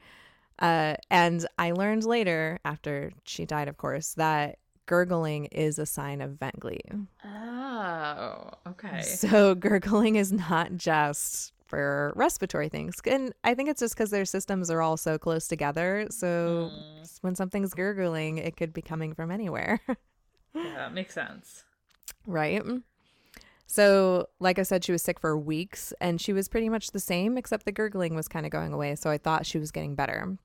uh, 0.59 0.95
and 1.09 1.45
I 1.57 1.71
learned 1.71 2.03
later, 2.03 2.59
after 2.65 3.11
she 3.23 3.45
died, 3.45 3.67
of 3.67 3.77
course, 3.77 4.13
that 4.15 4.59
gurgling 4.85 5.45
is 5.45 5.79
a 5.79 5.85
sign 5.85 6.19
of 6.21 6.31
vent 6.31 6.59
gleet. 6.59 6.91
Oh, 7.23 8.51
okay. 8.67 9.01
So 9.01 9.55
gurgling 9.55 10.15
is 10.17 10.31
not 10.33 10.75
just 10.75 11.53
for 11.69 12.11
respiratory 12.15 12.67
things. 12.69 12.99
And 13.05 13.33
I 13.43 13.53
think 13.53 13.69
it's 13.69 13.79
just 13.79 13.95
because 13.95 14.09
their 14.09 14.25
systems 14.25 14.69
are 14.69 14.81
all 14.81 14.97
so 14.97 15.17
close 15.17 15.47
together. 15.47 16.07
So 16.09 16.71
Mm, 16.73 17.19
when 17.21 17.35
something's 17.35 17.73
gurgling, 17.73 18.37
it 18.39 18.57
could 18.57 18.73
be 18.73 18.81
coming 18.81 19.13
from 19.13 19.31
anywhere. 19.31 19.79
yeah, 20.53 20.75
that 20.75 20.93
makes 20.93 21.13
sense. 21.13 21.63
right? 22.25 22.63
So, 23.67 24.27
like 24.39 24.57
I 24.57 24.63
said, 24.63 24.83
she 24.83 24.91
was 24.91 25.03
sick 25.03 25.19
for 25.19 25.37
weeks 25.37 25.93
and 26.01 26.19
she 26.19 26.33
was 26.33 26.47
pretty 26.47 26.69
much 26.69 26.89
the 26.91 26.99
same, 26.99 27.37
except 27.37 27.65
the 27.65 27.71
gurgling 27.71 28.15
was 28.15 28.27
kind 28.27 28.45
of 28.45 28.51
going 28.51 28.73
away. 28.73 28.95
So 28.95 29.11
I 29.11 29.19
thought 29.19 29.45
she 29.45 29.59
was 29.59 29.71
getting 29.71 29.93
better. 29.95 30.37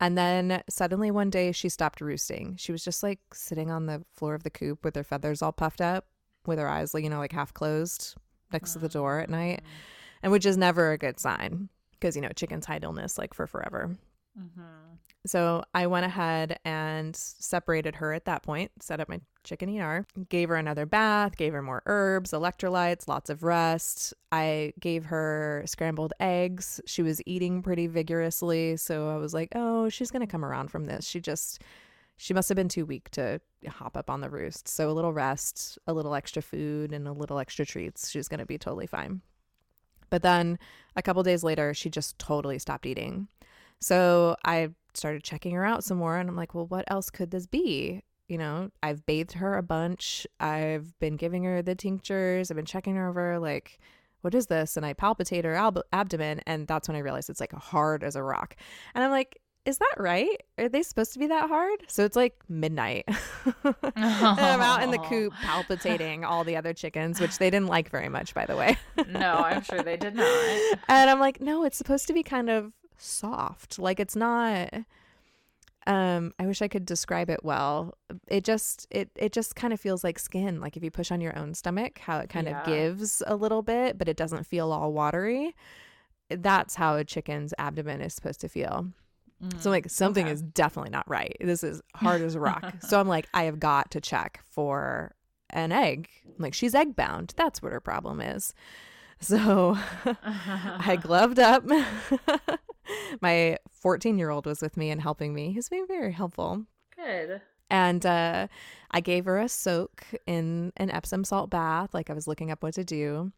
And 0.00 0.16
then 0.18 0.62
suddenly 0.68 1.10
one 1.10 1.30
day 1.30 1.52
she 1.52 1.68
stopped 1.68 2.00
roosting. 2.00 2.56
She 2.56 2.72
was 2.72 2.82
just 2.82 3.02
like 3.02 3.20
sitting 3.34 3.70
on 3.70 3.86
the 3.86 4.02
floor 4.14 4.34
of 4.34 4.42
the 4.44 4.50
coop 4.50 4.82
with 4.84 4.96
her 4.96 5.04
feathers 5.04 5.42
all 5.42 5.52
puffed 5.52 5.80
up, 5.82 6.06
with 6.46 6.58
her 6.58 6.68
eyes, 6.68 6.94
like, 6.94 7.04
you 7.04 7.10
know, 7.10 7.18
like 7.18 7.32
half 7.32 7.54
closed 7.54 8.16
next 8.52 8.72
to 8.72 8.78
the 8.78 8.88
door 8.88 9.20
at 9.20 9.30
night, 9.30 9.60
and 10.22 10.32
which 10.32 10.46
is 10.46 10.56
never 10.56 10.92
a 10.92 10.98
good 10.98 11.18
sign 11.18 11.68
because, 11.92 12.16
you 12.16 12.22
know, 12.22 12.30
chickens 12.30 12.66
hide 12.66 12.84
illness 12.84 13.18
like 13.18 13.34
for 13.34 13.46
forever. 13.46 13.96
Mm-hmm. 14.38 14.92
So 15.24 15.62
I 15.72 15.86
went 15.86 16.04
ahead 16.04 16.58
and 16.64 17.14
separated 17.14 17.96
her 17.96 18.12
at 18.12 18.24
that 18.24 18.42
point, 18.42 18.72
set 18.80 18.98
up 18.98 19.08
my 19.08 19.20
chicken 19.44 19.78
ER, 19.78 20.04
gave 20.28 20.48
her 20.48 20.56
another 20.56 20.84
bath, 20.84 21.36
gave 21.36 21.52
her 21.52 21.62
more 21.62 21.82
herbs, 21.86 22.32
electrolytes, 22.32 23.06
lots 23.06 23.30
of 23.30 23.44
rest. 23.44 24.14
I 24.32 24.72
gave 24.80 25.04
her 25.06 25.62
scrambled 25.66 26.12
eggs. 26.18 26.80
She 26.86 27.02
was 27.02 27.22
eating 27.24 27.62
pretty 27.62 27.86
vigorously. 27.86 28.76
So 28.76 29.10
I 29.10 29.16
was 29.16 29.32
like, 29.32 29.50
oh, 29.54 29.88
she's 29.88 30.10
going 30.10 30.26
to 30.26 30.30
come 30.30 30.44
around 30.44 30.72
from 30.72 30.86
this. 30.86 31.06
She 31.06 31.20
just, 31.20 31.62
she 32.16 32.34
must 32.34 32.48
have 32.48 32.56
been 32.56 32.68
too 32.68 32.84
weak 32.84 33.08
to 33.10 33.40
hop 33.68 33.96
up 33.96 34.10
on 34.10 34.22
the 34.22 34.30
roost. 34.30 34.66
So 34.66 34.90
a 34.90 34.92
little 34.92 35.12
rest, 35.12 35.78
a 35.86 35.92
little 35.92 36.16
extra 36.16 36.42
food, 36.42 36.92
and 36.92 37.06
a 37.06 37.12
little 37.12 37.38
extra 37.38 37.64
treats. 37.64 38.10
She's 38.10 38.26
going 38.26 38.40
to 38.40 38.46
be 38.46 38.58
totally 38.58 38.88
fine. 38.88 39.20
But 40.12 40.20
then 40.20 40.58
a 40.94 41.00
couple 41.00 41.22
days 41.22 41.42
later, 41.42 41.72
she 41.72 41.88
just 41.88 42.18
totally 42.18 42.58
stopped 42.58 42.84
eating. 42.84 43.28
So 43.80 44.36
I 44.44 44.68
started 44.92 45.24
checking 45.24 45.54
her 45.54 45.64
out 45.64 45.84
some 45.84 45.96
more 45.96 46.18
and 46.18 46.28
I'm 46.28 46.36
like, 46.36 46.54
well, 46.54 46.66
what 46.66 46.84
else 46.88 47.08
could 47.08 47.30
this 47.30 47.46
be? 47.46 48.02
You 48.28 48.36
know, 48.36 48.70
I've 48.82 49.06
bathed 49.06 49.32
her 49.32 49.56
a 49.56 49.62
bunch. 49.62 50.26
I've 50.38 50.92
been 50.98 51.16
giving 51.16 51.44
her 51.44 51.62
the 51.62 51.74
tinctures. 51.74 52.50
I've 52.50 52.58
been 52.58 52.66
checking 52.66 52.94
her 52.96 53.08
over, 53.08 53.38
like, 53.38 53.78
what 54.20 54.34
is 54.34 54.48
this? 54.48 54.76
And 54.76 54.84
I 54.84 54.92
palpitate 54.92 55.46
her 55.46 55.54
ab- 55.54 55.80
abdomen. 55.94 56.42
And 56.46 56.66
that's 56.66 56.88
when 56.88 56.96
I 56.96 57.00
realized 57.00 57.30
it's 57.30 57.40
like 57.40 57.54
hard 57.54 58.04
as 58.04 58.14
a 58.14 58.22
rock. 58.22 58.54
And 58.94 59.02
I'm 59.02 59.10
like, 59.10 59.38
is 59.64 59.78
that 59.78 59.94
right? 59.96 60.42
Are 60.58 60.68
they 60.68 60.82
supposed 60.82 61.12
to 61.12 61.18
be 61.20 61.28
that 61.28 61.48
hard? 61.48 61.84
So 61.86 62.04
it's 62.04 62.16
like 62.16 62.34
midnight. 62.48 63.04
and 63.64 63.74
I'm 63.96 64.60
out 64.60 64.82
in 64.82 64.90
the 64.90 64.98
coop 65.08 65.32
palpitating 65.42 66.24
all 66.24 66.42
the 66.44 66.56
other 66.56 66.72
chickens, 66.72 67.20
which 67.20 67.38
they 67.38 67.48
didn't 67.50 67.68
like 67.68 67.88
very 67.90 68.08
much, 68.08 68.34
by 68.34 68.44
the 68.46 68.56
way. 68.56 68.76
no, 69.08 69.34
I'm 69.34 69.62
sure 69.62 69.82
they 69.82 69.96
did 69.96 70.14
not. 70.16 70.26
and 70.88 71.08
I'm 71.10 71.20
like, 71.20 71.40
no, 71.40 71.64
it's 71.64 71.76
supposed 71.78 72.06
to 72.08 72.12
be 72.12 72.22
kind 72.22 72.50
of 72.50 72.72
soft. 72.98 73.78
Like 73.78 74.00
it's 74.00 74.16
not 74.16 74.72
um 75.84 76.32
I 76.38 76.46
wish 76.46 76.62
I 76.62 76.68
could 76.68 76.86
describe 76.86 77.28
it 77.28 77.40
well. 77.44 77.96
It 78.28 78.44
just 78.44 78.86
it 78.90 79.10
it 79.16 79.32
just 79.32 79.56
kind 79.56 79.72
of 79.72 79.80
feels 79.80 80.04
like 80.04 80.18
skin. 80.18 80.60
Like 80.60 80.76
if 80.76 80.84
you 80.84 80.90
push 80.92 81.10
on 81.10 81.20
your 81.20 81.36
own 81.36 81.54
stomach, 81.54 81.98
how 81.98 82.18
it 82.18 82.28
kind 82.28 82.46
Yeah. 82.46 82.60
of 82.60 82.66
gives 82.66 83.22
a 83.26 83.34
little 83.36 83.62
bit, 83.62 83.98
but 83.98 84.08
it 84.08 84.16
doesn't 84.16 84.44
feel 84.44 84.70
all 84.72 84.92
watery. 84.92 85.54
That's 86.28 86.76
how 86.76 86.96
a 86.96 87.04
chicken's 87.04 87.52
abdomen 87.58 88.00
is 88.00 88.14
supposed 88.14 88.40
to 88.42 88.48
feel. 88.48 88.88
So 89.58 89.70
I'm 89.70 89.72
like 89.72 89.90
something 89.90 90.26
okay. 90.26 90.32
is 90.32 90.42
definitely 90.42 90.90
not 90.90 91.08
right. 91.08 91.36
This 91.40 91.64
is 91.64 91.82
hard 91.94 92.22
as 92.22 92.34
a 92.34 92.40
rock. 92.40 92.74
so 92.80 93.00
I'm 93.00 93.08
like, 93.08 93.28
I 93.34 93.44
have 93.44 93.58
got 93.58 93.90
to 93.92 94.00
check 94.00 94.40
for 94.48 95.14
an 95.50 95.72
egg. 95.72 96.08
I'm 96.26 96.34
like, 96.38 96.54
she's 96.54 96.74
egg 96.74 96.94
bound. 96.94 97.34
That's 97.36 97.60
what 97.60 97.72
her 97.72 97.80
problem 97.80 98.20
is. 98.20 98.54
So 99.22 99.78
I 100.26 100.98
gloved 101.00 101.38
up. 101.38 101.62
My 103.20 103.56
14 103.70 104.18
year 104.18 104.30
old 104.30 104.46
was 104.46 104.60
with 104.60 104.76
me 104.76 104.90
and 104.90 105.00
helping 105.00 105.32
me. 105.32 105.52
He's 105.52 105.68
been 105.68 105.86
very 105.86 106.10
helpful. 106.10 106.64
Good. 106.96 107.40
And 107.70 108.04
uh, 108.04 108.48
I 108.90 109.00
gave 109.00 109.26
her 109.26 109.38
a 109.38 109.48
soak 109.48 110.04
in 110.26 110.72
an 110.76 110.90
Epsom 110.90 111.22
salt 111.22 111.50
bath. 111.50 111.94
Like 111.94 112.10
I 112.10 112.14
was 112.14 112.26
looking 112.26 112.50
up 112.50 112.64
what 112.64 112.74
to 112.74 112.82
do. 112.82 113.30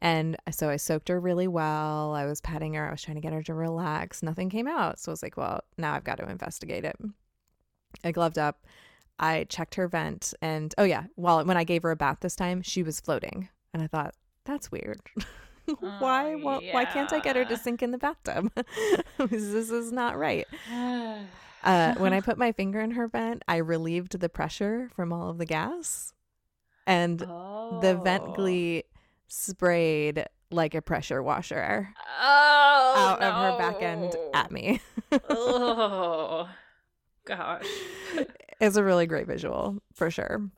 And 0.00 0.36
so 0.50 0.68
I 0.70 0.76
soaked 0.76 1.08
her 1.08 1.18
really 1.18 1.48
well. 1.48 2.14
I 2.14 2.24
was 2.24 2.40
patting 2.40 2.74
her. 2.74 2.86
I 2.86 2.92
was 2.92 3.02
trying 3.02 3.16
to 3.16 3.20
get 3.20 3.32
her 3.32 3.42
to 3.42 3.54
relax. 3.54 4.22
Nothing 4.22 4.48
came 4.48 4.68
out. 4.68 4.98
So 5.00 5.10
I 5.10 5.12
was 5.12 5.22
like, 5.22 5.36
well, 5.36 5.60
now 5.76 5.94
I've 5.94 6.04
got 6.04 6.18
to 6.18 6.28
investigate 6.30 6.84
it. 6.84 6.96
I 8.04 8.12
gloved 8.12 8.38
up. 8.38 8.64
I 9.18 9.44
checked 9.48 9.74
her 9.74 9.88
vent. 9.88 10.34
And 10.40 10.72
oh, 10.78 10.84
yeah. 10.84 11.04
Well, 11.16 11.44
when 11.44 11.56
I 11.56 11.64
gave 11.64 11.82
her 11.82 11.90
a 11.90 11.96
bath 11.96 12.18
this 12.20 12.36
time, 12.36 12.62
she 12.62 12.82
was 12.84 13.00
floating. 13.00 13.48
And 13.74 13.82
I 13.82 13.88
thought, 13.88 14.14
that's 14.44 14.70
weird. 14.70 15.00
why, 15.80 16.34
Oh, 16.34 16.38
why, 16.38 16.68
why 16.72 16.84
can't 16.84 17.12
I 17.12 17.18
get 17.18 17.34
her 17.36 17.44
to 17.46 17.56
sink 17.56 17.82
in 17.82 17.90
the 17.90 17.98
bathtub? 17.98 18.52
this 19.18 19.42
is 19.42 19.90
not 19.92 20.16
right. 20.16 20.46
Uh, 21.64 21.92
when 21.96 22.12
I 22.12 22.20
put 22.20 22.38
my 22.38 22.52
finger 22.52 22.78
in 22.80 22.92
her 22.92 23.08
vent, 23.08 23.42
I 23.48 23.56
relieved 23.56 24.18
the 24.20 24.28
pressure 24.28 24.88
from 24.94 25.12
all 25.12 25.28
of 25.28 25.38
the 25.38 25.44
gas. 25.44 26.12
and 26.86 27.20
Oh. 27.28 27.80
the 27.82 27.96
vent 27.96 28.36
gleet 28.36 28.84
sprayed 29.28 30.24
like 30.50 30.74
a 30.74 30.82
pressure 30.82 31.22
washer 31.22 31.88
oh, 32.20 32.94
out 32.96 33.22
of 33.22 33.34
her 33.34 33.58
back 33.58 33.82
end 33.82 34.14
at 34.34 34.50
me. 34.50 34.80
oh 35.28 36.48
gosh, 37.24 37.66
it's 38.60 38.76
a 38.76 38.84
really 38.84 39.06
great 39.06 39.26
visual 39.26 39.78
for 39.92 40.10
sure. 40.10 40.50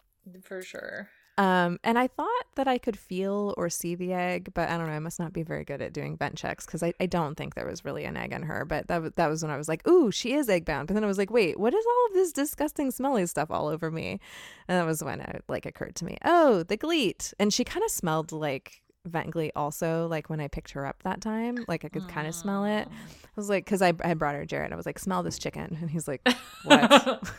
for 0.43 0.63
sure. 0.63 1.09
Um, 1.41 1.81
and 1.83 1.99
I 1.99 2.07
thought 2.07 2.45
that 2.57 2.69
I 2.69 2.77
could 2.77 2.99
feel 2.99 3.55
or 3.57 3.71
see 3.71 3.95
the 3.95 4.13
egg, 4.13 4.51
but 4.53 4.69
I 4.69 4.77
don't 4.77 4.89
know. 4.89 4.93
I 4.93 4.99
must 4.99 5.19
not 5.19 5.33
be 5.33 5.43
very 5.43 5.65
good 5.65 5.81
at 5.81 5.95
doing 5.95 6.19
vent 6.19 6.37
checks 6.37 6.67
because 6.67 6.83
I, 6.83 6.93
I 7.01 7.07
don't 7.07 7.35
think 7.35 7.55
there 7.55 7.65
was 7.65 7.83
really 7.83 8.05
an 8.05 8.15
egg 8.19 8.33
in 8.33 8.43
her. 8.43 8.67
But 8.67 8.89
that 8.89 9.01
was, 9.01 9.13
that 9.17 9.29
was 9.29 9.43
when 9.43 9.51
I 9.51 9.57
was 9.57 9.67
like, 9.67 9.89
ooh, 9.89 10.11
she 10.11 10.35
is 10.35 10.51
egg 10.51 10.67
bound. 10.67 10.89
But 10.89 10.95
then 10.95 11.03
I 11.03 11.07
was 11.07 11.17
like, 11.17 11.31
wait, 11.31 11.59
what 11.59 11.73
is 11.73 11.83
all 11.87 12.07
of 12.09 12.13
this 12.13 12.33
disgusting, 12.33 12.91
smelly 12.91 13.25
stuff 13.25 13.51
all 13.51 13.69
over 13.69 13.91
me? 13.91 14.21
And 14.69 14.79
that 14.79 14.85
was 14.85 15.03
when 15.03 15.23
it 15.23 15.43
like 15.49 15.65
occurred 15.65 15.97
to 15.97 16.05
me, 16.05 16.19
oh, 16.27 16.63
the 16.63 16.77
gleet. 16.77 17.33
And 17.39 17.55
she 17.55 17.65
kind 17.65 17.87
of 17.87 17.91
smelled 17.91 18.33
like 18.33 18.83
vent 19.07 19.31
gleet 19.31 19.53
also, 19.57 20.09
like 20.09 20.29
when 20.29 20.41
I 20.41 20.49
picked 20.49 20.73
her 20.73 20.85
up 20.85 21.03
that 21.05 21.23
time. 21.23 21.65
Like 21.67 21.87
I 21.87 21.89
could 21.89 22.07
kind 22.07 22.29
of 22.29 22.35
smell 22.35 22.67
it. 22.67 22.87
I 22.87 23.31
was 23.35 23.49
like, 23.49 23.65
because 23.65 23.81
I, 23.81 23.95
I 24.05 24.13
brought 24.13 24.35
her 24.35 24.45
Jared. 24.45 24.75
I 24.75 24.77
was 24.77 24.85
like, 24.85 24.99
smell 24.99 25.23
this 25.23 25.39
chicken. 25.39 25.79
And 25.81 25.91
he's 25.91 26.07
like, 26.07 26.21
what? 26.65 27.33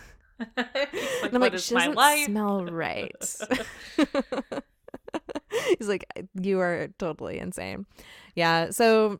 Like, 0.58 1.34
I'm 1.34 1.42
like, 1.42 1.58
she 1.58 1.76
doesn't 1.76 1.96
life? 1.96 2.26
smell 2.26 2.66
right. 2.72 3.16
He's 5.78 5.88
like, 5.88 6.06
you 6.40 6.60
are 6.60 6.90
totally 6.98 7.40
insane. 7.40 7.86
Yeah. 8.36 8.70
So, 8.72 9.20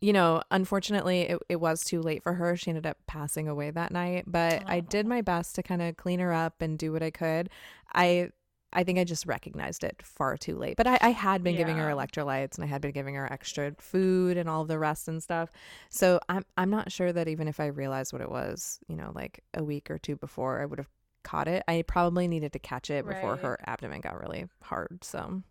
you 0.00 0.12
know, 0.12 0.42
unfortunately, 0.50 1.22
it, 1.22 1.38
it 1.48 1.56
was 1.56 1.82
too 1.84 2.00
late 2.00 2.22
for 2.22 2.34
her. 2.34 2.56
She 2.56 2.70
ended 2.70 2.86
up 2.86 2.98
passing 3.06 3.48
away 3.48 3.70
that 3.70 3.92
night, 3.92 4.24
but 4.26 4.62
I 4.66 4.80
did 4.80 5.06
my 5.06 5.20
best 5.20 5.54
to 5.56 5.62
kind 5.62 5.82
of 5.82 5.96
clean 5.96 6.20
her 6.20 6.32
up 6.32 6.62
and 6.62 6.78
do 6.78 6.92
what 6.92 7.02
I 7.02 7.10
could. 7.10 7.50
I. 7.92 8.30
I 8.72 8.84
think 8.84 8.98
I 8.98 9.04
just 9.04 9.26
recognized 9.26 9.82
it 9.84 10.00
far 10.02 10.36
too 10.36 10.56
late. 10.56 10.76
But 10.76 10.86
I, 10.86 10.98
I 11.00 11.10
had 11.10 11.42
been 11.42 11.56
giving 11.56 11.76
her 11.78 11.88
electrolytes 11.88 12.54
and 12.56 12.64
I 12.64 12.68
had 12.68 12.80
been 12.80 12.92
giving 12.92 13.14
her 13.16 13.30
extra 13.32 13.72
food 13.78 14.36
and 14.36 14.48
all 14.48 14.64
the 14.64 14.78
rest 14.78 15.08
and 15.08 15.22
stuff. 15.22 15.50
So 15.88 16.20
I'm 16.28 16.44
I'm 16.56 16.70
not 16.70 16.92
sure 16.92 17.12
that 17.12 17.28
even 17.28 17.48
if 17.48 17.60
I 17.60 17.66
realized 17.66 18.12
what 18.12 18.22
it 18.22 18.30
was, 18.30 18.78
you 18.88 18.96
know, 18.96 19.12
like 19.14 19.42
a 19.54 19.64
week 19.64 19.90
or 19.90 19.98
two 19.98 20.16
before, 20.16 20.60
I 20.60 20.66
would 20.66 20.78
have 20.78 20.88
caught 21.22 21.48
it. 21.48 21.62
I 21.68 21.82
probably 21.82 22.28
needed 22.28 22.52
to 22.54 22.58
catch 22.58 22.90
it 22.90 23.06
before 23.06 23.32
Right. 23.32 23.40
her 23.42 23.58
abdomen 23.66 24.00
got 24.00 24.20
really 24.20 24.46
hard. 24.62 25.02
So 25.02 25.42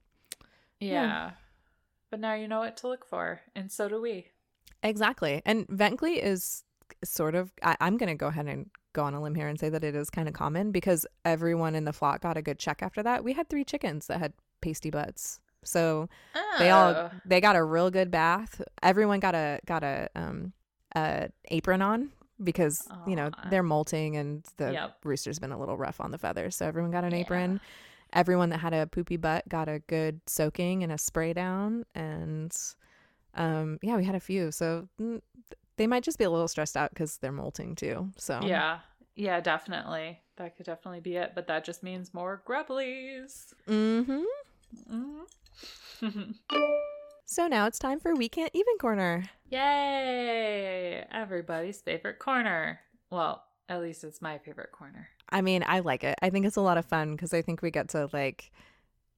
Yeah. 0.80 1.32
But 2.10 2.20
now 2.20 2.34
you 2.34 2.48
know 2.48 2.60
what 2.60 2.78
to 2.78 2.88
look 2.88 3.06
for, 3.06 3.42
and 3.56 3.72
so 3.72 3.88
do 3.88 4.02
we. 4.02 4.30
exactly. 4.82 5.42
And 5.46 5.68
vent 5.70 6.00
gleet 6.00 6.24
is 6.24 6.64
sort 7.04 7.36
of. 7.36 7.52
I, 7.62 7.76
I'm 7.80 7.98
going 7.98 8.10
to 8.10 8.16
go 8.16 8.28
ahead 8.28 8.48
and 8.48 8.70
go 8.94 9.04
on 9.04 9.14
a 9.14 9.22
limb 9.22 9.36
here 9.36 9.48
and 9.48 9.60
say 9.60 9.70
that 9.70 9.84
it 9.84 9.96
is 9.96 10.10
kind 10.10 10.28
of 10.28 10.34
common 10.34 10.72
because 10.72 11.06
everyone 11.26 11.76
in 11.76 11.86
the 11.86 11.94
flock 11.94 12.22
got 12.22 12.38
a 12.38 12.42
good 12.42 12.60
check 12.60 12.82
after 12.82 13.04
that. 13.04 13.24
We 13.24 13.34
had 13.34 13.50
three 13.50 13.64
chickens 13.64 14.08
that 14.08 14.20
had 14.20 14.34
pasty 14.62 14.90
butts. 14.90 15.40
So 15.64 16.10
they 16.58 16.70
all 16.70 16.94
Oh. 16.94 17.10
they 17.26 17.42
got 17.42 17.56
a 17.56 17.64
real 17.64 17.90
good 17.92 18.12
bath. 18.12 18.62
Everyone 18.82 19.20
got 19.20 19.36
a 19.36 19.60
got 19.66 19.84
a 19.84 20.10
um 20.16 20.54
a 20.96 21.30
apron 21.50 21.82
on 21.82 22.10
because 22.44 22.88
you 23.06 23.16
know 23.16 23.30
they're 23.50 23.64
molting 23.64 24.16
and 24.16 24.44
the 24.58 24.72
Yep. 24.74 24.98
rooster's 25.04 25.40
been 25.40 25.52
a 25.52 25.60
little 25.60 25.78
rough 25.78 26.00
on 26.02 26.12
the 26.12 26.18
feathers. 26.18 26.56
So 26.56 26.66
everyone 26.66 26.92
got 26.92 27.04
an 27.04 27.12
Yeah. 27.12 27.20
apron. 27.22 27.60
Everyone 28.14 28.50
that 28.50 28.60
had 28.60 28.74
a 28.74 28.88
poopy 28.88 29.18
butt 29.18 29.48
got 29.50 29.68
a 29.70 29.80
good 29.80 30.22
soaking 30.26 30.82
and 30.84 30.92
a 30.92 30.98
spray 30.98 31.34
down 31.34 31.86
and 31.94 32.56
um 33.36 33.78
yeah, 33.82 33.98
we 33.98 34.06
had 34.06 34.16
a 34.16 34.20
few. 34.20 34.52
So 34.52 34.88
mm, 35.00 35.22
they 35.80 35.88
might 35.88 36.04
just 36.04 36.18
be 36.20 36.26
a 36.26 36.30
little 36.30 36.48
stressed 36.50 36.76
out 36.78 36.94
cuz 36.94 37.18
they're 37.18 37.32
molting 37.32 37.74
too. 37.74 38.12
So 38.18 38.42
Yeah. 38.44 38.80
Yeah, 39.16 39.40
definitely. 39.40 40.22
That 40.36 40.56
could 40.56 40.66
definitely 40.66 41.00
be 41.00 41.16
it, 41.16 41.32
but 41.36 41.48
that 41.48 41.64
just 41.64 41.82
means 41.84 42.14
more 42.14 42.44
grubblies. 42.46 43.54
Mhm. 43.68 44.26
Mhm. 44.90 45.26
So 47.26 47.48
now 47.48 47.68
it's 47.68 47.78
time 47.78 48.00
for 48.00 48.16
we 48.16 48.28
can't 48.28 48.50
even 48.56 48.78
corner. 48.80 49.30
Yay! 49.52 51.06
Everybody's 51.12 51.80
favorite 51.80 52.18
corner. 52.18 52.80
Well, 53.12 53.44
at 53.70 53.82
least 53.82 54.04
it's 54.04 54.20
my 54.20 54.40
favorite 54.40 54.72
corner. 54.72 55.10
I 55.30 55.42
mean, 55.42 55.64
I 55.68 55.82
like 55.82 56.04
it. 56.04 56.18
I 56.24 56.32
think 56.32 56.48
it's 56.48 56.56
a 56.56 56.62
lot 56.62 56.80
of 56.80 56.86
fun 56.86 57.12
because 57.12 57.32
I 57.32 57.44
think 57.44 57.62
we 57.62 57.70
get 57.70 57.90
to 57.90 58.10
like 58.14 58.52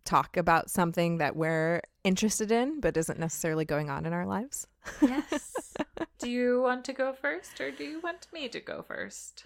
talk 0.05 0.37
about 0.37 0.69
something 0.69 1.17
that 1.17 1.35
we're 1.35 1.81
interested 2.03 2.51
in 2.51 2.79
but 2.79 2.97
isn't 2.97 3.19
necessarily 3.19 3.65
going 3.65 3.89
on 3.89 4.05
in 4.05 4.13
our 4.13 4.25
lives. 4.25 4.67
Yes. 5.01 5.75
do 6.19 6.29
you 6.29 6.61
want 6.61 6.85
to 6.85 6.93
go 6.93 7.13
first 7.13 7.59
or 7.61 7.71
do 7.71 7.83
you 7.83 7.99
want 7.99 8.27
me 8.33 8.47
to 8.49 8.59
go 8.59 8.81
first? 8.81 9.45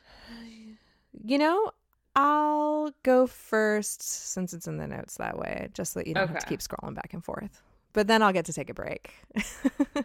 You 1.23 1.37
know, 1.37 1.71
I'll 2.15 2.91
go 3.03 3.27
first 3.27 4.01
since 4.01 4.53
it's 4.53 4.67
in 4.67 4.77
the 4.77 4.87
notes 4.87 5.15
that 5.17 5.37
way, 5.37 5.69
just 5.73 5.93
so 5.93 5.99
that 5.99 6.07
you 6.07 6.13
don't 6.13 6.29
have 6.29 6.39
to 6.39 6.45
keep 6.47 6.61
scrolling 6.61 6.95
back 6.95 7.13
and 7.13 7.23
forth. 7.23 7.61
But 7.93 8.07
then 8.07 8.21
I'll 8.21 8.33
get 8.33 8.45
to 8.45 8.53
take 8.53 8.69
a 8.69 8.73
break. 8.73 9.13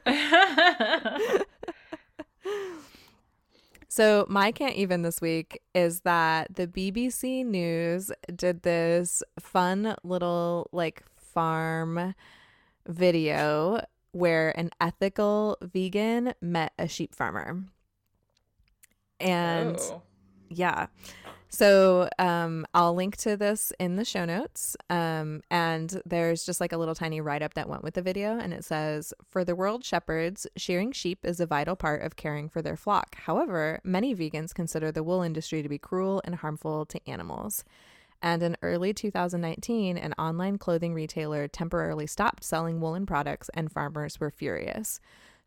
So, 3.93 4.25
my 4.29 4.53
can't 4.53 4.77
even 4.77 5.03
this 5.03 5.21
week 5.21 5.63
is 5.75 6.03
that 6.03 6.55
the 6.55 6.69
BBC 6.69 7.45
News 7.45 8.13
did 8.37 8.63
this 8.63 9.21
fun 9.41 9.97
little 10.05 10.69
like 10.71 11.03
farm 11.17 12.15
video 12.87 13.81
where 14.13 14.57
an 14.57 14.71
ethical 14.81 15.59
vegan 15.61 16.35
met 16.41 16.73
a 16.79 16.87
sheep 16.87 17.17
farmer. 17.17 17.65
And 19.19 19.77
Oh. 19.77 20.03
yeah. 20.49 20.87
So 21.53 22.09
um, 22.21 22.65
I'll 22.75 22.95
link 22.95 23.17
to 23.19 23.37
this 23.37 23.73
in 23.81 23.97
the 23.97 24.05
show 24.05 24.25
notes. 24.25 24.77
Um, 24.89 25.43
and 25.51 26.01
there's 26.07 26.47
just 26.47 26.61
like 26.61 26.73
a 26.73 26.77
little 26.77 26.95
tiny 26.95 27.21
write 27.21 27.43
up 27.43 27.55
that 27.55 27.69
went 27.69 27.83
with 27.83 27.95
the 27.95 28.03
video. 28.03 28.39
And 28.39 28.55
it 28.55 28.65
says 28.65 29.13
For 29.29 29.45
the 29.45 29.57
world 29.57 29.85
shepherds, 29.85 30.47
shearing 30.57 30.93
sheep 30.93 31.19
is 31.25 31.41
a 31.41 31.47
vital 31.47 31.75
part 31.75 32.03
of 32.03 32.15
caring 32.15 32.49
for 32.49 32.63
their 32.63 32.77
flock. 32.77 33.17
However, 33.17 33.81
many 33.83 34.15
vegans 34.15 34.55
consider 34.55 34.93
the 34.93 35.03
wool 35.03 35.23
industry 35.23 35.61
to 35.61 35.69
be 35.69 35.79
cruel 35.79 36.23
and 36.25 36.37
harmful 36.37 36.87
to 36.87 37.01
animals. 37.09 37.65
And 38.23 38.43
in 38.43 38.57
early 38.63 38.93
2019, 38.93 39.97
an 39.97 40.13
online 40.19 40.59
clothing 40.59 40.95
retailer 40.95 41.49
temporarily 41.49 42.07
stopped 42.07 42.45
selling 42.45 42.81
woolen 42.81 43.07
products, 43.07 43.51
and 43.55 43.73
farmers 43.73 44.21
were 44.21 44.31
furious. 44.31 45.01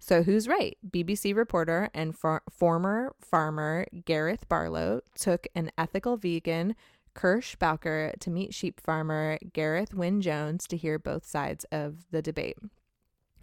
So, 0.05 0.21
who's 0.21 0.49
right? 0.49 0.77
BBC 0.85 1.33
reporter 1.33 1.89
and 1.93 2.13
former 2.13 3.15
farmer 3.21 3.85
Gareth 4.03 4.49
Barlow 4.49 4.99
took 5.15 5.47
an 5.55 5.71
ethical 5.77 6.17
vegan, 6.17 6.75
Kirsch 7.13 7.55
Bowker, 7.55 8.11
to 8.19 8.29
meet 8.29 8.53
sheep 8.53 8.81
farmer 8.81 9.39
Gareth 9.53 9.93
Wyn 9.93 10.19
Jones 10.19 10.67
to 10.67 10.75
hear 10.75 10.99
both 10.99 11.25
sides 11.25 11.65
of 11.71 12.03
the 12.11 12.21
debate. 12.21 12.57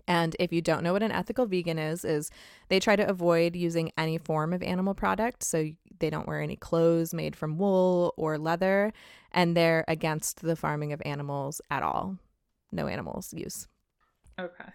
And 0.07 0.37
if 0.39 0.53
you 0.53 0.61
don't 0.61 0.83
know 0.83 0.93
what 0.93 1.03
an 1.03 1.13
ethical 1.13 1.47
vegan 1.47 1.79
is, 1.79 2.05
is 2.05 2.31
they 2.69 2.79
try 2.79 2.95
to 2.95 3.09
avoid 3.09 3.57
using 3.57 3.91
any 3.97 4.19
form 4.19 4.53
of 4.53 4.63
animal 4.63 4.93
product. 4.93 5.43
So 5.43 5.71
they 5.99 6.11
don't 6.11 6.29
wear 6.29 6.43
any 6.43 6.57
clothes 6.57 7.15
made 7.15 7.35
from 7.35 7.57
wool 7.57 8.13
or 8.19 8.37
leather, 8.37 8.93
and 9.33 9.57
they're 9.57 9.87
against 9.89 10.43
the 10.43 10.57
farming 10.57 10.93
of 10.93 11.01
animals 11.07 11.63
at 11.71 11.83
all. 11.83 12.19
No 12.71 12.87
animals 12.87 13.33
use. 13.33 13.67
Okay. 14.39 14.69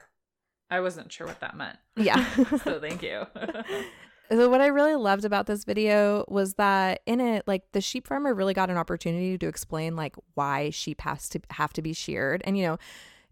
I 0.69 0.79
wasn't 0.79 1.11
sure 1.11 1.27
what 1.27 1.39
that 1.41 1.55
meant. 1.55 1.77
Yeah. 1.95 2.25
so 2.63 2.79
thank 2.79 3.03
you. 3.03 3.25
So 4.31 4.49
what 4.49 4.61
I 4.61 4.67
really 4.67 4.95
loved 4.95 5.23
about 5.23 5.45
this 5.45 5.65
video 5.65 6.25
was 6.27 6.55
that 6.55 7.01
in 7.05 7.21
it, 7.21 7.43
like 7.47 7.71
the 7.73 7.81
sheep 7.81 8.07
farmer 8.07 8.33
really 8.33 8.55
got 8.55 8.71
an 8.71 8.77
opportunity 8.77 9.37
to 9.37 9.47
explain 9.47 9.95
like 9.95 10.15
why 10.33 10.71
sheep 10.71 11.01
has 11.01 11.29
to 11.29 11.41
have 11.51 11.73
to 11.73 11.83
be 11.83 11.93
sheared. 11.93 12.41
And 12.45 12.57
you 12.57 12.65
know, 12.65 12.77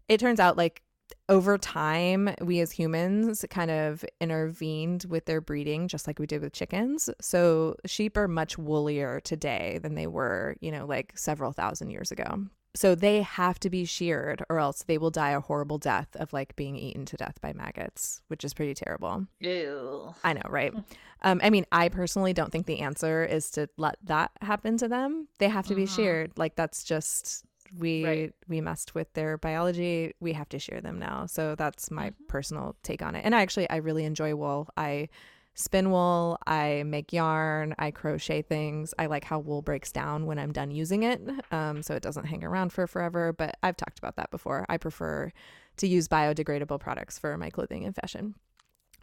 it 0.08 0.20
turns 0.20 0.38
out 0.38 0.56
like 0.56 0.82
over 1.28 1.58
time, 1.58 2.34
we 2.40 2.60
as 2.60 2.70
humans 2.70 3.44
kind 3.50 3.70
of 3.70 4.04
intervened 4.20 5.06
with 5.08 5.24
their 5.26 5.40
breeding 5.40 5.88
just 5.88 6.06
like 6.06 6.18
we 6.18 6.26
did 6.26 6.42
with 6.42 6.52
chickens. 6.52 7.10
So 7.20 7.76
sheep 7.86 8.16
are 8.16 8.28
much 8.28 8.56
woolier 8.56 9.20
today 9.20 9.80
than 9.82 9.94
they 9.94 10.06
were, 10.06 10.56
you 10.60 10.70
know, 10.70 10.86
like 10.86 11.12
several 11.16 11.52
thousand 11.52 11.90
years 11.90 12.12
ago. 12.12 12.46
So 12.76 12.94
they 12.94 13.22
have 13.22 13.60
to 13.60 13.70
be 13.70 13.84
sheared 13.84 14.44
or 14.48 14.58
else 14.58 14.82
they 14.82 14.98
will 14.98 15.10
die 15.10 15.30
a 15.30 15.40
horrible 15.40 15.78
death 15.78 16.08
of 16.16 16.32
like 16.32 16.56
being 16.56 16.76
eaten 16.76 17.04
to 17.06 17.16
death 17.16 17.40
by 17.40 17.52
maggots, 17.52 18.20
which 18.28 18.42
is 18.44 18.52
pretty 18.52 18.74
terrible. 18.74 19.26
Ew. 19.40 20.12
I 20.24 20.32
know, 20.32 20.42
right? 20.48 20.74
Um, 21.22 21.40
I 21.42 21.50
mean, 21.50 21.66
I 21.70 21.88
personally 21.88 22.32
don't 22.32 22.50
think 22.50 22.66
the 22.66 22.80
answer 22.80 23.24
is 23.24 23.50
to 23.52 23.68
let 23.76 23.96
that 24.04 24.32
happen 24.42 24.76
to 24.78 24.88
them. 24.88 25.28
They 25.38 25.48
have 25.48 25.66
to 25.68 25.74
be 25.74 25.84
Mhm. 25.84 25.94
sheared. 25.94 26.32
Like 26.36 26.56
that's 26.56 26.82
just 26.84 27.44
we 27.78 28.04
Right. 28.04 28.32
we 28.48 28.60
messed 28.60 28.94
with 28.94 29.12
their 29.14 29.36
biology. 29.38 30.12
We 30.20 30.32
have 30.34 30.48
to 30.50 30.58
shear 30.58 30.80
them 30.80 30.98
now. 30.98 31.26
So 31.26 31.54
that's 31.54 31.90
my 31.90 32.10
Mhm. 32.10 32.28
personal 32.28 32.76
take 32.82 33.02
on 33.02 33.14
it. 33.16 33.24
And 33.24 33.34
I 33.34 33.42
actually 33.42 33.68
I 33.70 33.76
really 33.76 34.04
enjoy 34.04 34.34
wool. 34.34 34.68
I 34.76 35.08
spin 35.54 35.90
wool, 35.90 36.38
I 36.46 36.82
make 36.84 37.12
yarn, 37.12 37.74
I 37.78 37.90
crochet 37.90 38.42
things. 38.42 38.92
I 38.98 39.06
like 39.06 39.24
how 39.24 39.38
wool 39.38 39.62
breaks 39.62 39.92
down 39.92 40.26
when 40.26 40.38
I'm 40.38 40.52
done 40.52 40.70
using 40.70 41.04
it. 41.04 41.20
Um, 41.52 41.82
so 41.82 41.94
it 41.94 42.02
doesn't 42.02 42.24
hang 42.24 42.42
around 42.42 42.72
for 42.72 42.86
forever. 42.86 43.32
But 43.32 43.56
I've 43.62 43.76
talked 43.76 43.98
about 43.98 44.16
that 44.16 44.30
before. 44.30 44.66
I 44.68 44.76
prefer 44.76 45.32
to 45.76 45.86
use 45.86 46.08
biodegradable 46.08 46.80
products 46.80 47.18
for 47.18 47.36
my 47.38 47.50
clothing 47.50 47.84
and 47.84 47.94
fashion. 47.94 48.34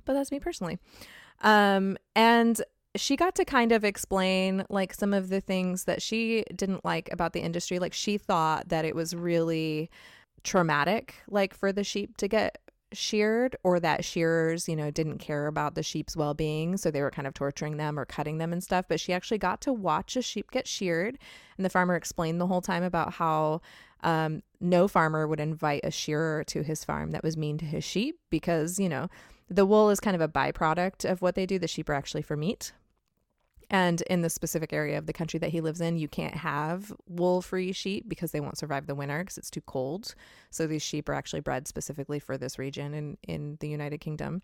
But 0.05 0.13
that's 0.13 0.31
me 0.31 0.39
personally. 0.39 0.79
Um, 1.41 1.97
and 2.15 2.61
she 2.95 3.15
got 3.15 3.35
to 3.35 3.45
kind 3.45 3.71
of 3.71 3.85
explain 3.85 4.65
like 4.69 4.93
some 4.93 5.13
of 5.13 5.29
the 5.29 5.39
things 5.39 5.85
that 5.85 6.01
she 6.01 6.43
didn't 6.53 6.83
like 6.83 7.09
about 7.11 7.33
the 7.33 7.39
industry. 7.39 7.79
Like 7.79 7.93
she 7.93 8.17
thought 8.17 8.69
that 8.69 8.83
it 8.83 8.95
was 8.95 9.15
really 9.15 9.89
traumatic, 10.43 11.15
like 11.29 11.53
for 11.53 11.71
the 11.71 11.83
sheep 11.83 12.17
to 12.17 12.27
get 12.27 12.57
sheared 12.93 13.55
or 13.63 13.79
that 13.79 14.03
shearers, 14.03 14.67
you 14.67 14.75
know, 14.75 14.91
didn't 14.91 15.19
care 15.19 15.47
about 15.47 15.75
the 15.75 15.83
sheep's 15.83 16.15
well 16.15 16.33
being. 16.33 16.77
So 16.77 16.91
they 16.91 17.01
were 17.01 17.11
kind 17.11 17.27
of 17.27 17.33
torturing 17.33 17.77
them 17.77 17.99
or 17.99 18.05
cutting 18.05 18.37
them 18.37 18.53
and 18.53 18.63
stuff. 18.63 18.85
But 18.87 18.99
she 18.99 19.13
actually 19.13 19.37
got 19.37 19.61
to 19.61 19.73
watch 19.73 20.15
a 20.15 20.21
sheep 20.21 20.51
get 20.51 20.67
sheared. 20.67 21.17
And 21.57 21.65
the 21.65 21.69
farmer 21.69 21.95
explained 21.95 22.39
the 22.39 22.47
whole 22.47 22.61
time 22.61 22.83
about 22.83 23.13
how 23.13 23.61
um, 24.03 24.43
no 24.59 24.87
farmer 24.87 25.27
would 25.27 25.39
invite 25.39 25.81
a 25.83 25.91
shearer 25.91 26.43
to 26.45 26.63
his 26.63 26.83
farm 26.83 27.11
that 27.11 27.23
was 27.23 27.37
mean 27.37 27.57
to 27.59 27.65
his 27.65 27.83
sheep 27.83 28.19
because, 28.29 28.79
you 28.79 28.89
know, 28.89 29.09
the 29.49 29.65
wool 29.65 29.89
is 29.89 29.99
kind 29.99 30.15
of 30.15 30.21
a 30.21 30.27
byproduct 30.27 31.09
of 31.09 31.21
what 31.21 31.35
they 31.35 31.45
do. 31.45 31.59
The 31.59 31.67
sheep 31.67 31.89
are 31.89 31.93
actually 31.93 32.21
for 32.21 32.37
meat. 32.37 32.71
And 33.71 34.01
in 34.01 34.21
the 34.21 34.29
specific 34.29 34.73
area 34.73 34.97
of 34.97 35.05
the 35.05 35.13
country 35.13 35.39
that 35.39 35.49
he 35.49 35.61
lives 35.61 35.79
in, 35.79 35.97
you 35.97 36.09
can't 36.09 36.35
have 36.35 36.91
wool 37.07 37.41
free 37.41 37.71
sheep 37.71 38.03
because 38.09 38.31
they 38.31 38.41
won't 38.41 38.57
survive 38.57 38.85
the 38.85 38.95
winter 38.95 39.19
because 39.19 39.37
it's 39.37 39.49
too 39.49 39.61
cold. 39.61 40.13
So 40.49 40.67
these 40.67 40.81
sheep 40.81 41.07
are 41.07 41.13
actually 41.13 41.39
bred 41.39 41.69
specifically 41.69 42.19
for 42.19 42.37
this 42.37 42.59
region 42.59 42.93
in, 42.93 43.17
in 43.23 43.57
the 43.61 43.69
United 43.69 43.99
Kingdom. 43.99 44.41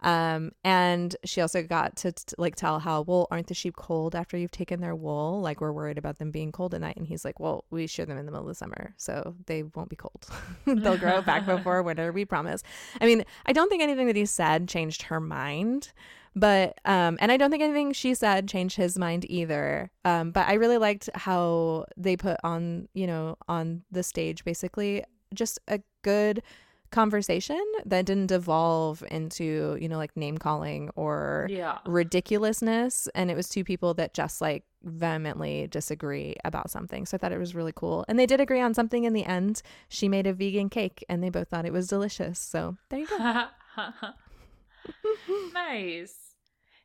Um, 0.00 0.50
and 0.64 1.14
she 1.24 1.40
also 1.40 1.62
got 1.62 1.96
to 1.98 2.10
t- 2.10 2.34
like 2.36 2.56
tell 2.56 2.80
how, 2.80 3.02
well, 3.02 3.28
aren't 3.30 3.46
the 3.46 3.54
sheep 3.54 3.76
cold 3.76 4.16
after 4.16 4.36
you've 4.36 4.50
taken 4.50 4.80
their 4.80 4.96
wool? 4.96 5.40
Like 5.40 5.60
we're 5.60 5.72
worried 5.72 5.96
about 5.96 6.18
them 6.18 6.32
being 6.32 6.50
cold 6.50 6.74
at 6.74 6.80
night. 6.80 6.96
And 6.96 7.06
he's 7.06 7.24
like, 7.24 7.38
well, 7.38 7.64
we 7.70 7.86
shear 7.86 8.06
them 8.06 8.18
in 8.18 8.26
the 8.26 8.32
middle 8.32 8.44
of 8.44 8.48
the 8.48 8.56
summer, 8.56 8.92
so 8.96 9.36
they 9.46 9.62
won't 9.62 9.88
be 9.88 9.96
cold. 9.96 10.26
They'll 10.66 10.98
grow 10.98 11.22
back 11.22 11.46
before 11.46 11.80
winter, 11.84 12.10
we 12.10 12.24
promise. 12.24 12.64
I 13.00 13.06
mean, 13.06 13.24
I 13.46 13.52
don't 13.52 13.68
think 13.68 13.84
anything 13.84 14.08
that 14.08 14.16
he 14.16 14.26
said 14.26 14.68
changed 14.68 15.02
her 15.02 15.20
mind. 15.20 15.92
But 16.36 16.78
um, 16.84 17.16
and 17.20 17.30
I 17.30 17.36
don't 17.36 17.50
think 17.50 17.62
anything 17.62 17.92
she 17.92 18.14
said 18.14 18.48
changed 18.48 18.76
his 18.76 18.98
mind 18.98 19.24
either. 19.30 19.90
Um, 20.04 20.30
but 20.32 20.48
I 20.48 20.54
really 20.54 20.78
liked 20.78 21.08
how 21.14 21.86
they 21.96 22.16
put 22.16 22.38
on, 22.42 22.88
you 22.94 23.06
know, 23.06 23.36
on 23.48 23.82
the 23.90 24.02
stage 24.02 24.44
basically 24.44 25.04
just 25.32 25.58
a 25.68 25.80
good 26.02 26.42
conversation 26.90 27.60
that 27.86 28.06
didn't 28.06 28.26
devolve 28.26 29.02
into, 29.10 29.76
you 29.80 29.88
know, 29.88 29.96
like 29.96 30.16
name 30.16 30.38
calling 30.38 30.90
or 30.94 31.48
Yeah. 31.50 31.78
ridiculousness. 31.86 33.08
And 33.16 33.30
it 33.32 33.36
was 33.36 33.48
two 33.48 33.64
people 33.64 33.94
that 33.94 34.14
just 34.14 34.40
like 34.40 34.64
vehemently 34.84 35.66
disagree 35.66 36.36
about 36.44 36.70
something. 36.70 37.04
So 37.04 37.16
I 37.16 37.18
thought 37.18 37.32
it 37.32 37.38
was 37.38 37.54
really 37.54 37.72
cool. 37.74 38.04
And 38.06 38.16
they 38.18 38.26
did 38.26 38.40
agree 38.40 38.60
on 38.60 38.74
something 38.74 39.02
in 39.04 39.12
the 39.12 39.24
end. 39.24 39.60
She 39.88 40.08
made 40.08 40.26
a 40.28 40.32
vegan 40.32 40.68
cake 40.68 41.04
and 41.08 41.20
they 41.22 41.30
both 41.30 41.48
thought 41.48 41.66
it 41.66 41.72
was 41.72 41.88
delicious. 41.88 42.38
So 42.38 42.76
there 42.90 43.00
you 43.00 43.06
go. 43.08 43.44
nice. 45.52 46.14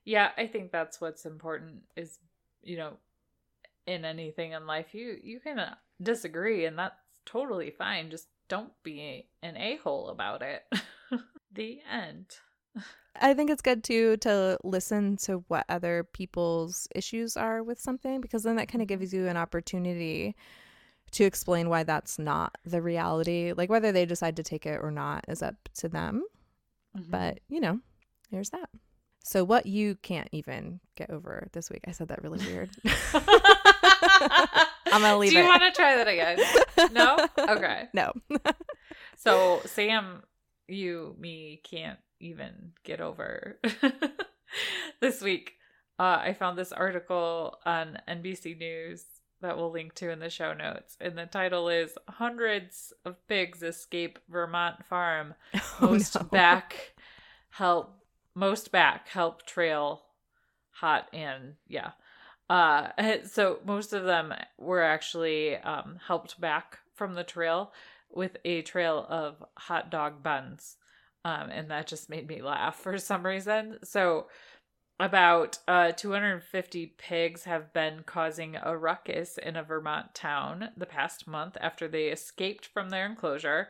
Yeah, 0.10 0.32
I 0.39 0.47
think 0.47 0.72
that's 0.72 0.99
what's 0.99 1.28
important 1.28 1.84
is, 1.95 2.18
you 2.64 2.78
know, 2.78 2.93
in 3.86 4.05
anything 4.05 4.53
in 4.53 4.66
life, 4.66 4.95
you 4.95 5.18
you 5.24 5.39
can 5.39 5.60
uh, 5.60 5.76
disagree 6.01 6.66
and 6.66 6.80
that's 6.80 6.95
totally 7.28 7.70
fine. 7.70 8.10
Just 8.10 8.28
don't 8.47 8.72
be 8.82 9.28
an 9.43 9.55
a-hole 9.55 10.10
about 10.10 10.41
it. 10.41 10.64
the 11.53 11.82
end. 11.88 12.26
I 13.22 13.36
think 13.36 13.51
it's 13.51 13.62
good 13.62 13.84
too 13.84 14.18
to 14.18 14.57
listen 14.64 15.16
to 15.18 15.43
what 15.47 15.68
other 15.70 16.07
people's 16.12 16.88
issues 16.95 17.38
are 17.38 17.62
with 17.62 17.80
something 17.80 18.20
because 18.20 18.41
then 18.41 18.55
that 18.55 18.68
kind 18.68 18.82
of 18.82 18.88
gives 18.88 19.14
you 19.14 19.28
an 19.28 19.38
opportunity 19.38 20.36
to 21.12 21.24
explain 21.24 21.70
why 21.70 21.84
that's 21.84 22.18
not 22.18 22.55
the 22.66 22.82
reality. 22.82 23.53
Like 23.55 23.70
whether 23.70 23.91
they 23.91 24.07
decide 24.07 24.38
to 24.38 24.43
take 24.43 24.66
it 24.66 24.80
or 24.82 24.89
not 24.89 25.26
is 25.28 25.43
up 25.43 25.70
to 25.76 25.88
them. 25.88 26.24
Mm-hmm. 26.97 27.12
But, 27.12 27.41
you 27.47 27.60
know, 27.60 27.80
there's 28.32 28.49
that. 28.49 28.70
So 29.24 29.43
what 29.43 29.65
you 29.65 29.95
can't 29.95 30.30
even 30.32 30.80
get 30.95 31.09
over 31.11 31.49
this 31.51 31.70
week. 31.70 31.82
I 31.88 31.91
said 31.91 32.07
that 32.07 32.24
really 32.24 32.43
weird. 32.45 32.70
I'm 34.91 35.01
gonna 35.01 35.17
leave 35.17 35.32
Do 35.32 35.38
you 35.38 35.45
want 35.45 35.61
to 35.61 35.72
try 35.72 35.95
that 35.97 36.07
again? 36.07 36.39
No? 36.93 37.28
Okay. 37.38 37.88
no. 37.93 38.13
So 39.17 39.61
Sam, 39.65 40.24
you, 40.67 41.13
me 41.20 41.61
can't 41.70 41.99
even 42.22 42.72
get 42.86 43.01
over 43.01 43.59
this 45.01 45.22
week. 45.22 45.55
Uh, 45.99 46.20
I 46.22 46.34
found 46.34 46.57
this 46.57 46.72
article 46.72 47.59
on 47.65 47.99
NBC 48.07 48.57
News 48.57 49.03
that 49.41 49.57
we'll 49.57 49.72
link 49.72 49.93
to 49.95 50.09
in 50.09 50.20
the 50.20 50.30
show 50.30 50.53
notes, 50.53 50.95
and 51.01 51.17
the 51.17 51.26
title 51.26 51.67
is 51.67 51.97
"Hundreds 52.07 52.93
of 53.03 53.15
Pigs 53.28 53.61
Escape 53.61 54.20
Vermont 54.30 54.86
Farm." 54.86 55.34
Most 55.82 56.15
Oh, 56.15 56.22
no. 56.22 56.28
back 56.30 56.93
help. 57.49 57.99
Most 58.40 58.72
back 58.72 59.10
help 59.10 59.46
trail 59.46 60.04
hot 60.72 61.10
and 61.12 61.56
yeah. 61.68 61.92
Uh, 62.50 62.88
so 63.26 63.60
most 63.66 63.92
of 63.92 64.06
them 64.06 64.34
were 64.58 64.82
actually 64.82 65.58
um, 65.58 65.98
helped 66.08 66.40
back 66.40 66.80
from 66.96 67.16
the 67.16 67.26
trail 67.26 67.74
with 68.10 68.38
a 68.46 68.62
trail 68.62 69.06
of 69.10 69.44
hot 69.58 69.92
dog 69.92 70.24
buns. 70.24 70.78
Um, 71.26 71.50
and 71.50 71.70
that 71.70 71.88
just 71.88 72.10
made 72.10 72.30
me 72.30 72.42
laugh 72.42 72.78
for 72.78 72.98
some 72.98 73.26
reason. 73.26 73.80
So, 73.84 74.28
about 75.02 75.60
uh, 75.68 75.92
250 75.92 76.94
pigs 76.98 77.44
have 77.44 77.74
been 77.74 78.04
causing 78.06 78.56
a 78.56 78.78
ruckus 78.78 79.38
in 79.38 79.58
a 79.58 79.64
Vermont 79.64 80.16
town 80.16 80.70
the 80.78 80.86
past 80.86 81.28
month 81.28 81.58
after 81.60 81.90
they 81.90 82.06
escaped 82.06 82.66
from 82.66 82.90
their 82.90 83.06
enclosure. 83.06 83.68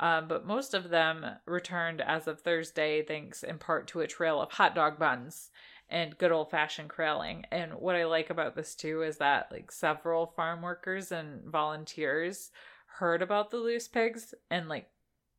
Um, 0.00 0.28
but 0.28 0.46
most 0.46 0.72
of 0.74 0.88
them 0.88 1.26
returned 1.46 2.00
as 2.00 2.26
of 2.26 2.40
Thursday, 2.40 3.02
thanks 3.02 3.42
in 3.42 3.58
part 3.58 3.86
to 3.88 4.00
a 4.00 4.06
trail 4.06 4.40
of 4.40 4.50
hot 4.52 4.74
dog 4.74 4.98
buns 4.98 5.50
and 5.90 6.16
good 6.16 6.32
old 6.32 6.50
fashioned 6.50 6.88
corralling. 6.88 7.44
And 7.52 7.74
what 7.74 7.96
I 7.96 8.06
like 8.06 8.30
about 8.30 8.56
this 8.56 8.74
too 8.74 9.02
is 9.02 9.18
that 9.18 9.48
like 9.52 9.70
several 9.70 10.26
farm 10.26 10.62
workers 10.62 11.12
and 11.12 11.44
volunteers 11.44 12.50
heard 12.98 13.20
about 13.20 13.50
the 13.50 13.58
loose 13.58 13.88
pigs 13.88 14.34
and 14.50 14.68
like 14.68 14.88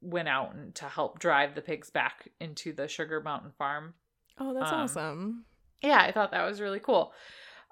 went 0.02 0.28
out 0.28 0.54
and 0.54 0.76
to 0.76 0.86
help 0.86 1.20
drive 1.20 1.56
the 1.56 1.62
pigs 1.62 1.90
back 1.90 2.30
into 2.40 2.72
the 2.72 2.88
Sugar 2.88 3.20
Mountain 3.20 3.52
farm. 3.58 3.96
Oh, 4.38 4.54
that's 4.54 4.72
Um, 4.72 4.80
awesome. 4.80 5.46
Yeah, 5.82 6.02
I 6.02 6.12
thought 6.12 6.32
that 6.32 6.46
was 6.46 6.62
really 6.62 6.80
cool. 6.80 7.14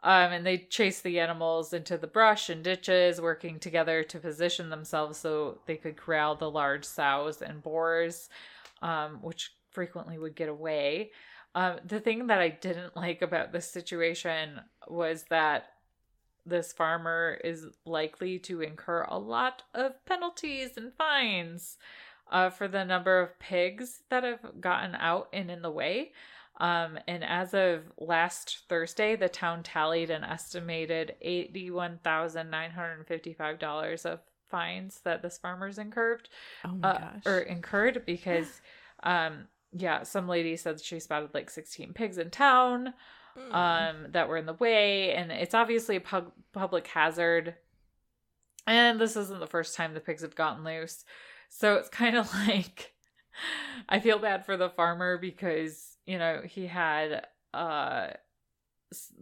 Um, 0.02 0.32
and 0.32 0.45
they 0.45 0.58
chase 0.58 1.02
the 1.02 1.20
animals 1.20 1.74
into 1.74 1.97
the 1.97 2.08
brush 2.08 2.50
and 2.50 2.64
ditches, 2.64 3.20
working 3.20 3.60
together 3.60 4.04
to 4.04 4.20
position 4.20 4.70
themselves 4.70 5.18
so 5.18 5.60
they 5.66 5.76
could 5.76 5.97
corral 5.97 6.36
the 6.36 6.50
large 6.50 6.86
sows 6.86 7.41
and 7.41 7.62
boars, 7.62 8.30
um, 8.82 9.20
which 9.22 9.54
frequently 9.72 10.18
would 10.18 10.36
get 10.36 10.50
away. 10.50 11.12
Um, 11.56 11.78
the 11.86 12.00
thing 12.00 12.28
that 12.28 12.39
I 12.39 12.50
didn't 12.50 12.95
like 12.95 13.22
about 13.22 13.52
this 13.52 13.70
situation 13.70 14.62
was 14.88 15.24
that 15.30 15.74
this 16.45 16.72
farmer 16.72 17.39
is 17.43 17.68
likely 17.86 18.39
to 18.39 18.62
incur 18.62 19.04
a 19.04 19.20
lot 19.20 19.64
of 19.74 20.04
penalties 20.06 20.72
and 20.78 20.93
fines 20.93 21.78
uh, 22.32 22.50
for 22.50 22.68
the 22.68 22.86
number 22.86 23.20
of 23.20 23.38
pigs 23.39 24.02
that 24.10 24.24
have 24.24 24.62
gotten 24.62 24.95
out 24.95 25.30
and 25.34 25.52
in 25.52 25.62
the 25.62 25.72
way. 25.72 26.12
Um, 26.60 26.99
and 27.07 27.24
as 27.24 27.53
of 27.53 27.84
last 27.97 28.64
Thursday, 28.68 29.16
the 29.16 29.30
town 29.30 29.64
tallied 29.64 30.10
an 30.10 30.26
estimated 30.26 31.16
$81,955 31.26 34.05
of 34.05 34.20
fines 34.49 34.99
that 35.03 35.22
this 35.22 35.38
farmer's 35.38 35.78
incurred 35.78 36.28
Oh 36.66 36.72
my 36.76 36.89
uh, 36.89 36.97
gosh. 36.99 37.22
or 37.26 37.39
incurred 37.39 38.03
because 38.05 38.62
um 39.03 39.47
yeah 39.72 40.01
some 40.01 40.28
lady 40.28 40.57
said 40.57 40.82
she 40.82 40.99
spotted 40.99 41.30
like 41.34 41.49
16 41.49 41.93
pigs 41.93 42.18
in 42.18 42.30
town 42.32 42.93
Mm. 43.38 43.53
um 43.53 44.07
that 44.14 44.28
were 44.28 44.38
in 44.38 44.47
the 44.47 44.55
way 44.55 45.14
and 45.14 45.32
it's 45.32 45.53
obviously 45.53 45.95
a 45.97 46.01
pub- 46.01 46.32
public 46.51 46.88
hazard 46.88 47.53
and 48.66 48.99
this 48.99 49.16
isn't 49.16 49.39
the 49.39 49.45
first 49.45 49.76
time 49.76 49.93
the 49.93 49.99
pigs 49.99 50.24
have 50.24 50.34
gotten 50.36 50.64
loose 50.64 51.05
so 51.47 51.76
it's 51.76 51.89
kind 51.89 52.18
of 52.18 52.28
like 52.47 52.91
i 53.88 53.99
feel 53.99 54.18
bad 54.18 54.47
for 54.47 54.57
the 54.57 54.72
farmer 54.72 55.20
because 55.20 55.89
you 56.10 56.18
know 56.18 56.41
he 56.43 56.66
had 56.66 57.28
uh 57.53 58.07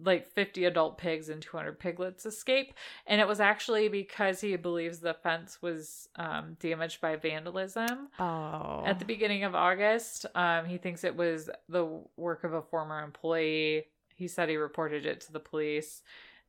like 0.02 0.32
50 0.32 0.64
adult 0.64 0.98
pigs 0.98 1.28
and 1.28 1.42
200 1.42 1.78
piglets 1.78 2.26
escape 2.26 2.74
and 3.06 3.20
it 3.20 3.28
was 3.28 3.42
actually 3.42 3.90
because 3.90 4.40
he 4.40 4.56
believes 4.56 5.00
the 5.00 5.14
fence 5.14 5.62
was 5.62 6.08
um, 6.16 6.56
damaged 6.62 7.02
by 7.02 7.18
vandalism 7.18 8.08
oh. 8.18 8.84
at 8.86 9.00
the 9.00 9.04
beginning 9.04 9.44
of 9.44 9.56
August. 9.56 10.26
Um, 10.36 10.66
he 10.66 10.78
thinks 10.78 11.04
it 11.04 11.18
was 11.18 11.50
the 11.68 12.02
work 12.16 12.46
of 12.46 12.54
a 12.54 12.62
former 12.62 13.04
employee. 13.04 13.88
He 14.16 14.30
said 14.30 14.48
he 14.48 14.56
reported 14.56 15.06
it 15.06 15.20
to 15.22 15.34
the 15.34 15.42
police. 15.42 16.02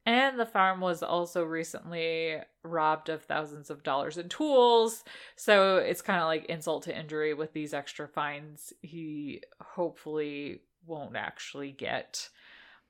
And 0.08 0.40
the 0.40 0.46
farm 0.46 0.80
was 0.80 1.02
also 1.02 1.44
recently 1.44 2.38
robbed 2.62 3.10
of 3.10 3.24
thousands 3.24 3.68
of 3.68 3.82
dollars 3.82 4.16
in 4.16 4.30
tools. 4.30 5.04
So 5.36 5.76
it's 5.76 6.00
kind 6.00 6.18
of 6.18 6.24
like 6.24 6.46
insult 6.46 6.84
to 6.84 6.98
injury 6.98 7.34
with 7.34 7.52
these 7.52 7.74
extra 7.74 8.08
fines. 8.08 8.72
He 8.80 9.42
hopefully 9.60 10.62
won't 10.86 11.14
actually 11.14 11.72
get 11.72 12.30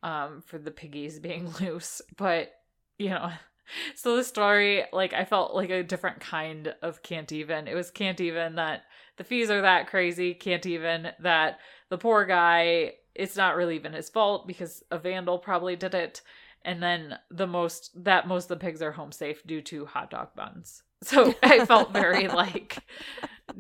um, 0.05 0.45
for 0.47 0.59
the 0.59 0.71
piggies 0.71 1.19
being 1.19 1.53
loose. 1.61 2.01
But, 2.17 2.53
you 3.01 3.09
know, 3.09 3.33
so 3.97 4.15
the 4.15 4.23
story, 4.23 4.85
like, 4.93 5.13
I 5.13 5.25
felt 5.25 5.57
like 5.57 5.71
a 5.71 5.83
different 5.83 6.21
kind 6.21 6.73
of 6.83 7.03
can't 7.03 7.33
even. 7.33 7.67
It 7.67 7.75
was 7.75 7.91
can't 7.91 8.21
even 8.21 8.55
that 8.55 8.85
the 9.17 9.25
fees 9.25 9.51
are 9.51 9.63
that 9.63 9.89
crazy, 9.89 10.35
can't 10.35 10.67
even 10.67 11.09
that 11.19 11.59
the 11.89 11.99
poor 11.99 12.25
guy 12.27 12.93
it's 13.19 13.37
not 13.37 13.57
really 13.57 13.75
even 13.75 13.93
his 13.93 14.09
fault 14.09 14.47
because 14.47 14.85
a 14.93 14.99
vandal 14.99 15.39
probably 15.39 15.75
did 15.75 15.93
it. 15.93 16.23
And 16.69 16.83
then 16.83 17.19
the 17.31 17.47
most 17.47 18.05
that 18.05 18.29
most 18.29 18.45
of 18.45 18.49
the 18.59 18.63
pigs 18.63 18.83
are 18.83 18.93
home 18.93 19.11
safe 19.11 19.43
due 19.47 19.63
to 19.63 19.87
hot 19.87 20.11
dog 20.11 20.35
buns. 20.37 20.83
So 21.01 21.33
I 21.45 21.65
felt 21.65 21.93
very 21.93 22.27
like 22.27 22.79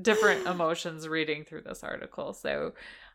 different 0.02 0.48
emotions 0.48 1.06
reading 1.06 1.44
through 1.44 1.62
this 1.62 1.84
article. 1.84 2.34
So 2.34 2.74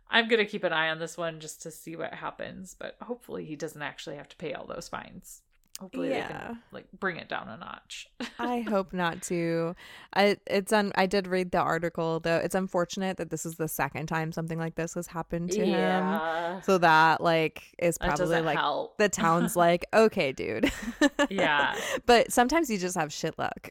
I'm 0.09 0.29
going 0.29 0.39
to 0.39 0.49
keep 0.49 0.63
an 0.63 0.71
eye 0.71 0.89
on 0.89 0.99
this 0.99 1.17
one 1.17 1.41
just 1.41 1.61
to 1.63 1.71
see 1.71 1.97
what 1.97 2.13
happens, 2.13 2.73
but 2.73 2.95
hopefully 3.01 3.43
he 3.43 3.57
doesn't 3.57 3.81
actually 3.81 4.15
have 4.15 4.29
to 4.29 4.37
pay 4.37 4.53
all 4.53 4.65
those 4.65 4.87
fines. 4.87 5.41
Hopefully 5.80 6.09
they 6.09 6.17
Yeah. 6.17 6.28
can 6.47 6.59
like 6.71 6.86
bring 6.97 7.17
it 7.17 7.28
down 7.28 7.49
a 7.49 7.57
notch. 7.57 8.07
I 8.39 8.61
hope 8.61 8.93
not 8.93 9.21
to. 9.24 9.76
I 10.13 10.38
it's 10.45 10.71
un, 10.71 10.91
I 10.95 11.07
did 11.07 11.26
read 11.28 11.51
the 11.51 11.57
article 11.59 12.19
though. 12.19 12.38
It's 12.38 12.53
unfortunate 12.55 13.17
that 13.17 13.32
this 13.32 13.45
is 13.45 13.55
the 13.55 13.67
second 13.67 14.05
time 14.05 14.32
something 14.32 14.59
like 14.59 14.76
this 14.76 14.93
has 14.93 15.07
happened 15.07 15.51
to 15.51 15.65
him. 15.65 16.61
So 16.63 16.78
that 16.78 17.21
like 17.21 17.63
is 17.80 17.97
probably 17.97 18.41
like 18.41 18.57
help. 18.57 18.97
the 18.99 19.09
town's 19.09 19.55
like, 19.55 19.86
okay, 19.93 20.32
dude. 20.32 20.71
Yeah. 21.30 21.76
But 22.05 22.32
sometimes 22.32 22.69
you 22.69 22.78
just 22.78 22.95
have 22.95 23.11
shit 23.11 23.38
luck. 23.39 23.69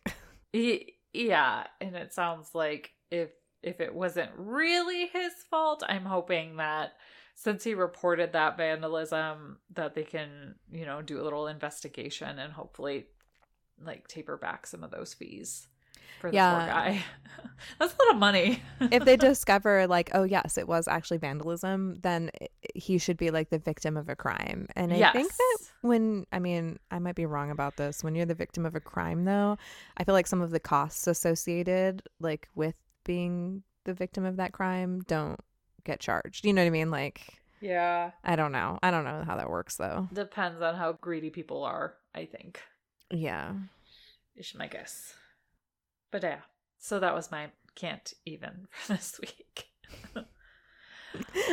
Yeah, 0.53 1.65
and 1.81 1.95
it 1.97 2.13
sounds 2.13 2.55
like 2.55 2.91
if 3.11 3.31
if 3.63 3.81
it 3.81 3.95
wasn't 3.95 4.31
really 4.37 5.07
his 5.07 5.33
fault, 5.51 5.83
I'm 5.89 6.05
hoping 6.05 6.57
that 6.57 6.95
since 7.35 7.65
he 7.65 7.75
reported 7.75 8.33
that 8.33 8.57
vandalism 8.57 9.59
that 9.75 9.95
they 9.95 10.05
can, 10.05 10.55
you 10.71 10.85
know, 10.87 11.03
do 11.03 11.21
a 11.21 11.25
little 11.25 11.47
investigation 11.47 12.39
and 12.39 12.53
hopefully 12.53 13.07
like 13.85 14.07
taper 14.09 14.37
back 14.37 14.67
some 14.67 14.85
of 14.85 14.91
those 14.91 15.13
fees 15.15 15.67
for 16.21 16.31
the 16.31 16.37
Yeah. 16.37 16.51
poor 16.59 16.67
guy. 16.67 17.05
That's 17.81 17.95
a 17.95 18.05
lot 18.05 18.15
of 18.15 18.21
money. 18.21 18.63
if 18.93 19.05
they 19.05 19.17
discover 19.31 19.87
like, 19.89 20.11
oh 20.15 20.23
yes, 20.23 20.57
it 20.57 20.69
was 20.69 20.87
actually 20.87 21.19
vandalism, 21.19 21.97
then 22.03 22.31
he 22.75 22.99
should 22.99 23.17
be 23.17 23.31
like 23.31 23.51
the 23.51 23.59
victim 23.59 23.97
of 23.97 24.09
a 24.09 24.15
crime. 24.15 24.69
And 24.77 24.93
I 24.93 25.11
think 25.13 25.33
that 25.35 25.59
when 25.81 26.27
I 26.31 26.39
mean, 26.39 26.79
I 26.93 26.99
might 27.01 27.17
be 27.17 27.27
wrong 27.27 27.51
about 27.51 27.77
this. 27.77 28.05
When 28.05 28.15
you're 28.15 28.27
the 28.27 28.35
victim 28.35 28.65
of 28.67 28.77
a 28.77 28.81
crime 28.81 29.25
though, 29.25 29.57
I 29.97 30.05
feel 30.05 30.15
like 30.15 30.27
some 30.29 30.43
of 30.43 30.51
the 30.51 30.61
costs 30.61 31.07
associated 31.09 32.03
like 32.21 32.49
with 32.55 32.75
being 33.05 33.63
the 33.85 33.95
victim 33.95 34.25
of 34.25 34.37
that 34.37 34.53
crime 34.53 35.01
don't 35.09 35.41
get 35.85 36.01
charged. 36.01 36.45
You 36.45 36.53
know 36.53 36.63
what 36.63 36.67
I 36.67 36.71
mean? 36.71 36.91
Like 36.91 37.23
Yeah. 37.61 38.13
I 38.25 38.37
don't 38.37 38.53
know. 38.53 38.79
I 38.83 38.91
don't 38.91 39.05
know 39.05 39.23
how 39.27 39.37
that 39.37 39.51
works 39.51 39.77
though. 39.77 40.09
Depends 40.13 40.61
on 40.63 40.75
how 40.75 40.93
greedy 40.93 41.31
people 41.31 41.65
are, 41.65 41.95
I 42.15 42.27
think. 42.27 42.61
Yeah. 43.11 43.53
Is 44.37 44.55
my 44.55 44.67
guess. 44.67 45.15
But 46.11 46.23
yeah. 46.23 46.41
So 46.79 46.99
that 47.01 47.15
was 47.15 47.31
my 47.31 47.51
can't 47.75 48.13
even 48.27 48.67
for 48.71 48.95
this 48.95 49.19
week. 49.21 49.67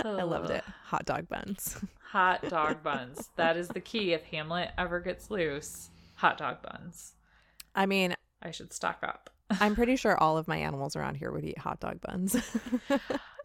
I 0.05 0.23
loved 0.23 0.51
it. 0.51 0.63
Hot 0.85 1.05
dog 1.05 1.27
buns. 1.27 1.77
Hot 2.11 2.41
dog 2.49 2.81
buns. 2.81 3.29
That 3.35 3.57
is 3.57 3.67
the 3.67 3.81
key 3.81 4.13
if 4.13 4.23
Hamlet 4.23 4.71
ever 4.77 4.99
gets 4.99 5.29
loose. 5.29 5.89
Hot 6.15 6.37
dog 6.37 6.57
buns. 6.61 7.13
I 7.75 7.85
mean, 7.85 8.15
I 8.41 8.51
should 8.51 8.73
stock 8.73 8.99
up. 9.03 9.29
I'm 9.51 9.75
pretty 9.75 9.95
sure 9.95 10.17
all 10.17 10.37
of 10.37 10.47
my 10.47 10.57
animals 10.57 10.95
around 10.95 11.15
here 11.15 11.31
would 11.31 11.43
eat 11.45 11.57
hot 11.57 11.79
dog 11.79 12.01
buns. 12.01 12.35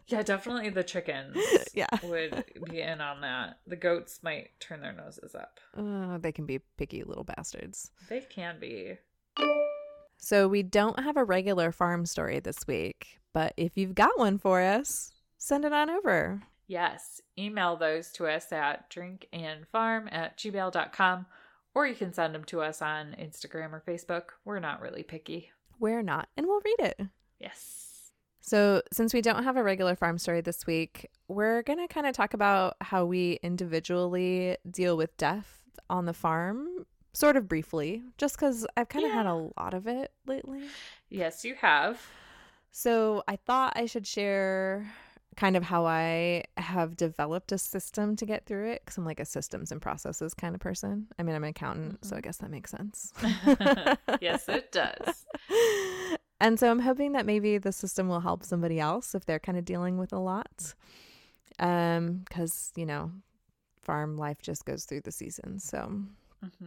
Yeah, 0.07 0.21
definitely 0.21 0.69
the 0.69 0.83
chickens 0.83 1.37
yeah. 1.73 1.87
would 2.03 2.43
be 2.69 2.81
in 2.81 3.01
on 3.01 3.21
that. 3.21 3.59
The 3.65 3.75
goats 3.75 4.19
might 4.21 4.51
turn 4.59 4.81
their 4.81 4.93
noses 4.93 5.33
up. 5.33 5.59
Uh, 5.75 6.17
they 6.19 6.31
can 6.31 6.45
be 6.45 6.59
picky 6.77 7.03
little 7.03 7.23
bastards. 7.23 7.91
They 8.09 8.21
can 8.21 8.59
be. 8.59 8.97
So 10.17 10.47
we 10.47 10.63
don't 10.63 10.99
have 10.99 11.17
a 11.17 11.23
regular 11.23 11.71
farm 11.71 12.05
story 12.05 12.39
this 12.39 12.67
week, 12.67 13.19
but 13.33 13.53
if 13.57 13.77
you've 13.77 13.95
got 13.95 14.17
one 14.17 14.37
for 14.37 14.61
us, 14.61 15.11
send 15.37 15.65
it 15.65 15.73
on 15.73 15.89
over. 15.89 16.43
Yes. 16.67 17.21
Email 17.37 17.75
those 17.75 18.11
to 18.13 18.27
us 18.27 18.51
at 18.51 18.89
drinkandfarm 18.89 20.07
at 20.11 20.37
gmail.com 20.37 21.25
or 21.75 21.85
you 21.85 21.93
can 21.93 22.13
send 22.13 22.33
them 22.33 22.45
to 22.45 22.61
us 22.61 22.81
on 22.81 23.15
Instagram 23.19 23.73
or 23.73 23.83
Facebook. 23.85 24.29
We're 24.45 24.59
not 24.59 24.81
really 24.81 25.03
picky. 25.03 25.51
We're 25.77 26.01
not, 26.01 26.29
and 26.37 26.47
we'll 26.47 26.61
read 26.61 26.79
it. 26.79 27.01
Yes. 27.37 27.84
So, 28.47 28.83
since 28.93 29.11
we 29.11 29.23
don't 29.23 29.43
have 29.43 29.57
a 29.57 29.63
regular 29.63 29.95
farm 29.95 30.19
story 30.19 30.39
this 30.39 30.67
week, 30.67 31.09
we're 31.27 31.63
going 31.63 31.79
to 31.79 31.91
kind 31.91 32.05
of 32.05 32.13
talk 32.13 32.35
about 32.35 32.75
how 32.79 33.03
we 33.03 33.39
individually 33.41 34.55
deal 34.69 34.95
with 34.95 35.17
death 35.17 35.61
on 35.89 36.05
the 36.05 36.13
farm, 36.13 36.85
sort 37.11 37.37
of 37.37 37.47
briefly, 37.47 38.03
just 38.19 38.35
because 38.35 38.67
I've 38.77 38.87
kind 38.87 39.03
of 39.03 39.11
had 39.11 39.25
a 39.25 39.49
lot 39.59 39.73
of 39.73 39.87
it 39.87 40.11
lately. 40.27 40.61
Yes, 41.09 41.43
you 41.43 41.55
have. 41.55 41.99
So, 42.69 43.23
I 43.27 43.35
thought 43.35 43.73
I 43.75 43.87
should 43.87 44.05
share 44.05 44.93
kind 45.35 45.57
of 45.57 45.63
how 45.63 45.87
I 45.87 46.43
have 46.57 46.95
developed 46.95 47.51
a 47.51 47.57
system 47.57 48.15
to 48.17 48.27
get 48.27 48.45
through 48.45 48.69
it 48.69 48.83
because 48.85 48.95
I'm 48.99 49.05
like 49.05 49.19
a 49.19 49.25
systems 49.25 49.71
and 49.71 49.81
processes 49.81 50.35
kind 50.35 50.53
of 50.53 50.61
person. 50.61 51.07
I 51.17 51.23
mean, 51.23 51.35
I'm 51.35 51.43
an 51.43 51.49
accountant, 51.49 52.05
so 52.05 52.15
I 52.15 52.19
mm-hmm. 52.19 52.25
guess 52.25 52.37
that 52.37 52.51
makes 52.51 52.69
sense. 52.69 53.11
yes, 54.21 54.47
it 54.47 54.71
does. 54.71 55.25
And 56.39 56.59
so 56.59 56.69
I'm 56.69 56.79
hoping 56.79 57.13
that 57.13 57.25
maybe 57.25 57.57
the 57.57 57.71
system 57.71 58.07
will 58.07 58.19
help 58.19 58.43
somebody 58.43 58.79
else 58.79 59.15
if 59.15 59.25
they're 59.25 59.39
kind 59.39 59.57
of 59.57 59.65
dealing 59.65 59.97
with 59.97 60.11
a 60.11 60.19
lot. 60.19 60.73
Um, 61.59 62.23
because 62.25 62.71
you 62.75 62.85
know, 62.85 63.11
farm 63.81 64.17
life 64.17 64.41
just 64.41 64.65
goes 64.65 64.85
through 64.85 65.01
the 65.01 65.11
seasons. 65.11 65.63
So, 65.63 66.01
hmm 66.59 66.65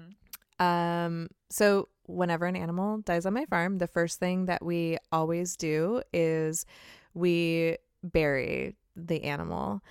um, 0.59 1.29
so 1.51 1.89
whenever 2.07 2.47
an 2.47 2.57
animal 2.57 2.99
dies 2.99 3.27
on 3.27 3.35
my 3.35 3.45
farm, 3.45 3.79
the 3.79 3.87
first 3.87 4.19
thing 4.19 4.47
that 4.47 4.65
we 4.65 4.99
always 5.13 5.57
do 5.57 6.03
is 6.13 6.67
we 7.15 7.77
bury 8.03 8.75
the 8.97 9.25
animal. 9.25 9.83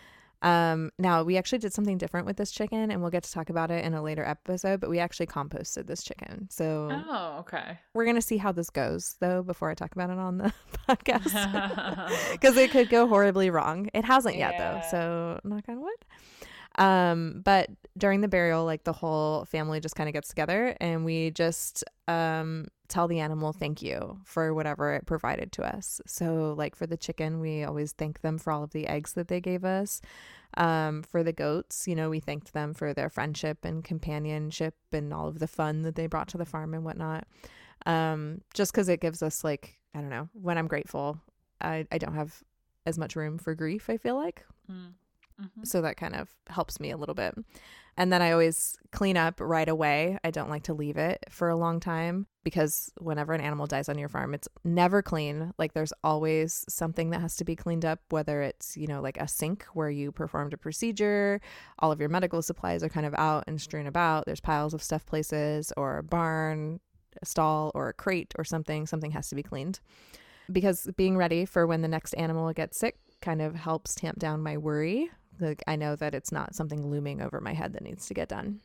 Um, 0.42 0.92
now 1.00 1.24
we 1.24 1.36
actually 1.38 1.58
did 1.60 1.74
something 1.74 1.98
different 1.98 2.28
with 2.28 2.38
this 2.38 2.52
chicken, 2.52 2.92
and 2.92 3.02
we'll 3.02 3.10
get 3.10 3.24
to 3.24 3.32
talk 3.32 3.50
about 3.50 3.72
it 3.72 3.84
in 3.84 3.94
a 3.94 4.02
later 4.04 4.24
episode. 4.24 4.80
But 4.80 4.90
we 4.90 5.00
actually 5.00 5.26
composted 5.28 5.88
this 5.88 6.04
chicken, 6.04 6.48
so 6.52 6.90
Oh, 7.10 7.38
okay. 7.40 7.80
we're 7.94 8.06
gonna 8.06 8.22
see 8.22 8.38
how 8.38 8.52
this 8.52 8.70
goes 8.70 9.16
though 9.20 9.42
before 9.42 9.70
I 9.70 9.74
talk 9.74 9.94
about 9.94 10.10
it 10.10 10.18
on 10.20 10.38
the 10.38 10.54
podcast 10.90 12.32
because 12.34 12.56
it 12.58 12.72
could 12.72 12.90
go 12.90 13.08
horribly 13.08 13.50
wrong. 13.50 13.90
It 13.94 14.06
hasn't 14.06 14.36
yet 14.38 14.56
though, 14.58 14.82
so 14.92 15.40
knock 15.44 15.64
on 15.70 15.82
wood. 15.82 16.06
Um, 16.78 17.42
but 17.44 17.70
during 17.98 18.22
the 18.22 18.28
burial, 18.28 18.66
like 18.66 18.84
the 18.84 18.94
whole 18.94 19.46
family 19.46 19.80
just 19.80 19.96
kind 19.96 20.08
of 20.08 20.14
gets 20.14 20.30
together 20.30 20.76
and 20.80 21.04
we 21.04 21.32
just 21.32 21.84
um 22.08 22.68
tell 22.88 23.08
the 23.08 23.20
animal 23.20 23.52
thank 23.52 23.82
you 23.82 24.20
for 24.24 24.54
whatever 24.54 24.94
it 24.94 25.06
provided 25.06 25.52
to 25.54 25.64
us. 25.64 26.00
So 26.06 26.54
like 26.58 26.76
for 26.76 26.88
the 26.88 26.98
chicken, 26.98 27.40
we 27.40 27.64
always 27.64 27.92
thank 27.92 28.22
them 28.22 28.38
for 28.38 28.52
all 28.52 28.64
of 28.64 28.72
the 28.72 28.88
eggs 28.88 29.14
that 29.14 29.28
they 29.28 29.42
gave 29.42 29.66
us. 29.66 30.02
Um, 30.56 31.04
for 31.04 31.24
the 31.24 31.34
goats, 31.34 31.88
you 31.88 31.96
know, 31.96 32.10
we 32.10 32.20
thanked 32.20 32.54
them 32.54 32.74
for 32.74 32.94
their 32.94 33.10
friendship 33.10 33.66
and 33.66 33.84
companionship 33.84 34.76
and 34.94 35.14
all 35.14 35.28
of 35.28 35.40
the 35.40 35.48
fun 35.48 35.82
that 35.82 35.96
they 35.96 36.08
brought 36.08 36.30
to 36.30 36.38
the 36.38 36.46
farm 36.46 36.74
and 36.74 36.86
whatnot. 36.86 37.28
Um, 37.86 38.42
just 38.54 38.72
because 38.72 38.88
it 38.88 39.02
gives 39.02 39.22
us 39.22 39.44
like, 39.44 39.78
I 39.94 40.00
don't 40.00 40.10
know, 40.10 40.30
when 40.34 40.58
I'm 40.58 40.68
grateful, 40.68 41.20
I, 41.60 41.86
I 41.92 41.98
don't 41.98 42.16
have 42.16 42.42
as 42.86 42.98
much 42.98 43.16
room 43.16 43.38
for 43.38 43.54
grief, 43.54 43.90
I 43.90 43.98
feel 43.98 44.16
like. 44.16 44.46
Mm. 44.72 44.94
Mhm. 45.42 45.66
So 45.68 45.82
that 45.82 45.98
kind 45.98 46.16
of 46.16 46.30
helps 46.48 46.80
me 46.80 46.92
a 46.92 46.98
little 46.98 47.16
bit. 47.16 47.36
And 48.00 48.14
then 48.14 48.22
I 48.22 48.32
always 48.32 48.78
clean 48.92 49.18
up 49.18 49.40
right 49.40 49.68
away. 49.68 50.20
I 50.24 50.30
don't 50.30 50.50
like 50.52 50.64
to 50.64 50.74
leave 50.74 50.98
it 50.98 51.26
for 51.30 51.50
a 51.50 51.56
long 51.56 51.80
time 51.80 52.28
because 52.44 52.92
whenever 53.00 53.34
an 53.34 53.42
animal 53.42 53.66
dies 53.66 53.90
on 53.90 53.98
your 53.98 54.08
farm, 54.08 54.36
it's 54.36 54.48
never 54.64 55.02
clean. 55.02 55.52
Like 55.58 55.74
there's 55.74 55.94
always 56.04 56.64
something 56.70 57.10
that 57.10 57.22
has 57.22 57.36
to 57.38 57.44
be 57.44 57.56
cleaned 57.56 57.86
up, 57.86 58.00
whether 58.10 58.44
it's, 58.44 58.78
you 58.78 58.86
know, 58.86 59.02
like 59.02 59.18
a 59.18 59.28
sink 59.28 59.66
where 59.74 59.90
you 59.90 60.12
performed 60.12 60.54
a 60.54 60.58
procedure, 60.58 61.42
all 61.80 61.92
of 61.92 62.00
your 62.00 62.10
medical 62.10 62.44
supplies 62.44 62.84
are 62.84 62.90
kind 62.90 63.08
of 63.08 63.16
out 63.16 63.46
and 63.48 63.60
strewn 63.60 63.88
about. 63.88 64.26
There's 64.28 64.42
piles 64.42 64.76
of 64.76 64.84
stuff 64.84 65.06
places 65.06 65.74
or 65.76 65.98
a 65.98 66.04
barn, 66.04 66.80
a 67.20 67.26
stall 67.26 67.72
or 67.74 67.90
a 67.90 67.94
crate 67.94 68.34
or 68.38 68.44
something. 68.44 68.86
Something 68.86 69.12
has 69.12 69.28
to 69.30 69.36
be 69.36 69.44
cleaned. 69.44 69.80
Because 70.52 70.88
being 70.96 71.18
ready 71.18 71.46
for 71.46 71.66
when 71.66 71.82
the 71.82 71.88
next 71.88 72.14
animal 72.14 72.54
gets 72.54 72.78
sick 72.78 72.98
kind 73.22 73.42
of 73.42 73.56
helps 73.56 73.96
tamp 73.96 74.20
down 74.20 74.44
my 74.44 74.56
worry 74.58 75.10
like 75.40 75.64
I 75.68 75.76
know 75.76 75.96
that 75.96 76.14
it's 76.14 76.32
not 76.32 76.56
something 76.56 76.90
looming 76.90 77.22
over 77.22 77.40
my 77.42 77.54
head 77.54 77.74
that 77.74 77.84
needs 77.84 78.08
to 78.08 78.14
get 78.14 78.30
done. 78.30 78.62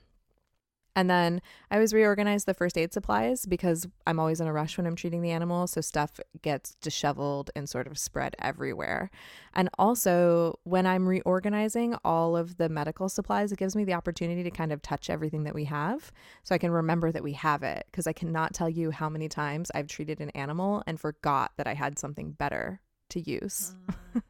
And 0.94 1.08
then 1.08 1.40
I 1.70 1.76
always 1.76 1.94
reorganize 1.94 2.44
the 2.44 2.54
first 2.54 2.76
aid 2.76 2.92
supplies 2.92 3.46
because 3.46 3.86
I'm 4.06 4.18
always 4.18 4.40
in 4.40 4.46
a 4.46 4.52
rush 4.52 4.76
when 4.76 4.86
I'm 4.86 4.96
treating 4.96 5.22
the 5.22 5.30
animal. 5.30 5.66
So 5.66 5.80
stuff 5.80 6.20
gets 6.42 6.74
disheveled 6.82 7.50
and 7.56 7.68
sort 7.68 7.86
of 7.86 7.96
spread 7.96 8.36
everywhere. 8.38 9.10
And 9.54 9.70
also, 9.78 10.58
when 10.64 10.86
I'm 10.86 11.08
reorganizing 11.08 11.96
all 12.04 12.36
of 12.36 12.58
the 12.58 12.68
medical 12.68 13.08
supplies, 13.08 13.52
it 13.52 13.58
gives 13.58 13.74
me 13.74 13.84
the 13.84 13.94
opportunity 13.94 14.42
to 14.42 14.50
kind 14.50 14.72
of 14.72 14.82
touch 14.82 15.08
everything 15.08 15.44
that 15.44 15.54
we 15.54 15.64
have 15.64 16.12
so 16.42 16.54
I 16.54 16.58
can 16.58 16.70
remember 16.70 17.10
that 17.10 17.22
we 17.22 17.32
have 17.32 17.62
it. 17.62 17.86
Because 17.90 18.06
I 18.06 18.12
cannot 18.12 18.52
tell 18.52 18.68
you 18.68 18.90
how 18.90 19.08
many 19.08 19.28
times 19.28 19.70
I've 19.74 19.88
treated 19.88 20.20
an 20.20 20.30
animal 20.30 20.82
and 20.86 21.00
forgot 21.00 21.52
that 21.56 21.66
I 21.66 21.74
had 21.74 21.98
something 21.98 22.32
better 22.32 22.80
to 23.10 23.20
use. 23.20 23.74
Mm. 24.14 24.22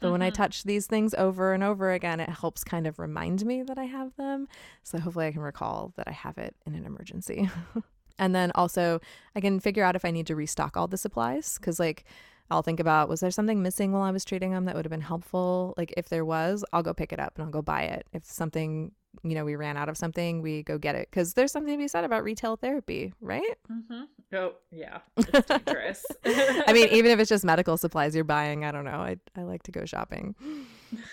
But 0.00 0.10
when 0.12 0.22
I 0.22 0.30
Mhm. 0.30 0.34
touch 0.34 0.62
these 0.64 0.86
things 0.86 1.14
over 1.14 1.52
and 1.52 1.62
over 1.62 1.92
again, 1.92 2.20
it 2.20 2.28
helps 2.28 2.64
kind 2.64 2.86
of 2.86 2.98
remind 2.98 3.44
me 3.44 3.62
that 3.62 3.78
I 3.78 3.84
have 3.84 4.16
them. 4.16 4.48
So 4.82 4.98
hopefully 4.98 5.26
I 5.26 5.32
can 5.32 5.42
recall 5.42 5.92
that 5.96 6.08
I 6.08 6.12
have 6.12 6.38
it 6.38 6.54
in 6.66 6.74
an 6.74 6.84
emergency. 6.86 7.50
and 8.18 8.34
then 8.34 8.50
also 8.54 9.00
I 9.34 9.40
can 9.40 9.60
figure 9.60 9.84
out 9.84 9.96
if 9.96 10.04
I 10.04 10.10
need 10.10 10.26
to 10.28 10.36
restock 10.36 10.76
all 10.76 10.88
the 10.88 10.98
supplies 10.98 11.58
because 11.58 11.78
like 11.78 12.04
I'll 12.50 12.62
think 12.62 12.80
about 12.80 13.08
was 13.08 13.20
there 13.20 13.30
something 13.30 13.62
missing 13.62 13.92
while 13.92 14.02
I 14.02 14.10
was 14.10 14.24
treating 14.24 14.52
them 14.52 14.64
that 14.64 14.74
would 14.74 14.84
have 14.84 14.90
been 14.90 15.00
helpful? 15.00 15.74
Like 15.76 15.94
if 15.96 16.08
there 16.08 16.24
was, 16.24 16.64
I'll 16.72 16.82
go 16.82 16.94
pick 16.94 17.12
it 17.12 17.20
up 17.20 17.34
and 17.36 17.44
I'll 17.44 17.50
go 17.50 17.62
buy 17.62 17.82
it. 17.82 18.06
If 18.12 18.24
something, 18.24 18.92
you 19.22 19.34
know, 19.34 19.44
we 19.44 19.56
ran 19.56 19.76
out 19.76 19.88
of 19.88 19.96
something, 19.96 20.42
we 20.42 20.62
go 20.62 20.78
get 20.78 20.94
it 20.94 21.08
because 21.10 21.34
there's 21.34 21.52
something 21.52 21.74
to 21.74 21.78
be 21.78 21.88
said 21.88 22.04
about 22.04 22.24
retail 22.24 22.56
therapy, 22.56 23.12
right? 23.20 23.56
Mm-hmm. 23.70 24.02
Oh 24.34 24.52
yeah, 24.70 24.98
it's 25.16 25.48
dangerous. 25.64 26.04
I 26.24 26.72
mean, 26.72 26.88
even 26.90 27.10
if 27.10 27.20
it's 27.20 27.28
just 27.28 27.44
medical 27.44 27.76
supplies 27.76 28.14
you're 28.14 28.24
buying, 28.24 28.64
I 28.64 28.72
don't 28.72 28.84
know. 28.84 29.00
I 29.00 29.16
I 29.36 29.42
like 29.42 29.62
to 29.64 29.72
go 29.72 29.84
shopping. 29.84 30.34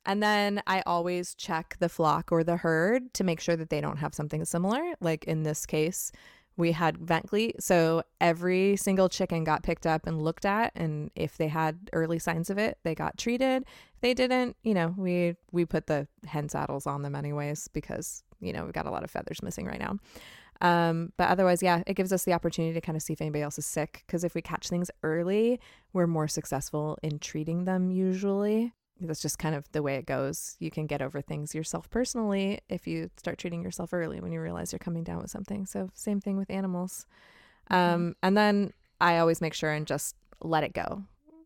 And 0.06 0.22
then 0.22 0.62
I 0.66 0.82
always 0.86 1.34
check 1.34 1.76
the 1.78 1.88
flock 1.88 2.32
or 2.32 2.42
the 2.42 2.56
herd 2.56 3.12
to 3.14 3.24
make 3.24 3.40
sure 3.40 3.56
that 3.56 3.70
they 3.70 3.80
don't 3.80 3.98
have 3.98 4.14
something 4.14 4.44
similar. 4.44 4.80
Like 5.00 5.24
in 5.24 5.42
this 5.42 5.66
case, 5.66 6.10
we 6.56 6.72
had 6.72 6.98
vent 6.98 7.26
gleet. 7.26 7.62
So 7.62 8.02
every 8.20 8.76
single 8.76 9.08
chicken 9.08 9.44
got 9.44 9.62
picked 9.62 9.86
up 9.86 10.06
and 10.06 10.22
looked 10.22 10.44
at. 10.44 10.72
And 10.74 11.10
if 11.14 11.36
they 11.36 11.48
had 11.48 11.88
early 11.92 12.18
signs 12.18 12.50
of 12.50 12.58
it, 12.58 12.78
they 12.82 12.94
got 12.94 13.16
treated. 13.16 13.62
If 13.94 14.00
they 14.00 14.14
didn't, 14.14 14.56
you 14.62 14.74
know, 14.74 14.94
we, 14.96 15.36
we 15.52 15.64
put 15.64 15.86
the 15.86 16.06
hen 16.26 16.48
saddles 16.48 16.86
on 16.86 17.02
them 17.02 17.14
anyways, 17.14 17.68
because, 17.68 18.22
you 18.40 18.52
know, 18.52 18.64
we've 18.64 18.74
got 18.74 18.86
a 18.86 18.90
lot 18.90 19.04
of 19.04 19.10
feathers 19.10 19.42
missing 19.42 19.66
right 19.66 19.80
now. 19.80 19.96
Um, 20.62 21.12
but 21.16 21.30
otherwise, 21.30 21.62
yeah, 21.62 21.82
it 21.86 21.94
gives 21.94 22.12
us 22.12 22.24
the 22.24 22.34
opportunity 22.34 22.74
to 22.74 22.82
kind 22.82 22.96
of 22.96 23.02
see 23.02 23.14
if 23.14 23.22
anybody 23.22 23.42
else 23.42 23.58
is 23.58 23.64
sick. 23.64 24.04
Because 24.06 24.24
if 24.24 24.34
we 24.34 24.42
catch 24.42 24.68
things 24.68 24.90
early, 25.02 25.58
we're 25.94 26.06
more 26.06 26.28
successful 26.28 26.98
in 27.02 27.18
treating 27.18 27.64
them 27.64 27.90
usually 27.90 28.74
that's 29.00 29.22
just 29.22 29.38
kind 29.38 29.54
of 29.54 29.70
the 29.72 29.82
way 29.82 29.96
it 29.96 30.06
goes. 30.06 30.56
You 30.58 30.70
can 30.70 30.86
get 30.86 31.02
over 31.02 31.20
things 31.20 31.54
yourself 31.54 31.88
personally 31.90 32.60
if 32.68 32.86
you 32.86 33.10
start 33.16 33.38
treating 33.38 33.62
yourself 33.62 33.92
early 33.92 34.20
when 34.20 34.32
you 34.32 34.40
realize 34.40 34.72
you're 34.72 34.78
coming 34.78 35.04
down 35.04 35.18
with 35.18 35.30
something. 35.30 35.66
So, 35.66 35.90
same 35.94 36.20
thing 36.20 36.36
with 36.36 36.50
animals. 36.50 37.06
Mm-hmm. 37.70 37.94
Um, 37.94 38.16
and 38.22 38.36
then 38.36 38.72
I 39.00 39.18
always 39.18 39.40
make 39.40 39.54
sure 39.54 39.70
and 39.70 39.86
just 39.86 40.16
let 40.42 40.64
it 40.64 40.72
go 40.72 41.04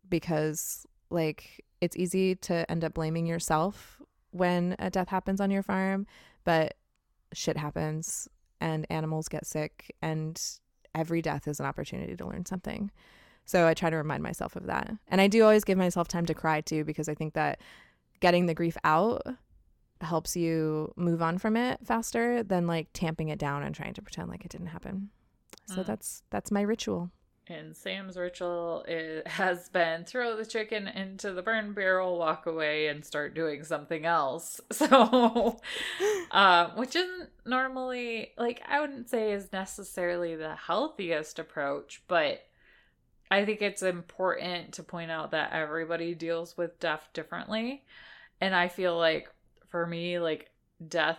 because, 0.08 0.86
like, 1.10 1.64
it's 1.80 1.96
easy 1.96 2.34
to 2.36 2.68
end 2.70 2.84
up 2.84 2.94
blaming 2.94 3.26
yourself 3.26 4.00
when 4.30 4.74
a 4.78 4.90
death 4.90 5.08
happens 5.08 5.40
on 5.40 5.50
your 5.50 5.62
farm, 5.62 6.06
but 6.44 6.74
shit 7.32 7.56
happens 7.56 8.28
and 8.60 8.86
animals 8.90 9.28
get 9.28 9.46
sick, 9.46 9.94
and 10.00 10.40
every 10.94 11.20
death 11.20 11.46
is 11.46 11.60
an 11.60 11.66
opportunity 11.66 12.16
to 12.16 12.26
learn 12.26 12.46
something. 12.46 12.90
So 13.44 13.66
I 13.66 13.74
try 13.74 13.90
to 13.90 13.96
remind 13.96 14.22
myself 14.22 14.56
of 14.56 14.66
that. 14.66 14.90
And 15.08 15.20
I 15.20 15.26
do 15.26 15.42
always 15.42 15.64
give 15.64 15.78
myself 15.78 16.08
time 16.08 16.26
to 16.26 16.34
cry 16.34 16.60
too, 16.60 16.84
because 16.84 17.08
I 17.08 17.14
think 17.14 17.34
that 17.34 17.60
getting 18.20 18.46
the 18.46 18.54
grief 18.54 18.76
out 18.84 19.22
helps 20.00 20.36
you 20.36 20.92
move 20.96 21.22
on 21.22 21.38
from 21.38 21.56
it 21.56 21.80
faster 21.84 22.42
than 22.42 22.66
like 22.66 22.88
tamping 22.92 23.28
it 23.28 23.38
down 23.38 23.62
and 23.62 23.74
trying 23.74 23.94
to 23.94 24.02
pretend 24.02 24.28
like 24.28 24.44
it 24.44 24.50
didn't 24.50 24.68
happen. 24.68 25.10
So 25.66 25.76
mm. 25.76 25.86
that's 25.86 26.22
that's 26.30 26.50
my 26.50 26.62
ritual. 26.62 27.10
And 27.46 27.76
Sam's 27.76 28.16
ritual 28.16 28.86
is, 28.88 29.22
has 29.26 29.68
been 29.68 30.04
throw 30.04 30.34
the 30.34 30.46
chicken 30.46 30.88
into 30.88 31.32
the 31.32 31.42
burn 31.42 31.74
barrel, 31.74 32.18
walk 32.18 32.46
away, 32.46 32.86
and 32.86 33.04
start 33.04 33.34
doing 33.34 33.64
something 33.64 34.06
else. 34.06 34.60
So, 34.72 35.58
uh, 36.30 36.70
which 36.70 36.96
isn't 36.96 37.30
normally 37.46 38.32
like 38.38 38.62
I 38.66 38.80
wouldn't 38.80 39.08
say 39.08 39.32
is 39.32 39.52
necessarily 39.52 40.36
the 40.36 40.56
healthiest 40.56 41.38
approach, 41.38 42.02
but 42.08 42.42
I 43.34 43.44
think 43.44 43.62
it's 43.62 43.82
important 43.82 44.74
to 44.74 44.84
point 44.84 45.10
out 45.10 45.32
that 45.32 45.52
everybody 45.52 46.14
deals 46.14 46.56
with 46.56 46.78
death 46.78 47.08
differently. 47.12 47.82
And 48.40 48.54
I 48.54 48.68
feel 48.68 48.96
like 48.96 49.28
for 49.70 49.88
me, 49.88 50.20
like 50.20 50.52
death 50.86 51.18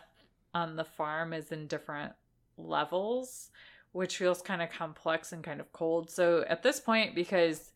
on 0.53 0.78
the 0.78 0.86
farm 0.86 1.34
is 1.34 1.51
in 1.51 1.68
different 1.68 2.13
levels, 2.57 3.49
which 3.91 4.16
feels 4.16 4.41
kind 4.41 4.61
of 4.61 4.70
complex 4.70 5.34
and 5.34 5.43
kind 5.43 5.59
of 5.59 5.74
cold. 5.74 6.09
So 6.09 6.45
at 6.47 6.63
this 6.63 6.80
point, 6.80 7.16
because 7.16 7.72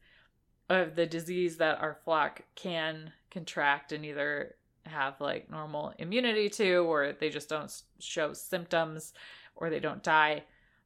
of 0.70 0.96
the 0.96 1.06
disease 1.06 1.58
that 1.58 1.82
our 1.82 1.98
flock 2.06 2.42
can 2.56 3.12
contract 3.32 3.92
and 3.92 4.06
either 4.06 4.56
have 4.86 5.20
like 5.20 5.52
normal 5.52 5.94
immunity 6.00 6.48
to, 6.52 6.76
or 6.78 7.12
they 7.12 7.30
just 7.30 7.50
don't 7.50 7.84
show 8.00 8.32
symptoms, 8.32 9.12
or 9.58 9.70
they 9.70 9.82
don't 9.82 10.02
die, 10.02 10.44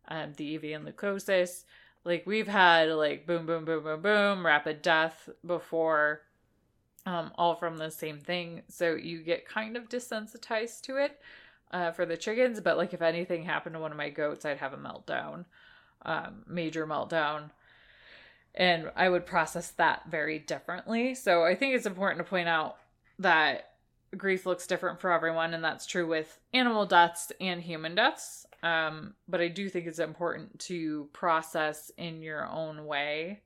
um, 0.08 0.34
the 0.38 0.56
and 0.74 0.88
leukosis 0.88 1.66
like 2.06 2.26
we've 2.26 2.48
had 2.48 2.90
like 2.90 3.26
boom, 3.26 3.46
boom, 3.46 3.66
boom, 3.66 3.84
boom, 3.84 4.02
boom, 4.02 4.46
rapid 4.46 4.82
death 4.82 5.30
before, 5.46 6.22
um, 7.06 7.32
all 7.36 7.56
from 7.56 7.78
the 7.78 7.90
same 7.90 8.20
thing. 8.20 8.62
So 8.68 8.96
you 8.96 9.22
get 9.22 9.48
kind 9.48 9.78
of 9.78 9.90
desensitized 9.90 10.82
to 10.82 10.98
it 10.98 11.20
uh, 11.72 11.92
for 11.92 12.06
the 12.06 12.18
chickens. 12.18 12.60
But 12.60 12.78
like 12.78 12.94
if 12.94 13.02
anything 13.02 13.44
happened 13.44 13.76
to 13.76 13.80
one 13.80 13.92
of 13.92 13.98
my 13.98 14.10
goats, 14.10 14.46
I'd 14.46 14.58
have 14.58 14.74
a 14.74 14.78
meltdown, 14.78 15.46
um, 16.04 16.44
major 16.48 16.86
meltdown. 16.86 17.52
And 18.56 18.92
I 18.96 19.10
would 19.10 19.26
process 19.26 19.72
that 19.72 20.04
very 20.10 20.40
differently. 20.40 21.16
So 21.16 21.44
I 21.44 21.56
think 21.56 21.74
it's 21.74 21.88
important 21.88 22.20
to 22.20 22.30
point 22.30 22.48
out 22.48 22.78
that 23.20 23.70
grief 24.16 24.46
looks 24.46 24.68
different 24.68 25.00
for 25.02 25.12
everyone, 25.12 25.54
and 25.54 25.64
that's 25.64 25.86
true 25.86 26.08
with 26.08 26.40
animal 26.54 26.86
deaths 26.86 27.32
and 27.42 27.62
human 27.62 27.96
deaths. 27.96 28.46
Um, 28.64 29.14
but 29.28 29.42
I 29.42 29.50
do 29.50 29.68
think 29.68 29.88
it's 29.88 30.00
important 30.00 30.58
to 30.62 31.10
process 31.12 31.92
in 31.98 32.22
your 32.22 32.48
own 32.48 32.86
way 32.86 33.42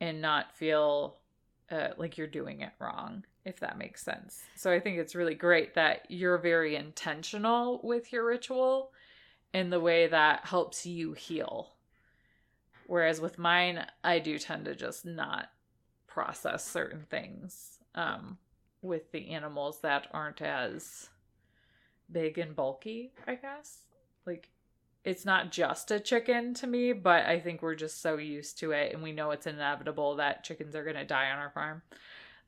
and 0.00 0.22
not 0.22 0.56
feel 0.56 1.16
uh, 1.72 1.88
like 1.98 2.16
you're 2.16 2.28
doing 2.28 2.60
it 2.60 2.70
wrong, 2.78 3.24
if 3.44 3.58
that 3.60 3.78
makes 3.78 4.04
sense. 4.04 4.44
So 4.54 4.70
I 4.70 4.78
think 4.78 4.98
it's 4.98 5.16
really 5.16 5.34
great 5.34 5.74
that 5.74 6.06
you're 6.08 6.38
very 6.38 6.76
intentional 6.76 7.80
with 7.82 8.12
your 8.12 8.24
ritual 8.24 8.92
in 9.52 9.70
the 9.70 9.80
way 9.80 10.06
that 10.06 10.46
helps 10.46 10.86
you 10.86 11.14
heal. 11.14 11.74
Whereas 12.86 13.20
with 13.20 13.38
mine, 13.38 13.84
I 14.04 14.20
do 14.20 14.38
tend 14.38 14.66
to 14.66 14.76
just 14.76 15.04
not 15.04 15.50
process 16.06 16.64
certain 16.64 17.06
things 17.10 17.78
um, 17.96 18.38
with 18.82 19.10
the 19.10 19.30
animals 19.30 19.80
that 19.80 20.06
aren't 20.12 20.42
as 20.42 21.08
big 22.12 22.38
and 22.38 22.54
bulky, 22.54 23.14
I 23.26 23.34
guess 23.34 23.78
like 24.26 24.48
it's 25.04 25.24
not 25.24 25.52
just 25.52 25.90
a 25.90 26.00
chicken 26.00 26.54
to 26.54 26.66
me, 26.66 26.92
but 26.92 27.26
I 27.26 27.38
think 27.38 27.60
we're 27.60 27.74
just 27.74 28.00
so 28.00 28.16
used 28.16 28.58
to 28.60 28.72
it 28.72 28.94
and 28.94 29.02
we 29.02 29.12
know 29.12 29.30
it's 29.32 29.46
inevitable 29.46 30.16
that 30.16 30.44
chickens 30.44 30.74
are 30.74 30.82
going 30.82 30.96
to 30.96 31.04
die 31.04 31.30
on 31.30 31.38
our 31.38 31.50
farm 31.50 31.82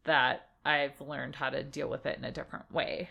that 0.05 0.49
I've 0.65 1.01
learned 1.01 1.37
how 1.37 1.51
to 1.51 1.63
deal 1.63 1.89
with 1.89 2.07
it 2.07 2.19
in 2.19 2.25
a 2.25 2.33
different 2.33 2.73
way. 2.73 3.11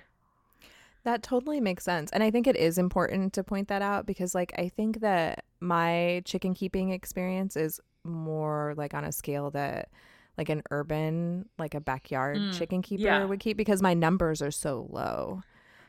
That 1.03 1.21
totally 1.21 1.61
makes 1.61 1.83
sense. 1.83 2.11
And 2.11 2.23
I 2.23 2.31
think 2.31 2.47
it 2.47 2.55
is 2.55 2.79
important 2.79 3.33
to 3.33 3.43
point 3.43 3.67
that 3.67 3.83
out 3.83 4.07
because, 4.07 4.33
like, 4.33 4.51
I 4.57 4.69
think 4.69 5.01
that 5.01 5.45
my 5.59 6.23
chicken 6.25 6.55
keeping 6.55 6.89
experience 6.89 7.55
is 7.55 7.79
more 8.03 8.73
like 8.75 8.95
on 8.95 9.03
a 9.03 9.11
scale 9.11 9.51
that, 9.51 9.89
like, 10.35 10.49
an 10.49 10.63
urban, 10.71 11.47
like 11.59 11.75
a 11.75 11.79
backyard 11.79 12.39
mm, 12.39 12.57
chicken 12.57 12.81
keeper 12.81 13.03
yeah. 13.03 13.23
would 13.23 13.39
keep 13.39 13.55
because 13.55 13.83
my 13.83 13.93
numbers 13.93 14.41
are 14.41 14.51
so 14.51 14.87
low. 14.89 15.43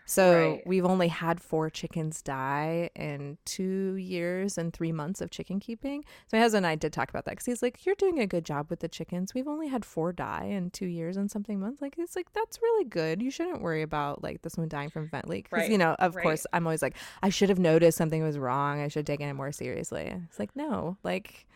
So 0.06 0.50
right. 0.52 0.62
we've 0.66 0.84
only 0.84 1.08
had 1.08 1.40
four 1.40 1.68
chickens 1.68 2.22
die 2.22 2.90
in 2.94 3.38
two 3.44 3.96
years 3.96 4.56
and 4.56 4.72
three 4.72 4.92
months 4.92 5.20
of 5.20 5.30
chicken 5.30 5.58
keeping. 5.58 6.04
So 6.28 6.36
my 6.36 6.42
husband 6.42 6.64
and 6.64 6.70
I 6.70 6.76
did 6.76 6.92
talk 6.92 7.10
about 7.10 7.24
that 7.24 7.32
because 7.32 7.46
he's 7.46 7.60
like, 7.60 7.84
"You're 7.84 7.96
doing 7.96 8.20
a 8.20 8.26
good 8.26 8.44
job 8.44 8.70
with 8.70 8.80
the 8.80 8.88
chickens. 8.88 9.34
We've 9.34 9.48
only 9.48 9.66
had 9.66 9.84
four 9.84 10.12
die 10.12 10.44
in 10.44 10.70
two 10.70 10.86
years 10.86 11.16
and 11.16 11.28
something 11.30 11.58
months. 11.58 11.82
Like 11.82 11.96
it's 11.98 12.14
like 12.14 12.32
that's 12.32 12.62
really 12.62 12.84
good. 12.84 13.20
You 13.20 13.30
shouldn't 13.32 13.60
worry 13.60 13.82
about 13.82 14.22
like 14.22 14.42
this 14.42 14.56
one 14.56 14.68
dying 14.68 14.90
from 14.90 15.08
vent 15.08 15.26
gleet 15.26 15.44
because 15.44 15.62
right. 15.62 15.70
you 15.70 15.78
know, 15.78 15.96
of 15.98 16.14
right. 16.14 16.22
course, 16.22 16.46
I'm 16.52 16.66
always 16.66 16.82
like, 16.82 16.96
I 17.22 17.28
should 17.28 17.48
have 17.48 17.58
noticed 17.58 17.98
something 17.98 18.22
was 18.22 18.38
wrong. 18.38 18.80
I 18.80 18.88
should 18.88 19.00
have 19.00 19.06
taken 19.06 19.28
it 19.28 19.34
more 19.34 19.50
seriously. 19.50 20.14
It's 20.28 20.38
like 20.38 20.54
no, 20.54 20.96
like 21.02 21.46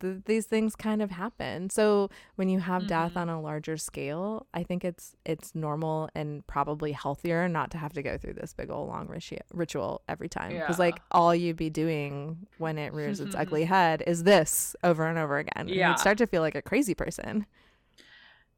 these 0.00 0.46
things 0.46 0.74
kind 0.74 1.02
of 1.02 1.10
happen. 1.10 1.70
So 1.70 2.10
when 2.36 2.48
you 2.48 2.60
have 2.60 2.82
mm-hmm. 2.82 2.88
death 2.88 3.16
on 3.16 3.28
a 3.28 3.40
larger 3.40 3.76
scale, 3.76 4.46
I 4.52 4.62
think 4.62 4.84
it's 4.84 5.14
it's 5.24 5.54
normal 5.54 6.08
and 6.14 6.46
probably 6.46 6.92
healthier 6.92 7.48
not 7.48 7.70
to 7.72 7.78
have 7.78 7.92
to 7.94 8.02
go 8.02 8.18
through 8.18 8.34
this 8.34 8.52
big 8.52 8.70
old 8.70 8.88
long 8.88 9.08
ritual 9.52 10.02
every 10.08 10.28
time 10.28 10.52
because 10.52 10.78
yeah. 10.78 10.84
like 10.84 11.00
all 11.10 11.34
you'd 11.34 11.56
be 11.56 11.70
doing 11.70 12.46
when 12.58 12.78
it 12.78 12.92
rears 12.92 13.20
its 13.20 13.34
ugly 13.38 13.64
head 13.64 14.02
is 14.06 14.24
this 14.24 14.74
over 14.82 15.06
and 15.06 15.18
over 15.18 15.38
again. 15.38 15.68
Yeah, 15.68 15.88
and 15.88 15.92
you'd 15.92 16.00
start 16.00 16.18
to 16.18 16.26
feel 16.26 16.42
like 16.42 16.54
a 16.54 16.62
crazy 16.62 16.94
person. 16.94 17.46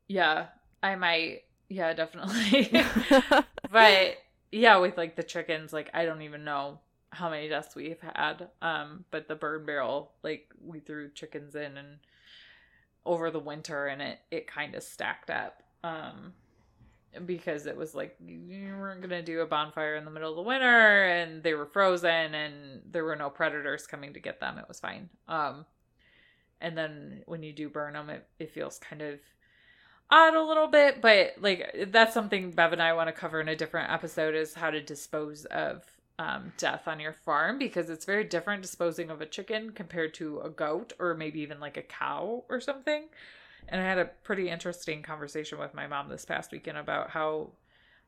Yeah, 0.09 0.47
I 0.82 0.95
might. 0.97 1.43
Yeah, 1.68 1.93
definitely. 1.95 2.70
but 3.70 4.18
yeah, 4.51 4.76
with 4.76 4.97
like 4.97 5.16
the 5.16 5.22
chickens, 5.22 5.72
like 5.72 5.90
I 5.95 6.05
don't 6.05 6.22
even 6.22 6.45
know 6.45 6.80
how 7.12 7.30
many 7.30 7.48
deaths 7.48 7.76
we've 7.76 8.00
had. 8.00 8.48
Um, 8.62 9.04
but 9.10 9.28
the 9.28 9.34
burn 9.34 9.64
barrel, 9.66 10.12
like 10.22 10.48
we 10.64 10.80
threw 10.80 11.10
chickens 11.10 11.54
in 11.54 11.76
and 11.76 11.98
over 13.04 13.30
the 13.30 13.38
winter 13.38 13.86
and 13.86 14.00
it 14.00 14.18
it 14.30 14.46
kind 14.46 14.74
of 14.74 14.82
stacked 14.82 15.30
up. 15.30 15.62
Um 15.84 16.32
because 17.26 17.66
it 17.66 17.76
was 17.76 17.94
like 17.94 18.16
you 18.24 18.74
weren't 18.78 19.02
gonna 19.02 19.22
do 19.22 19.40
a 19.40 19.46
bonfire 19.46 19.96
in 19.96 20.04
the 20.04 20.10
middle 20.10 20.30
of 20.30 20.36
the 20.36 20.42
winter 20.42 21.04
and 21.04 21.42
they 21.42 21.52
were 21.52 21.66
frozen 21.66 22.34
and 22.34 22.80
there 22.90 23.04
were 23.04 23.16
no 23.16 23.28
predators 23.28 23.86
coming 23.86 24.14
to 24.14 24.20
get 24.20 24.40
them. 24.40 24.58
It 24.58 24.68
was 24.68 24.80
fine. 24.80 25.10
Um 25.28 25.66
and 26.60 26.78
then 26.78 27.22
when 27.26 27.42
you 27.42 27.52
do 27.52 27.68
burn 27.68 27.94
them 27.94 28.08
it, 28.08 28.26
it 28.38 28.52
feels 28.52 28.78
kind 28.78 29.02
of 29.02 29.18
odd 30.10 30.34
a 30.34 30.42
little 30.42 30.68
bit, 30.68 31.02
but 31.02 31.34
like 31.40 31.88
that's 31.88 32.14
something 32.14 32.52
Bev 32.52 32.72
and 32.72 32.82
I 32.82 32.92
want 32.92 33.08
to 33.08 33.12
cover 33.12 33.40
in 33.40 33.48
a 33.48 33.56
different 33.56 33.92
episode 33.92 34.34
is 34.34 34.54
how 34.54 34.70
to 34.70 34.80
dispose 34.80 35.44
of 35.46 35.84
um, 36.18 36.52
death 36.56 36.86
on 36.86 37.00
your 37.00 37.12
farm 37.12 37.58
because 37.58 37.90
it's 37.90 38.04
very 38.04 38.24
different 38.24 38.62
disposing 38.62 39.10
of 39.10 39.20
a 39.20 39.26
chicken 39.26 39.70
compared 39.70 40.14
to 40.14 40.40
a 40.40 40.50
goat 40.50 40.92
or 40.98 41.14
maybe 41.14 41.40
even 41.40 41.58
like 41.60 41.76
a 41.76 41.82
cow 41.82 42.44
or 42.48 42.60
something. 42.60 43.04
And 43.68 43.80
I 43.80 43.84
had 43.84 43.98
a 43.98 44.06
pretty 44.24 44.48
interesting 44.50 45.02
conversation 45.02 45.58
with 45.58 45.72
my 45.74 45.86
mom 45.86 46.08
this 46.08 46.24
past 46.24 46.52
weekend 46.52 46.78
about 46.78 47.10
how 47.10 47.52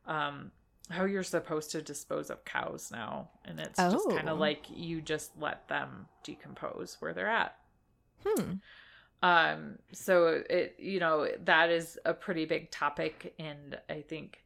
um, 0.06 0.50
how 0.90 1.04
you're 1.04 1.22
supposed 1.22 1.70
to 1.70 1.80
dispose 1.80 2.28
of 2.28 2.44
cows 2.44 2.90
now, 2.92 3.30
and 3.46 3.58
it's 3.58 3.78
just 3.78 4.08
kind 4.10 4.28
Oh. 4.28 4.32
of 4.34 4.38
like 4.38 4.66
you 4.68 5.00
just 5.00 5.30
let 5.38 5.66
them 5.68 6.06
decompose 6.22 6.96
where 7.00 7.14
they're 7.14 7.30
at. 7.30 7.56
Hmm. 8.26 8.52
Um, 9.22 9.78
so 9.92 10.42
it, 10.50 10.76
you 10.78 11.00
know, 11.00 11.26
that 11.44 11.70
is 11.70 11.98
a 12.04 12.12
pretty 12.12 12.44
big 12.44 12.70
topic. 12.70 13.34
And 13.38 13.78
I 13.88 14.02
think 14.02 14.43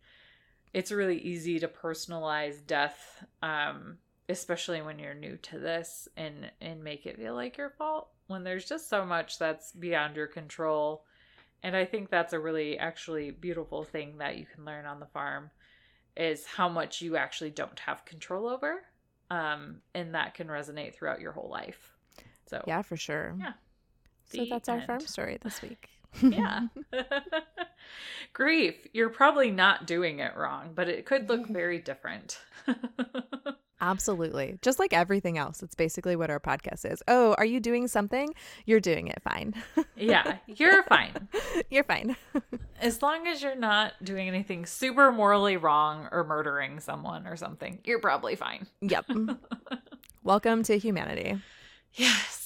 it's 0.72 0.92
really 0.92 1.18
easy 1.18 1.58
to 1.60 1.68
personalize 1.68 2.66
death, 2.66 3.24
um, 3.42 3.98
especially 4.28 4.82
when 4.82 4.98
you're 4.98 5.14
new 5.14 5.36
to 5.38 5.58
this 5.58 6.08
and, 6.16 6.50
and 6.60 6.82
make 6.82 7.06
it 7.06 7.16
feel 7.16 7.34
like 7.34 7.56
your 7.56 7.70
fault 7.70 8.08
when 8.28 8.44
there's 8.44 8.66
just 8.66 8.88
so 8.88 9.04
much 9.04 9.38
that's 9.38 9.72
beyond 9.72 10.14
your 10.14 10.26
control. 10.26 11.04
And 11.62 11.74
I 11.74 11.84
think 11.84 12.08
that's 12.08 12.32
a 12.32 12.38
really 12.38 12.78
actually 12.78 13.32
beautiful 13.32 13.82
thing 13.82 14.18
that 14.18 14.36
you 14.36 14.46
can 14.46 14.64
learn 14.64 14.86
on 14.86 15.00
the 15.00 15.06
farm 15.06 15.50
is 16.16 16.46
how 16.46 16.68
much 16.68 17.02
you 17.02 17.16
actually 17.16 17.50
don't 17.50 17.78
have 17.80 18.04
control 18.04 18.48
over. 18.48 18.84
Um, 19.30 19.80
and 19.94 20.14
that 20.14 20.34
can 20.34 20.46
resonate 20.46 20.94
throughout 20.94 21.20
your 21.20 21.32
whole 21.32 21.50
life. 21.50 21.92
So 22.46 22.62
Yeah, 22.66 22.82
for 22.82 22.96
sure. 22.96 23.34
Yeah. 23.38 23.52
So 24.26 24.44
that's 24.48 24.68
our 24.68 24.80
farm 24.82 25.00
story 25.00 25.38
this 25.42 25.62
week. 25.62 25.88
Yeah. 26.22 26.66
Grief. 28.32 28.74
You're 28.92 29.10
probably 29.10 29.50
not 29.50 29.86
doing 29.86 30.20
it 30.20 30.36
wrong, 30.36 30.72
but 30.74 30.88
it 30.88 31.06
could 31.06 31.28
look 31.28 31.42
mm-hmm. 31.42 31.52
very 31.52 31.78
different. 31.78 32.38
Absolutely. 33.80 34.58
Just 34.60 34.80
like 34.80 34.92
everything 34.92 35.38
else. 35.38 35.62
It's 35.62 35.74
basically 35.74 36.16
what 36.16 36.30
our 36.30 36.40
podcast 36.40 36.90
is. 36.90 37.02
Oh, 37.06 37.34
are 37.38 37.44
you 37.44 37.60
doing 37.60 37.86
something? 37.86 38.34
You're 38.66 38.80
doing 38.80 39.06
it 39.06 39.22
fine. 39.22 39.54
yeah, 39.96 40.38
you're 40.46 40.82
fine. 40.84 41.28
You're 41.70 41.84
fine. 41.84 42.16
As 42.80 43.02
long 43.02 43.28
as 43.28 43.40
you're 43.40 43.54
not 43.54 43.92
doing 44.02 44.26
anything 44.26 44.66
super 44.66 45.12
morally 45.12 45.56
wrong 45.56 46.08
or 46.10 46.24
murdering 46.24 46.80
someone 46.80 47.26
or 47.28 47.36
something, 47.36 47.78
you're 47.84 48.00
probably 48.00 48.34
fine. 48.34 48.66
yep. 48.80 49.06
Welcome 50.24 50.64
to 50.64 50.76
humanity. 50.76 51.40
Yes. 51.94 52.37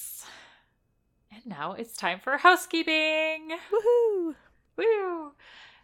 And 1.42 1.50
now 1.50 1.72
it's 1.72 1.96
time 1.96 2.20
for 2.20 2.36
housekeeping. 2.36 3.50
Woohoo. 3.72 4.34
Woo! 4.76 5.32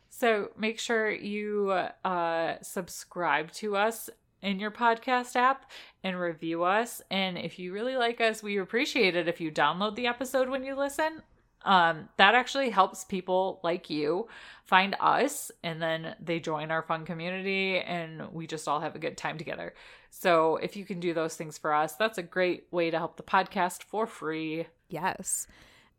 So 0.09 0.51
make 0.57 0.79
sure 0.79 1.11
you 1.11 1.71
uh, 2.05 2.55
subscribe 2.63 3.53
to 3.53 3.77
us 3.77 4.11
in 4.43 4.59
your 4.59 4.71
podcast 4.71 5.37
app 5.37 5.71
and 6.03 6.19
review 6.19 6.65
us. 6.65 7.03
And 7.11 7.37
if 7.39 7.59
you 7.59 7.73
really 7.73 7.97
like 7.97 8.21
us, 8.21 8.43
we 8.43 8.59
appreciate 8.59 9.17
it 9.17 9.29
if 9.29 9.41
you 9.41 9.51
download 9.51 9.97
the 9.97 10.07
episode 10.07 10.49
when 10.49 10.65
you 10.65 10.77
listen. 10.77 11.23
Um, 11.65 12.09
that 12.19 12.37
actually 12.37 12.71
helps 12.71 13.05
people 13.05 13.61
like 13.65 13.91
you 13.91 14.29
find 14.65 14.95
us 15.01 15.51
and 15.65 15.83
then 15.83 16.15
they 16.21 16.39
join 16.39 16.71
our 16.71 16.83
fun 16.83 17.05
community 17.05 17.81
and 17.81 18.33
we 18.33 18.47
just 18.47 18.69
all 18.69 18.81
have 18.81 18.95
a 18.95 19.01
good 19.01 19.17
time 19.17 19.39
together. 19.39 19.75
So 20.11 20.57
if 20.57 20.77
you 20.77 20.85
can 20.85 21.01
do 21.01 21.13
those 21.13 21.35
things 21.35 21.59
for 21.59 21.75
us, 21.75 21.95
that's 21.95 22.17
a 22.17 22.23
great 22.23 22.69
way 22.71 22.91
to 22.91 22.99
help 22.99 23.17
the 23.17 23.25
podcast 23.25 23.83
for 23.83 24.07
free. 24.07 24.67
Yes. 24.89 25.47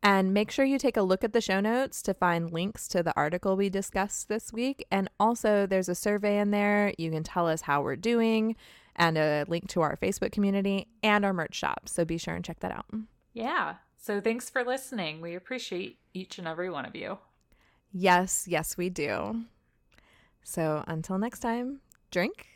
And 0.01 0.33
make 0.33 0.49
sure 0.49 0.63
you 0.63 0.79
take 0.79 0.95
a 0.95 1.01
look 1.01 1.23
at 1.23 1.33
the 1.33 1.41
show 1.41 1.59
notes 1.59 2.01
to 2.03 2.13
find 2.13 2.51
links 2.51 2.87
to 2.89 3.03
the 3.03 3.13
article 3.17 3.57
we 3.57 3.69
discussed 3.69 4.29
this 4.29 4.53
week. 4.53 4.85
And 4.89 5.09
also, 5.19 5.65
there's 5.65 5.89
a 5.89 5.95
survey 5.95 6.39
in 6.39 6.51
there. 6.51 6.93
You 6.97 7.11
can 7.11 7.23
tell 7.23 7.47
us 7.47 7.61
how 7.61 7.81
we're 7.81 7.97
doing, 7.97 8.55
and 8.95 9.17
a 9.17 9.45
link 9.47 9.67
to 9.69 9.81
our 9.81 9.97
Facebook 9.97 10.31
community 10.31 10.87
and 11.03 11.25
our 11.25 11.33
merch 11.33 11.55
shop. 11.55 11.89
So 11.89 12.05
be 12.05 12.17
sure 12.17 12.33
and 12.33 12.45
check 12.45 12.61
that 12.61 12.71
out. 12.71 12.85
Yeah. 13.33 13.75
So 13.97 14.21
thanks 14.21 14.49
for 14.49 14.63
listening. 14.63 15.19
We 15.19 15.35
appreciate 15.35 15.99
each 16.13 16.39
and 16.39 16.47
every 16.47 16.69
one 16.69 16.85
of 16.85 16.95
you. 16.95 17.17
Yes, 17.91 18.45
yes, 18.47 18.77
we 18.77 18.89
do. 18.89 19.43
So 20.43 20.83
until 20.87 21.17
next 21.17 21.39
time, 21.39 21.81
drink 22.11 22.47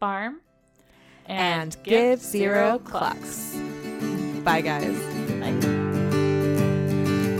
farm 0.00 0.40
and, 1.26 1.76
give 1.82 2.20
zero 2.20 2.78
clucks. 2.78 3.56
Bye, 4.44 4.60
guys. 4.60 5.25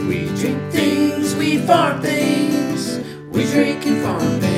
Bye. 0.06 0.12
We 0.12 0.26
drink 0.36 0.72
things, 0.72 1.34
we 1.34 1.58
farm 1.58 2.00
things. 2.00 2.98
We 3.30 3.44
drink 3.44 3.86
and 3.86 4.02
farm 4.02 4.40
things. 4.40 4.56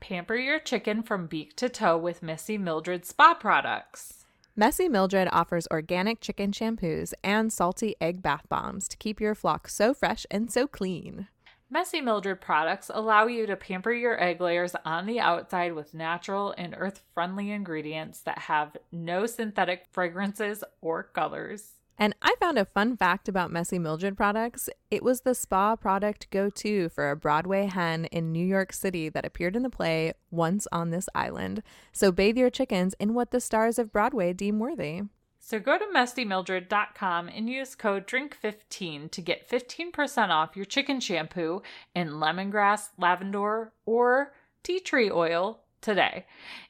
Pamper 0.00 0.36
your 0.36 0.58
chicken 0.58 1.02
from 1.02 1.26
beak 1.26 1.56
to 1.56 1.68
toe 1.68 1.96
with 1.96 2.22
Messy 2.22 2.58
Mildred 2.58 3.06
spa 3.06 3.34
products. 3.34 4.24
Messy 4.56 4.88
Mildred 4.88 5.28
offers 5.32 5.66
organic 5.70 6.20
chicken 6.20 6.52
shampoos 6.52 7.12
and 7.24 7.52
salty 7.52 7.96
egg 8.00 8.22
bath 8.22 8.48
bombs 8.48 8.86
to 8.88 8.96
keep 8.96 9.20
your 9.20 9.34
flock 9.34 9.68
so 9.68 9.94
fresh 9.94 10.26
and 10.30 10.50
so 10.50 10.66
clean. 10.66 11.28
Messy 11.70 12.00
Mildred 12.00 12.40
products 12.40 12.90
allow 12.92 13.26
you 13.26 13.46
to 13.46 13.56
pamper 13.56 13.92
your 13.92 14.22
egg 14.22 14.40
layers 14.40 14.76
on 14.84 15.06
the 15.06 15.18
outside 15.18 15.72
with 15.74 15.94
natural 15.94 16.54
and 16.56 16.74
earth 16.78 17.02
friendly 17.14 17.50
ingredients 17.50 18.20
that 18.20 18.38
have 18.38 18.76
no 18.92 19.26
synthetic 19.26 19.86
fragrances 19.90 20.62
or 20.80 21.02
colors. 21.02 21.72
And 21.96 22.14
I 22.20 22.34
found 22.40 22.58
a 22.58 22.64
fun 22.64 22.96
fact 22.96 23.28
about 23.28 23.52
Messy 23.52 23.78
Mildred 23.78 24.16
products. 24.16 24.68
It 24.90 25.02
was 25.02 25.20
the 25.20 25.34
spa 25.34 25.76
product 25.76 26.28
go 26.30 26.50
to 26.50 26.88
for 26.88 27.10
a 27.10 27.16
Broadway 27.16 27.66
hen 27.66 28.06
in 28.06 28.32
New 28.32 28.44
York 28.44 28.72
City 28.72 29.08
that 29.08 29.24
appeared 29.24 29.54
in 29.54 29.62
the 29.62 29.70
play 29.70 30.12
Once 30.30 30.66
on 30.72 30.90
This 30.90 31.08
Island. 31.14 31.62
So 31.92 32.10
bathe 32.10 32.36
your 32.36 32.50
chickens 32.50 32.94
in 32.98 33.14
what 33.14 33.30
the 33.30 33.40
stars 33.40 33.78
of 33.78 33.92
Broadway 33.92 34.32
deem 34.32 34.58
worthy. 34.58 35.02
So 35.38 35.60
go 35.60 35.78
to 35.78 35.84
messymildred.com 35.94 37.28
and 37.28 37.50
use 37.50 37.74
code 37.74 38.08
DRINK15 38.08 39.10
to 39.10 39.20
get 39.20 39.48
15% 39.48 40.30
off 40.30 40.56
your 40.56 40.64
chicken 40.64 41.00
shampoo 41.00 41.62
in 41.94 42.12
lemongrass, 42.12 42.88
lavender, 42.98 43.72
or 43.84 44.32
tea 44.62 44.80
tree 44.80 45.10
oil 45.10 45.60
today. 45.80 46.26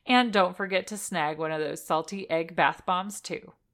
And 0.07 0.33
don't 0.33 0.57
forget 0.57 0.87
to 0.89 0.99
snag 0.99 1.39
one 1.39 1.53
of 1.53 1.61
those 1.61 1.83
salty 1.83 2.29
egg 2.29 2.55
bath 2.55 2.83
bombs 2.85 3.21
too. 3.21 3.53